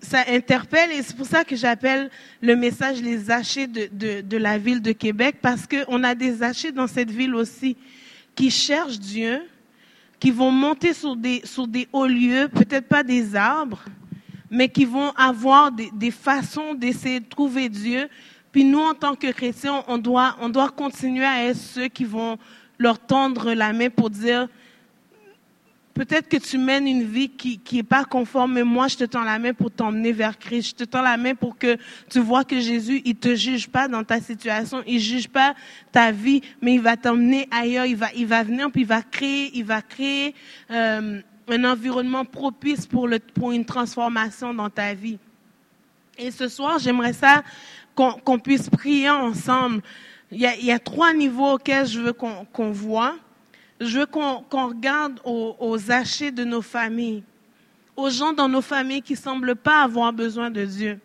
ça 0.00 0.24
interpelle 0.28 0.92
et 0.92 1.02
c'est 1.02 1.16
pour 1.16 1.26
ça 1.26 1.44
que 1.44 1.56
j'appelle 1.56 2.08
le 2.40 2.54
message 2.54 3.02
les 3.02 3.30
achets 3.32 3.66
de, 3.66 4.36
la 4.36 4.58
ville 4.58 4.80
de 4.80 4.92
Québec 4.92 5.38
parce 5.42 5.66
qu'on 5.66 6.04
a 6.04 6.14
des 6.14 6.42
achets 6.44 6.72
dans 6.72 6.86
cette 6.86 7.10
ville 7.10 7.34
aussi 7.34 7.76
qui 8.36 8.48
cherchent 8.50 9.00
Dieu, 9.00 9.42
qui 10.20 10.30
vont 10.30 10.52
monter 10.52 10.92
sur 10.92 11.16
des, 11.16 11.42
sur 11.44 11.66
des 11.66 11.88
hauts 11.92 12.06
lieux, 12.06 12.48
peut-être 12.48 12.86
pas 12.86 13.02
des 13.02 13.34
arbres, 13.34 13.84
mais 14.50 14.68
qui 14.68 14.84
vont 14.84 15.10
avoir 15.16 15.72
des, 15.72 15.90
des 15.92 16.12
façons 16.12 16.74
d'essayer 16.74 17.18
de 17.18 17.28
trouver 17.28 17.68
Dieu. 17.68 18.08
Puis 18.56 18.64
nous, 18.64 18.80
en 18.80 18.94
tant 18.94 19.14
que 19.14 19.30
chrétiens, 19.32 19.84
on 19.86 19.98
doit, 19.98 20.34
on 20.40 20.48
doit 20.48 20.70
continuer 20.70 21.26
à 21.26 21.44
être 21.44 21.58
ceux 21.58 21.88
qui 21.88 22.06
vont 22.06 22.38
leur 22.78 22.98
tendre 22.98 23.52
la 23.52 23.74
main 23.74 23.90
pour 23.90 24.08
dire, 24.08 24.48
Peut-être 25.92 26.26
que 26.26 26.38
tu 26.38 26.56
mènes 26.56 26.86
une 26.86 27.02
vie 27.02 27.28
qui 27.28 27.60
n'est 27.70 27.82
pas 27.82 28.04
conforme, 28.04 28.54
mais 28.54 28.64
moi, 28.64 28.88
je 28.88 28.96
te 28.96 29.04
tends 29.04 29.24
la 29.24 29.38
main 29.38 29.52
pour 29.52 29.70
t'emmener 29.70 30.12
vers 30.12 30.38
Christ. 30.38 30.70
Je 30.70 30.74
te 30.74 30.84
tends 30.84 31.02
la 31.02 31.18
main 31.18 31.34
pour 31.34 31.58
que 31.58 31.76
tu 32.08 32.18
vois 32.18 32.44
que 32.44 32.58
Jésus, 32.58 33.02
il 33.04 33.16
te 33.16 33.34
juge 33.34 33.68
pas 33.68 33.88
dans 33.88 34.04
ta 34.04 34.20
situation, 34.20 34.82
il 34.86 35.00
juge 35.00 35.28
pas 35.28 35.54
ta 35.92 36.10
vie, 36.10 36.40
mais 36.62 36.74
il 36.74 36.80
va 36.80 36.96
t'emmener 36.96 37.48
ailleurs. 37.50 37.84
Il 37.84 37.96
va, 37.96 38.08
il 38.14 38.26
va 38.26 38.42
venir 38.42 38.70
puis 38.70 38.82
il 38.82 38.86
va 38.86 39.02
créer, 39.02 39.50
il 39.54 39.64
va 39.64 39.82
créer 39.82 40.34
euh, 40.70 41.20
un 41.48 41.64
environnement 41.64 42.24
propice 42.24 42.86
pour, 42.86 43.06
le, 43.06 43.18
pour 43.18 43.52
une 43.52 43.66
transformation 43.66 44.54
dans 44.54 44.70
ta 44.70 44.94
vie. 44.94 45.18
Et 46.18 46.30
ce 46.30 46.48
soir, 46.48 46.78
j'aimerais 46.78 47.12
ça 47.12 47.42
qu'on 47.96 48.38
puisse 48.38 48.70
prier 48.70 49.10
ensemble. 49.10 49.82
Il 50.30 50.40
y, 50.40 50.72
a, 50.72 50.78
trois 50.78 51.12
niveaux 51.12 51.54
auxquels 51.54 51.86
je 51.86 52.00
veux 52.00 52.12
qu'on 52.12 52.70
voit 52.70 53.16
je 53.80 53.98
veux 53.98 54.06
qu'on 54.06 54.44
regarde 54.68 55.20
aux, 55.24 55.56
aux, 55.58 55.76
de 55.76 56.44
nos 56.44 56.62
familles, 56.62 57.22
aux 57.96 58.10
gens 58.10 58.32
dans 58.32 58.48
nos 58.48 58.62
familles 58.62 59.02
qui 59.02 59.16
semblent 59.16 59.56
pas 59.56 59.82
avoir 59.82 60.12
besoin 60.12 60.50
de 60.50 60.64
Dieu, 60.64 60.98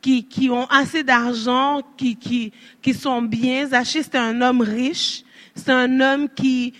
qui, 0.00 0.24
qui 0.24 0.50
ont 0.50 0.66
assez 0.66 1.04
d'argent, 1.04 1.82
qui, 1.96 2.16
qui, 2.16 2.52
qui 2.80 2.94
sont 2.94 3.22
bien. 3.22 3.66
Zachée, 3.66 4.02
c'était 4.02 4.18
un 4.18 4.40
homme 4.40 4.62
riche, 4.62 5.22
c'est 5.54 5.70
un 5.70 6.00
homme 6.00 6.28
qui 6.28 6.74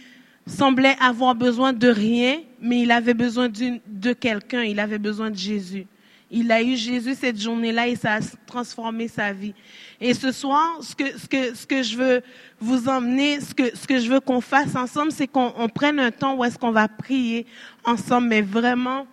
semblait 0.47 0.97
avoir 1.01 1.35
besoin 1.35 1.73
de 1.73 1.89
rien, 1.89 2.41
mais 2.61 2.81
il 2.81 2.91
avait 2.91 3.15
besoin 3.15 3.49
de 3.49 4.13
quelqu'un, 4.13 4.63
il 4.63 4.81
avait 4.81 4.99
besoin 4.99 5.31
de 5.31 5.37
Jésus. 5.37 5.87
Il 6.35 6.51
a 6.51 6.63
eu 6.63 6.77
Jésus 6.77 7.15
cette 7.15 7.39
journée-là 7.39 7.89
et 7.89 7.95
ça 7.95 8.15
a 8.15 8.21
transformé 8.47 9.07
sa 9.07 9.33
vie. 9.33 9.55
Et 10.01 10.15
ce 10.15 10.33
soir, 10.33 10.79
ce 10.81 10.97
que, 10.97 11.19
ce 11.19 11.29
que, 11.29 11.55
ce 11.55 11.67
que 11.67 11.83
je 11.83 11.97
veux 11.97 12.23
vous 12.59 12.89
emmener, 12.89 13.39
ce 13.41 13.55
que, 13.55 13.77
ce 13.77 13.87
que 13.87 14.01
je 14.01 14.11
veux 14.11 14.21
qu'on 14.21 14.41
fasse 14.41 14.75
ensemble, 14.75 15.13
c'est 15.13 15.29
qu'on 15.29 15.69
prenne 15.73 16.01
un 16.01 16.11
temps 16.11 16.35
où 16.35 16.45
est-ce 16.45 16.59
qu'on 16.59 16.73
va 16.73 16.89
prier 16.89 17.47
ensemble, 17.85 18.29
mais 18.29 18.41
vraiment, 18.41 19.07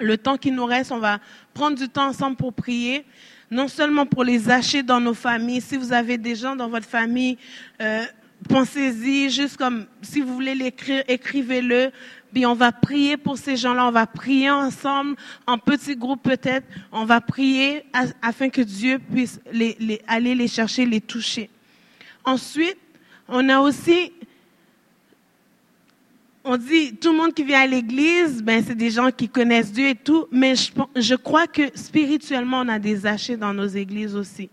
le 0.00 0.18
temps 0.18 0.36
qui 0.36 0.50
nous 0.50 0.66
reste, 0.66 0.90
on 0.90 0.98
va 0.98 1.20
prendre 1.54 1.78
du 1.78 1.88
temps 1.88 2.08
ensemble 2.08 2.36
pour 2.36 2.52
prier 2.52 3.04
non 3.50 3.68
seulement 3.68 4.06
pour 4.06 4.24
les 4.24 4.50
acheter 4.50 4.82
dans 4.82 5.00
nos 5.00 5.14
familles, 5.14 5.60
si 5.60 5.76
vous 5.76 5.92
avez 5.92 6.18
des 6.18 6.34
gens 6.34 6.56
dans 6.56 6.68
votre 6.68 6.86
famille, 6.86 7.38
euh, 7.80 8.04
pensez-y, 8.48 9.30
juste 9.30 9.56
comme 9.56 9.86
si 10.02 10.20
vous 10.20 10.34
voulez 10.34 10.54
l'écrire, 10.54 11.04
écrivez-le. 11.08 11.92
Puis 12.36 12.44
on 12.44 12.52
va 12.52 12.70
prier 12.70 13.16
pour 13.16 13.38
ces 13.38 13.56
gens-là, 13.56 13.86
on 13.86 13.90
va 13.90 14.06
prier 14.06 14.50
ensemble, 14.50 15.16
en 15.46 15.56
petits 15.56 15.96
groupes 15.96 16.22
peut-être, 16.22 16.66
on 16.92 17.06
va 17.06 17.18
prier 17.22 17.82
afin 18.20 18.50
que 18.50 18.60
Dieu 18.60 18.98
puisse 18.98 19.40
aller 20.06 20.34
les 20.34 20.46
chercher, 20.46 20.84
les 20.84 21.00
toucher. 21.00 21.48
Ensuite, 22.26 22.76
on 23.26 23.48
a 23.48 23.58
aussi, 23.58 24.12
on 26.44 26.58
dit, 26.58 26.94
tout 26.96 27.12
le 27.12 27.16
monde 27.16 27.32
qui 27.32 27.42
vient 27.42 27.60
à 27.60 27.66
l'église, 27.66 28.42
ben 28.42 28.62
c'est 28.62 28.74
des 28.74 28.90
gens 28.90 29.10
qui 29.10 29.30
connaissent 29.30 29.72
Dieu 29.72 29.88
et 29.88 29.94
tout, 29.94 30.26
mais 30.30 30.56
je, 30.56 30.72
je 30.94 31.14
crois 31.14 31.46
que 31.46 31.62
spirituellement, 31.74 32.60
on 32.60 32.68
a 32.68 32.78
des 32.78 33.06
achats 33.06 33.38
dans 33.38 33.54
nos 33.54 33.66
églises 33.66 34.14
aussi. 34.14 34.50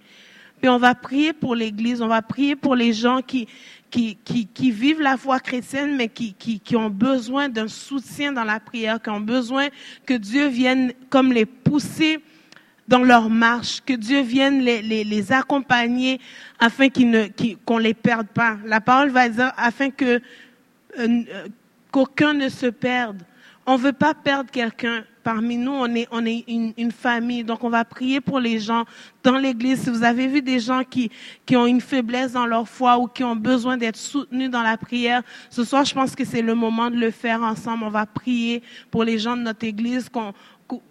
Puis 0.62 0.70
on 0.70 0.78
va 0.78 0.96
prier 0.96 1.34
pour 1.34 1.56
l'Église, 1.56 2.02
on 2.02 2.08
va 2.08 2.22
prier 2.22 2.56
pour 2.56 2.74
les 2.74 2.94
gens 2.94 3.22
qui, 3.22 3.50
qui, 3.94 4.16
qui, 4.26 4.48
qui 4.48 4.72
vivent 4.72 5.02
la 5.02 5.18
foi 5.18 5.40
chrétienne, 5.40 5.96
mais 5.96 6.08
qui, 6.08 6.34
qui, 6.34 6.60
qui 6.60 6.76
ont 6.76 6.90
besoin 6.90 7.48
d'un 7.48 7.68
soutien 7.68 8.32
dans 8.32 8.44
la 8.44 8.60
prière, 8.60 9.00
qui 9.00 9.12
ont 9.12 9.20
besoin 9.20 9.68
que 10.08 10.16
Dieu 10.16 10.48
vienne 10.48 10.94
comme 11.12 11.32
les 11.32 11.46
pousser 11.46 12.20
dans 12.88 13.04
leur 13.04 13.30
marche, 13.30 13.82
que 13.86 13.94
Dieu 13.94 14.22
vienne 14.22 14.62
les, 14.62 14.82
les, 14.82 15.04
les 15.04 15.32
accompagner 15.32 16.20
afin 16.58 16.90
qu'ils 16.90 17.12
ne, 17.12 17.28
qu'on 17.66 17.78
les 17.78 17.94
perde 17.94 18.26
pas. 18.30 18.58
La 18.66 18.82
parole 18.82 19.12
va 19.12 19.30
dire 19.30 19.54
afin 19.58 19.92
que 19.92 20.20
euh, 20.98 21.24
qu'aucun 21.92 22.34
ne 22.34 22.50
se 22.50 22.66
perde. 22.66 23.22
On 23.68 23.76
veut 23.76 23.94
pas 23.94 24.16
perdre 24.16 24.50
quelqu'un 24.50 25.04
parmi 25.24 25.58
nous, 25.58 25.72
on 25.72 26.26
est, 26.26 26.44
une, 26.48 26.92
famille. 26.92 27.44
Donc, 27.44 27.64
on 27.64 27.70
va 27.70 27.86
prier 27.86 28.22
pour 28.22 28.40
les 28.40 28.60
gens 28.60 28.86
dans 29.24 29.38
l'Église. 29.38 29.82
Si 29.82 29.90
vous 29.90 30.04
avez 30.04 30.28
vu 30.28 30.42
des 30.42 30.60
gens 30.60 30.84
qui, 30.84 31.10
ont 31.56 31.66
une 31.66 31.82
faiblesse 31.82 32.34
dans 32.34 32.46
leur 32.46 32.68
foi 32.68 32.98
ou 33.00 33.08
qui 33.08 33.24
ont 33.24 33.36
besoin 33.36 33.78
d'être 33.78 33.96
soutenus 33.96 34.50
dans 34.50 34.62
la 34.62 34.78
prière, 34.78 35.24
ce 35.50 35.64
soir, 35.64 35.86
je 35.86 35.94
pense 35.94 36.16
que 36.16 36.26
c'est 36.26 36.42
le 36.42 36.56
moment 36.56 36.92
de 36.92 36.98
le 36.98 37.12
faire 37.12 37.42
ensemble. 37.42 37.86
On 37.86 37.90
va 37.90 38.06
prier 38.06 38.62
pour 38.92 39.04
les 39.04 39.18
gens 39.18 39.38
de 39.38 39.42
notre 39.42 39.66
Église. 39.66 40.10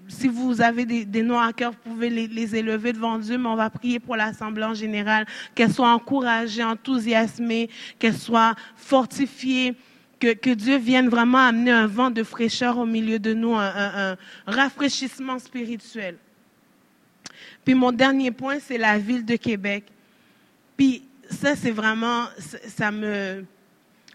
Si 0.08 0.28
vous 0.28 0.60
avez 0.60 0.84
des, 0.84 1.04
des 1.04 1.22
noms 1.22 1.40
à 1.40 1.52
cœur, 1.52 1.72
vous 1.72 1.92
pouvez 1.92 2.10
les, 2.10 2.26
les, 2.28 2.54
élever 2.54 2.92
devant 2.92 3.18
Dieu, 3.18 3.36
mais 3.36 3.48
on 3.48 3.56
va 3.56 3.70
prier 3.70 3.98
pour 3.98 4.16
l'Assemblée 4.16 4.64
en 4.64 4.74
général, 4.74 5.26
qu'elle 5.54 5.72
soit 5.72 5.88
encouragée, 5.88 6.62
enthousiasmée, 6.62 7.68
qu'elle 7.98 8.16
soit 8.16 8.54
fortifiée 8.76 9.74
que, 10.30 10.54
Dieu 10.54 10.78
vienne 10.78 11.08
vraiment 11.08 11.38
amener 11.38 11.72
un 11.72 11.86
vent 11.86 12.10
de 12.10 12.22
fraîcheur 12.22 12.78
au 12.78 12.86
milieu 12.86 13.18
de 13.18 13.34
nous, 13.34 13.54
un, 13.54 14.16
rafraîchissement 14.46 15.38
spirituel. 15.38 16.16
Puis 17.64 17.74
mon 17.74 17.92
dernier 17.92 18.30
point, 18.30 18.58
c'est 18.60 18.78
la 18.78 18.98
ville 18.98 19.24
de 19.24 19.36
Québec. 19.36 19.84
Puis 20.76 21.02
ça, 21.30 21.56
c'est 21.56 21.70
vraiment, 21.70 22.26
ça 22.38 22.90
me, 22.90 23.44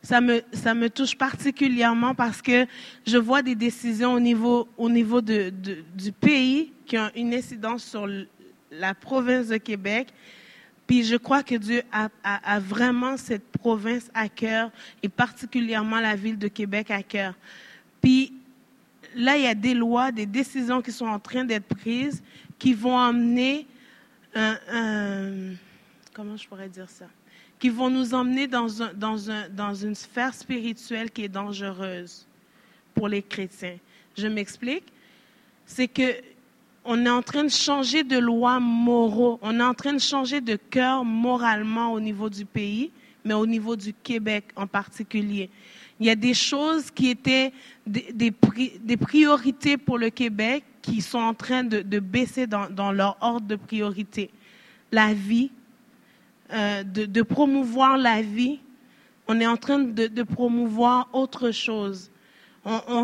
ça 0.01 0.21
me, 0.21 0.41
ça 0.53 0.73
me 0.73 0.89
touche 0.89 1.17
particulièrement 1.17 2.15
parce 2.15 2.41
que 2.41 2.65
je 3.05 3.17
vois 3.17 3.41
des 3.41 3.55
décisions 3.55 4.13
au 4.13 4.19
niveau, 4.19 4.67
au 4.77 4.89
niveau 4.89 5.21
de, 5.21 5.51
du 5.95 6.11
pays 6.11 6.71
qui 6.85 6.97
ont 6.97 7.09
une 7.15 7.33
incidence 7.33 7.83
sur 7.83 8.07
la 8.71 8.93
province 8.93 9.47
de 9.47 9.57
Québec 9.57 10.07
puis 10.87 11.03
je 11.03 11.17
crois 11.17 11.43
que 11.43 11.55
Dieu 11.55 11.83
a, 11.91 12.09
a, 12.23 12.55
a, 12.55 12.59
vraiment 12.59 13.17
cette 13.17 13.45
province 13.49 14.09
à 14.13 14.29
cœur 14.29 14.71
et 15.03 15.09
particulièrement 15.09 15.99
la 15.99 16.15
ville 16.15 16.39
de 16.39 16.47
Québec 16.47 16.89
à 16.91 17.03
cœur. 17.03 17.33
Puis 18.01 18.33
là, 19.13 19.35
il 19.35 19.43
y 19.43 19.47
a 19.47 19.53
des 19.53 19.73
lois, 19.73 20.13
des 20.13 20.25
décisions 20.25 20.81
qui 20.81 20.93
sont 20.93 21.05
en 21.05 21.19
train 21.19 21.43
d'être 21.43 21.67
prises 21.67 22.23
qui 22.57 22.73
vont 22.73 22.97
amener 22.97 23.67
un, 24.33 24.57
un, 24.71 25.55
comment 26.13 26.37
je 26.37 26.47
pourrais 26.47 26.69
dire 26.69 26.89
ça, 26.89 27.05
qui 27.59 27.69
vont 27.69 27.89
nous 27.89 28.13
emmener 28.13 28.47
dans, 28.47 28.81
un, 28.81 28.93
dans, 28.93 29.29
un, 29.29 29.49
dans 29.49 29.73
une 29.73 29.95
sphère 29.95 30.33
spirituelle 30.33 31.11
qui 31.11 31.25
est 31.25 31.29
dangereuse 31.29 32.25
pour 32.93 33.09
les 33.09 33.21
chrétiens. 33.21 33.77
Je 34.17 34.27
m'explique? 34.27 34.85
C'est 35.65 35.87
que 35.87 36.13
on 36.89 37.05
est 37.05 37.09
en 37.09 37.21
train 37.21 37.43
de 37.43 37.49
changer 37.49 38.05
de 38.05 38.17
lois 38.17 38.61
moraux, 38.61 39.39
on 39.41 39.59
est 39.59 39.63
en 39.63 39.73
train 39.73 39.91
de 39.91 39.99
changer 39.99 40.39
de 40.39 40.55
cœur 40.55 41.03
moralement 41.03 41.91
au 41.91 41.99
niveau 41.99 42.29
du 42.29 42.45
pays, 42.45 42.91
mais 43.25 43.33
au 43.33 43.45
niveau 43.45 43.75
du 43.75 43.93
Québec 43.93 44.45
en 44.55 44.65
particulier. 44.67 45.49
Il 45.99 46.05
y 46.05 46.09
a 46.09 46.15
des 46.15 46.33
choses 46.33 46.89
qui 46.89 47.09
étaient 47.09 47.51
des, 47.85 48.31
priorités 48.31 49.75
pour 49.75 49.97
le 49.97 50.09
Québec 50.09 50.63
qui 50.81 51.01
sont 51.01 51.19
en 51.19 51.33
train 51.33 51.65
de, 51.65 51.99
baisser 51.99 52.47
dans, 52.47 52.91
leur 52.93 53.17
ordre 53.19 53.47
de 53.47 53.57
priorité. 53.57 54.29
La 54.93 55.13
vie, 55.13 55.51
euh, 56.53 56.83
de, 56.83 57.21
promouvoir 57.21 57.97
la 57.97 58.21
vie, 58.21 58.59
on 59.27 59.41
est 59.41 59.47
en 59.47 59.57
train 59.57 59.79
de 59.79 60.23
promouvoir 60.23 61.09
autre 61.11 61.51
chose 61.51 62.09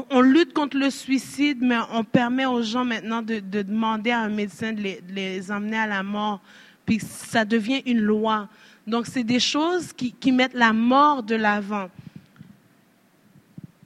on, 0.09 0.21
lutte 0.21 0.53
contre 0.53 0.77
le 0.77 0.89
suicide, 0.89 1.59
mais 1.61 1.77
on 1.91 2.03
permet 2.03 2.45
aux 2.45 2.61
gens 2.61 2.83
maintenant 2.83 3.21
de, 3.21 3.39
demander 3.39 4.11
à 4.11 4.19
un 4.19 4.29
médecin 4.29 4.73
de 4.73 4.81
les, 4.81 5.51
emmener 5.51 5.77
à 5.77 5.87
la 5.87 6.03
mort. 6.03 6.41
Puis 6.85 6.99
ça 6.99 7.45
devient 7.45 7.81
une 7.85 8.01
loi. 8.01 8.49
Donc 8.85 9.07
c'est 9.07 9.23
des 9.23 9.39
choses 9.39 9.93
qui, 9.93 10.31
mettent 10.33 10.53
la 10.53 10.73
mort 10.73 11.23
de 11.23 11.35
l'avant. 11.35 11.89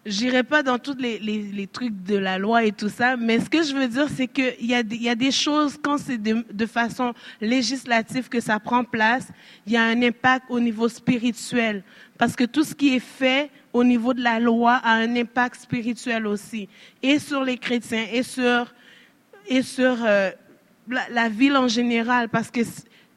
j'irai 0.03 0.41
pas 0.41 0.63
dans 0.63 0.79
tous 0.79 0.97
les, 0.97 1.69
trucs 1.71 2.03
de 2.03 2.17
la 2.17 2.39
loi 2.39 2.63
et 2.63 2.71
tout 2.71 2.89
ça, 2.89 3.15
mais 3.15 3.39
ce 3.39 3.47
que 3.47 3.61
je 3.61 3.75
veux 3.75 3.87
dire, 3.87 4.07
c'est 4.09 4.27
qu'il 4.27 4.65
y, 4.65 4.73
a, 4.73 4.81
y 4.81 5.09
a 5.09 5.15
des 5.15 5.31
choses, 5.31 5.77
quand 5.79 5.99
c'est 5.99 6.17
de, 6.17 6.43
de, 6.51 6.65
façon 6.65 7.13
législative 7.39 8.29
que 8.29 8.39
ça 8.39 8.59
prend 8.59 8.83
place, 8.83 9.27
il 9.67 9.73
y 9.73 9.77
a 9.77 9.83
un 9.83 10.01
impact 10.01 10.45
au 10.49 10.59
niveau 10.59 10.89
spirituel. 10.89 11.83
Parce 12.17 12.35
que 12.35 12.45
tout 12.45 12.63
ce 12.63 12.73
qui 12.73 12.95
est 12.95 12.99
fait 12.99 13.51
au 13.77 13.83
niveau 13.83 14.13
de 14.15 14.23
la 14.23 14.39
loi 14.39 14.73
a 14.73 14.93
un 14.93 15.15
impact 15.15 15.61
spirituel 15.61 16.25
aussi, 16.25 16.67
et 17.03 17.19
sur 17.19 17.43
les 17.43 17.57
chrétiens, 17.57 18.07
et 18.11 18.23
sur, 18.23 18.73
et 19.47 19.61
sur 19.61 19.97
euh, 20.03 20.31
la, 20.89 21.29
ville 21.29 21.55
en 21.55 21.67
général, 21.67 22.27
parce 22.29 22.49
que 22.49 22.61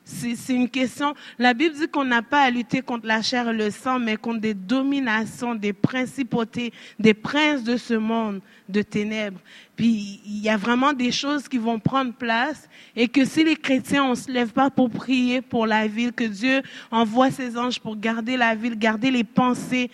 c'est 0.05 0.55
une 0.55 0.69
question. 0.69 1.15
La 1.39 1.55
Bible 1.55 1.75
dit 1.77 1.89
qu'on 1.89 2.05
n'a 2.05 2.21
pas 2.21 2.43
à 2.43 2.51
lutter 2.51 2.83
contre 2.83 3.07
la 3.07 3.23
chair 3.23 3.49
et 3.49 3.55
le 3.55 3.71
sang, 3.71 3.99
mais 3.99 4.17
contre 4.17 4.41
des 4.41 4.55
dominations, 4.55 5.55
des 5.55 5.73
principautés, 5.73 6.73
des 6.99 7.15
princes 7.15 7.63
de 7.63 7.77
ce 7.79 7.95
monde 7.95 8.41
de 8.69 8.83
ténèbres. 8.83 9.41
Puis 9.77 10.21
il 10.27 10.43
y 10.43 10.49
a 10.49 10.57
vraiment 10.57 10.93
des 10.93 11.13
choses 11.13 11.49
qui 11.49 11.59
vont 11.59 11.79
prendre 11.79 12.13
place 12.13 12.69
et 12.95 13.09
que 13.09 13.25
si 13.25 13.45
les 13.45 13.57
chrétiens 13.57 14.05
on 14.05 14.15
se 14.15 14.31
lève 14.31 14.53
pas 14.53 14.69
pour 14.69 14.91
prier 14.91 15.41
pour 15.41 15.67
la 15.67 15.87
ville, 15.87 16.13
que 16.13 16.25
Dieu 16.25 16.63
envoie 16.91 17.31
ses 17.31 17.57
anges 17.57 17.81
pour 17.81 17.97
garder 17.97 18.37
la 18.37 18.55
ville, 18.55 18.77
garder 18.77 19.11
les 19.11 19.25
pensées 19.25 19.91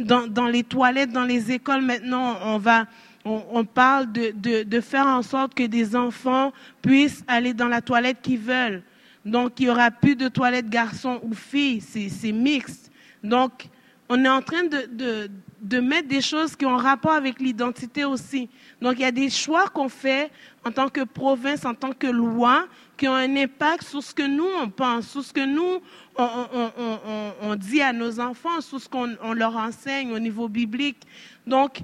dans, 0.00 0.46
les 0.46 0.62
toilettes, 0.62 1.10
dans 1.10 1.24
les 1.24 1.52
écoles. 1.52 1.82
Maintenant, 1.82 2.36
on 2.44 2.58
va 2.58 2.86
on, 3.24 3.64
parle 3.64 4.12
de, 4.12 4.62
de, 4.62 4.80
faire 4.80 5.06
en 5.06 5.22
sorte 5.22 5.54
que 5.54 5.64
des 5.64 5.96
enfants 5.96 6.52
puissent 6.80 7.24
aller 7.26 7.54
dans 7.54 7.66
la 7.66 7.80
toilette 7.80 8.18
qu'ils 8.22 8.38
veulent. 8.38 8.82
Donc, 9.24 9.58
il 9.58 9.64
n'y 9.64 9.70
aura 9.70 9.90
plus 9.90 10.14
de 10.14 10.28
toilettes 10.28 10.68
garçons 10.68 11.18
ou 11.24 11.34
filles, 11.34 11.80
c'est 11.80 12.32
mixte. 12.32 12.92
Donc, 13.24 13.68
on 14.08 14.24
est 14.24 14.28
en 14.28 14.42
train 14.42 14.62
de, 14.62 14.86
de, 14.92 15.30
de, 15.60 15.80
mettre 15.80 16.06
des 16.06 16.20
choses 16.20 16.54
qui 16.54 16.64
ont 16.64 16.76
rapport 16.76 17.12
avec 17.12 17.40
l'identité 17.40 18.04
aussi. 18.04 18.48
Donc, 18.80 18.94
il 18.98 19.02
y 19.02 19.04
a 19.04 19.10
des 19.10 19.30
choix 19.30 19.66
qu'on 19.68 19.88
fait 19.88 20.30
en 20.64 20.70
tant 20.70 20.88
que 20.88 21.02
province, 21.02 21.64
en 21.64 21.74
tant 21.74 21.92
que 21.92 22.06
loi, 22.06 22.66
qui 22.96 23.08
ont 23.08 23.14
un 23.14 23.36
impact 23.36 23.84
sur 23.84 24.02
ce 24.02 24.14
que 24.14 24.26
nous, 24.26 24.48
on 24.62 24.68
pense, 24.70 25.08
sur 25.08 25.22
ce 25.22 25.32
que 25.32 25.44
nous, 25.44 25.80
on, 26.16 26.24
on, 26.24 26.70
on, 26.78 27.32
on 27.42 27.54
dit 27.54 27.82
à 27.82 27.92
nos 27.92 28.20
enfants, 28.20 28.60
sur 28.60 28.80
ce 28.80 28.88
qu'on 28.88 29.32
leur 29.34 29.56
enseigne 29.56 30.12
au 30.12 30.18
niveau 30.18 30.48
biblique. 30.48 31.02
Donc, 31.46 31.82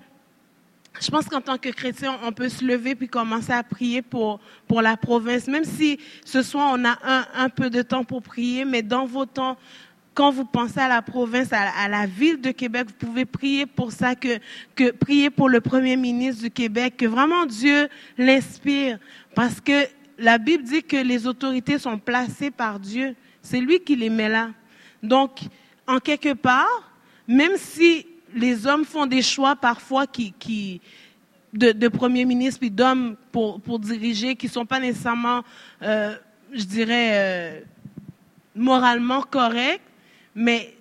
je 1.00 1.10
pense 1.10 1.26
qu'en 1.26 1.40
tant 1.40 1.58
que 1.58 1.70
chrétien, 1.70 2.18
on 2.24 2.32
peut 2.32 2.48
se 2.48 2.64
lever 2.64 2.94
puis 2.94 3.08
commencer 3.08 3.52
à 3.52 3.62
prier 3.62 4.02
pour, 4.02 4.40
pour 4.68 4.82
la 4.82 4.96
province, 4.96 5.46
même 5.46 5.64
si 5.64 5.98
ce 6.24 6.42
soir 6.42 6.74
on 6.74 6.84
a 6.84 6.98
un, 7.02 7.26
un 7.34 7.48
peu 7.48 7.70
de 7.70 7.82
temps 7.82 8.04
pour 8.04 8.22
prier, 8.22 8.64
mais 8.64 8.82
dans 8.82 9.06
vos 9.06 9.26
temps, 9.26 9.56
quand 10.14 10.30
vous 10.30 10.44
pensez 10.44 10.78
à 10.78 10.88
la 10.88 11.00
province, 11.00 11.52
à, 11.52 11.70
à, 11.82 11.88
la 11.88 12.06
ville 12.06 12.40
de 12.40 12.50
Québec, 12.50 12.88
vous 12.88 13.06
pouvez 13.06 13.24
prier 13.24 13.64
pour 13.64 13.92
ça, 13.92 14.14
que, 14.14 14.38
que 14.74 14.90
prier 14.90 15.30
pour 15.30 15.48
le 15.48 15.60
premier 15.62 15.96
ministre 15.96 16.42
du 16.42 16.50
Québec, 16.50 16.98
que 16.98 17.06
vraiment 17.06 17.46
Dieu 17.46 17.88
l'inspire, 18.18 18.98
parce 19.34 19.60
que 19.60 19.86
la 20.18 20.38
Bible 20.38 20.64
dit 20.64 20.82
que 20.82 20.96
les 20.96 21.26
autorités 21.26 21.78
sont 21.78 21.98
placées 21.98 22.50
par 22.50 22.78
Dieu. 22.78 23.14
C'est 23.40 23.60
lui 23.60 23.80
qui 23.80 23.96
les 23.96 24.10
met 24.10 24.28
là. 24.28 24.50
Donc, 25.02 25.40
en 25.86 25.98
quelque 25.98 26.34
part, 26.34 26.92
même 27.26 27.56
si 27.56 28.06
les 28.34 28.66
hommes 28.66 28.84
font 28.84 29.06
des 29.06 29.22
choix 29.22 29.56
parfois 29.56 30.06
qui, 30.06 30.80
de, 31.52 31.72
de 31.72 31.88
premier 31.88 32.24
ministre 32.24 32.60
puis 32.60 32.70
d'hommes 32.70 33.16
pour, 33.30 33.60
pour 33.60 33.78
diriger 33.78 34.36
qui 34.36 34.48
sont 34.48 34.66
pas 34.66 34.80
nécessairement, 34.80 35.42
euh, 35.82 36.16
je 36.52 36.64
dirais, 36.64 37.10
euh, 37.12 37.60
moralement 38.54 39.22
corrects, 39.22 39.82
mais 40.34 40.74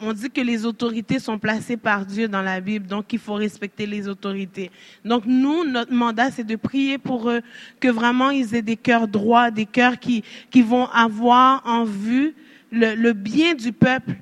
on 0.00 0.12
dit 0.12 0.30
que 0.30 0.40
les 0.40 0.64
autorités 0.64 1.18
sont 1.18 1.38
placées 1.38 1.76
par 1.76 2.06
Dieu 2.06 2.28
dans 2.28 2.42
la 2.42 2.60
Bible, 2.60 2.86
donc 2.86 3.12
il 3.12 3.18
faut 3.18 3.34
respecter 3.34 3.86
les 3.86 4.08
autorités. 4.08 4.70
Donc 5.04 5.24
nous, 5.26 5.64
notre 5.64 5.92
mandat, 5.92 6.30
c'est 6.30 6.44
de 6.44 6.56
prier 6.56 6.98
pour 6.98 7.30
eux, 7.30 7.42
que 7.78 7.88
vraiment 7.88 8.30
ils 8.30 8.54
aient 8.54 8.62
des 8.62 8.76
cœurs 8.76 9.08
droits, 9.08 9.50
des 9.50 9.66
cœurs 9.66 9.98
qui, 9.98 10.24
qui 10.50 10.62
vont 10.62 10.86
avoir 10.86 11.62
en 11.66 11.84
vue 11.84 12.34
le, 12.72 13.12
bien 13.12 13.54
du 13.54 13.72
peuple 13.72 14.16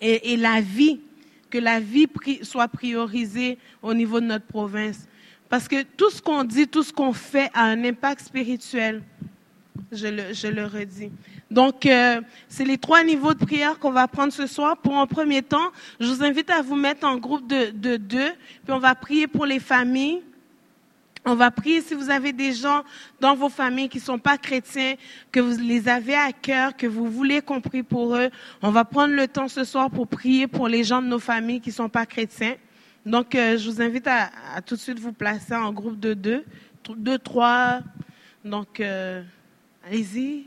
et, 0.00 0.32
et 0.32 0.36
la 0.36 0.60
vie 0.60 1.00
que 1.50 1.58
la 1.58 1.80
vie 1.80 2.06
soit 2.42 2.68
priorisée 2.68 3.58
au 3.82 3.94
niveau 3.94 4.20
de 4.20 4.26
notre 4.26 4.46
province. 4.46 5.08
Parce 5.48 5.66
que 5.66 5.82
tout 5.82 6.10
ce 6.10 6.20
qu'on 6.20 6.44
dit, 6.44 6.68
tout 6.68 6.82
ce 6.82 6.92
qu'on 6.92 7.12
fait 7.12 7.50
a 7.54 7.64
un 7.64 7.82
impact 7.84 8.26
spirituel. 8.26 9.02
Je 9.90 10.08
le, 10.08 10.34
je 10.34 10.48
le 10.48 10.66
redis. 10.66 11.10
Donc, 11.50 11.86
euh, 11.86 12.20
c'est 12.48 12.64
les 12.64 12.76
trois 12.76 13.02
niveaux 13.02 13.32
de 13.32 13.44
prière 13.44 13.78
qu'on 13.78 13.90
va 13.90 14.06
prendre 14.06 14.32
ce 14.32 14.46
soir. 14.46 14.76
Pour 14.76 14.98
un 14.98 15.06
premier 15.06 15.42
temps, 15.42 15.70
je 15.98 16.06
vous 16.06 16.22
invite 16.22 16.50
à 16.50 16.60
vous 16.60 16.76
mettre 16.76 17.06
en 17.06 17.16
groupe 17.16 17.46
de, 17.46 17.70
de 17.70 17.96
deux, 17.96 18.32
puis 18.64 18.72
on 18.72 18.78
va 18.78 18.94
prier 18.94 19.26
pour 19.26 19.46
les 19.46 19.58
familles. 19.58 20.22
On 21.24 21.34
va 21.34 21.50
prier 21.50 21.82
si 21.82 21.94
vous 21.94 22.10
avez 22.10 22.32
des 22.32 22.52
gens 22.52 22.84
dans 23.20 23.34
vos 23.34 23.48
familles 23.48 23.88
qui 23.88 23.98
ne 23.98 24.02
sont 24.02 24.18
pas 24.18 24.38
chrétiens, 24.38 24.94
que 25.32 25.40
vous 25.40 25.58
les 25.58 25.88
avez 25.88 26.14
à 26.14 26.32
cœur, 26.32 26.76
que 26.76 26.86
vous 26.86 27.10
voulez 27.10 27.42
qu'on 27.42 27.60
prie 27.60 27.82
pour 27.82 28.14
eux. 28.14 28.30
On 28.62 28.70
va 28.70 28.84
prendre 28.84 29.14
le 29.14 29.26
temps 29.26 29.48
ce 29.48 29.64
soir 29.64 29.90
pour 29.90 30.06
prier 30.06 30.46
pour 30.46 30.68
les 30.68 30.84
gens 30.84 31.02
de 31.02 31.06
nos 31.08 31.18
familles 31.18 31.60
qui 31.60 31.70
ne 31.70 31.74
sont 31.74 31.88
pas 31.88 32.06
chrétiens. 32.06 32.54
Donc, 33.04 33.34
euh, 33.34 33.58
je 33.58 33.70
vous 33.70 33.82
invite 33.82 34.06
à, 34.06 34.30
à, 34.54 34.62
tout 34.62 34.74
de 34.74 34.80
suite 34.80 34.98
vous 34.98 35.12
placer 35.12 35.54
en 35.54 35.72
groupe 35.72 35.98
de 35.98 36.14
deux, 36.14 36.44
deux, 36.96 37.18
trois. 37.18 37.80
Donc, 38.44 38.80
euh, 38.80 39.22
allez-y. 39.86 40.46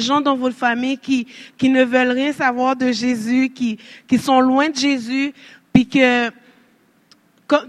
Gens 0.00 0.20
dans 0.20 0.36
votre 0.36 0.56
famille 0.56 0.98
qui, 0.98 1.26
qui 1.56 1.68
ne 1.68 1.84
veulent 1.84 2.10
rien 2.12 2.32
savoir 2.32 2.76
de 2.76 2.92
Jésus, 2.92 3.50
qui, 3.50 3.78
qui 4.08 4.18
sont 4.18 4.40
loin 4.40 4.68
de 4.68 4.76
Jésus, 4.76 5.32
puis 5.72 5.86
que 5.86 6.30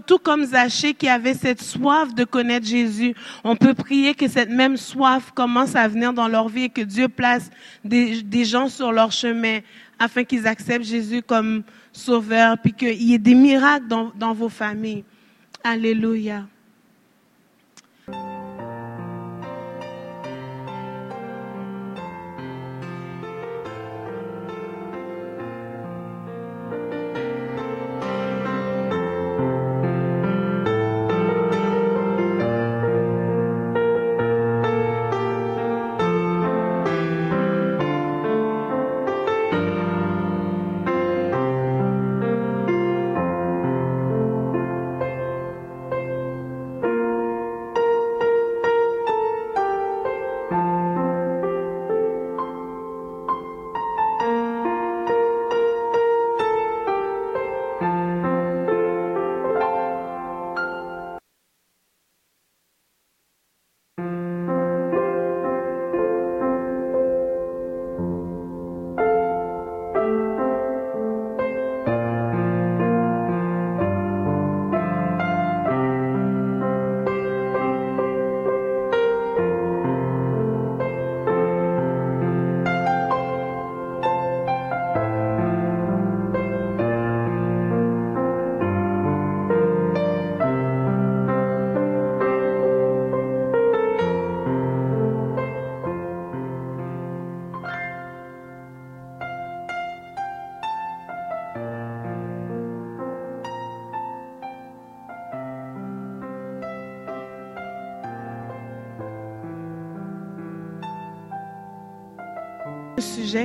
tout 0.06 0.18
comme 0.18 0.44
Zachée 0.44 0.94
qui 0.94 1.08
avait 1.08 1.34
cette 1.34 1.60
soif 1.60 2.14
de 2.14 2.24
connaître 2.24 2.66
Jésus, 2.66 3.14
on 3.42 3.56
peut 3.56 3.74
prier 3.74 4.14
que 4.14 4.28
cette 4.28 4.50
même 4.50 4.76
soif 4.76 5.32
commence 5.34 5.74
à 5.74 5.88
venir 5.88 6.12
dans 6.12 6.28
leur 6.28 6.48
vie 6.48 6.64
et 6.64 6.68
que 6.68 6.82
Dieu 6.82 7.08
place 7.08 7.50
des, 7.84 8.22
des 8.22 8.44
gens 8.44 8.68
sur 8.68 8.92
leur 8.92 9.10
chemin 9.10 9.58
afin 9.98 10.24
qu'ils 10.24 10.46
acceptent 10.46 10.84
Jésus 10.84 11.22
comme 11.22 11.62
sauveur, 11.92 12.58
puis 12.58 12.72
qu'il 12.72 13.02
y 13.02 13.14
ait 13.14 13.18
des 13.18 13.34
miracles 13.34 13.86
dans, 13.86 14.12
dans 14.16 14.32
vos 14.32 14.48
familles. 14.48 15.04
Alléluia. 15.62 16.46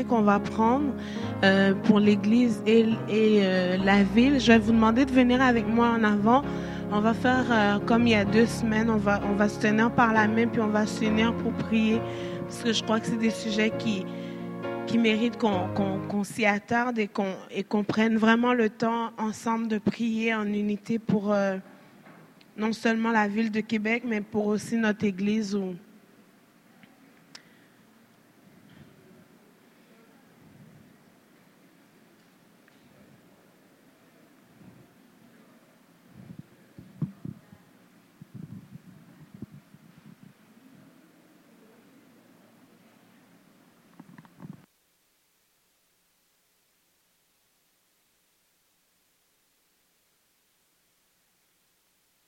Qu'on 0.07 0.21
va 0.21 0.39
prendre 0.39 0.93
euh, 1.43 1.73
pour 1.73 1.99
l'Église 1.99 2.61
et, 2.65 2.85
euh, 3.09 3.77
la 3.77 4.03
ville. 4.03 4.39
Je 4.39 4.51
vais 4.51 4.57
vous 4.57 4.71
demander 4.71 5.05
de 5.05 5.11
venir 5.11 5.41
avec 5.41 5.67
moi 5.67 5.87
en 5.89 6.03
avant. 6.03 6.43
On 6.91 6.99
va 6.99 7.13
faire 7.13 7.45
euh, 7.51 7.79
comme 7.85 8.05
il 8.05 8.11
y 8.11 8.15
a 8.15 8.25
deux 8.25 8.45
semaines. 8.45 8.89
On 8.89 8.97
va, 8.97 9.21
on 9.29 9.35
va 9.35 9.47
se 9.47 9.59
tenir 9.59 9.91
par 9.91 10.13
la 10.13 10.27
main 10.27 10.47
puis 10.47 10.61
on 10.61 10.67
va 10.67 10.85
s'unir 10.85 11.33
pour 11.37 11.53
prier 11.53 12.01
parce 12.41 12.63
que 12.63 12.73
je 12.73 12.83
crois 12.83 12.99
que 12.99 13.07
c'est 13.07 13.17
des 13.17 13.29
sujets 13.29 13.71
qui, 13.77 14.05
qui 14.87 14.97
méritent 14.97 15.37
qu'on 15.37 15.67
qu'on 16.07 16.23
s'y 16.23 16.45
attarde 16.45 16.97
et 16.99 17.07
qu'on 17.07 17.35
qu'on 17.69 17.83
prenne 17.83 18.17
vraiment 18.17 18.53
le 18.53 18.69
temps 18.69 19.11
ensemble 19.17 19.67
de 19.67 19.77
prier 19.77 20.33
en 20.33 20.45
unité 20.45 20.97
pour 20.97 21.35
non 22.55 22.71
seulement 22.71 23.11
la 23.11 23.27
ville 23.27 23.51
de 23.51 23.59
Québec, 23.59 24.03
mais 24.05 24.21
pour 24.21 24.47
aussi 24.47 24.77
notre 24.77 25.05
Église 25.05 25.55
où 25.55 25.75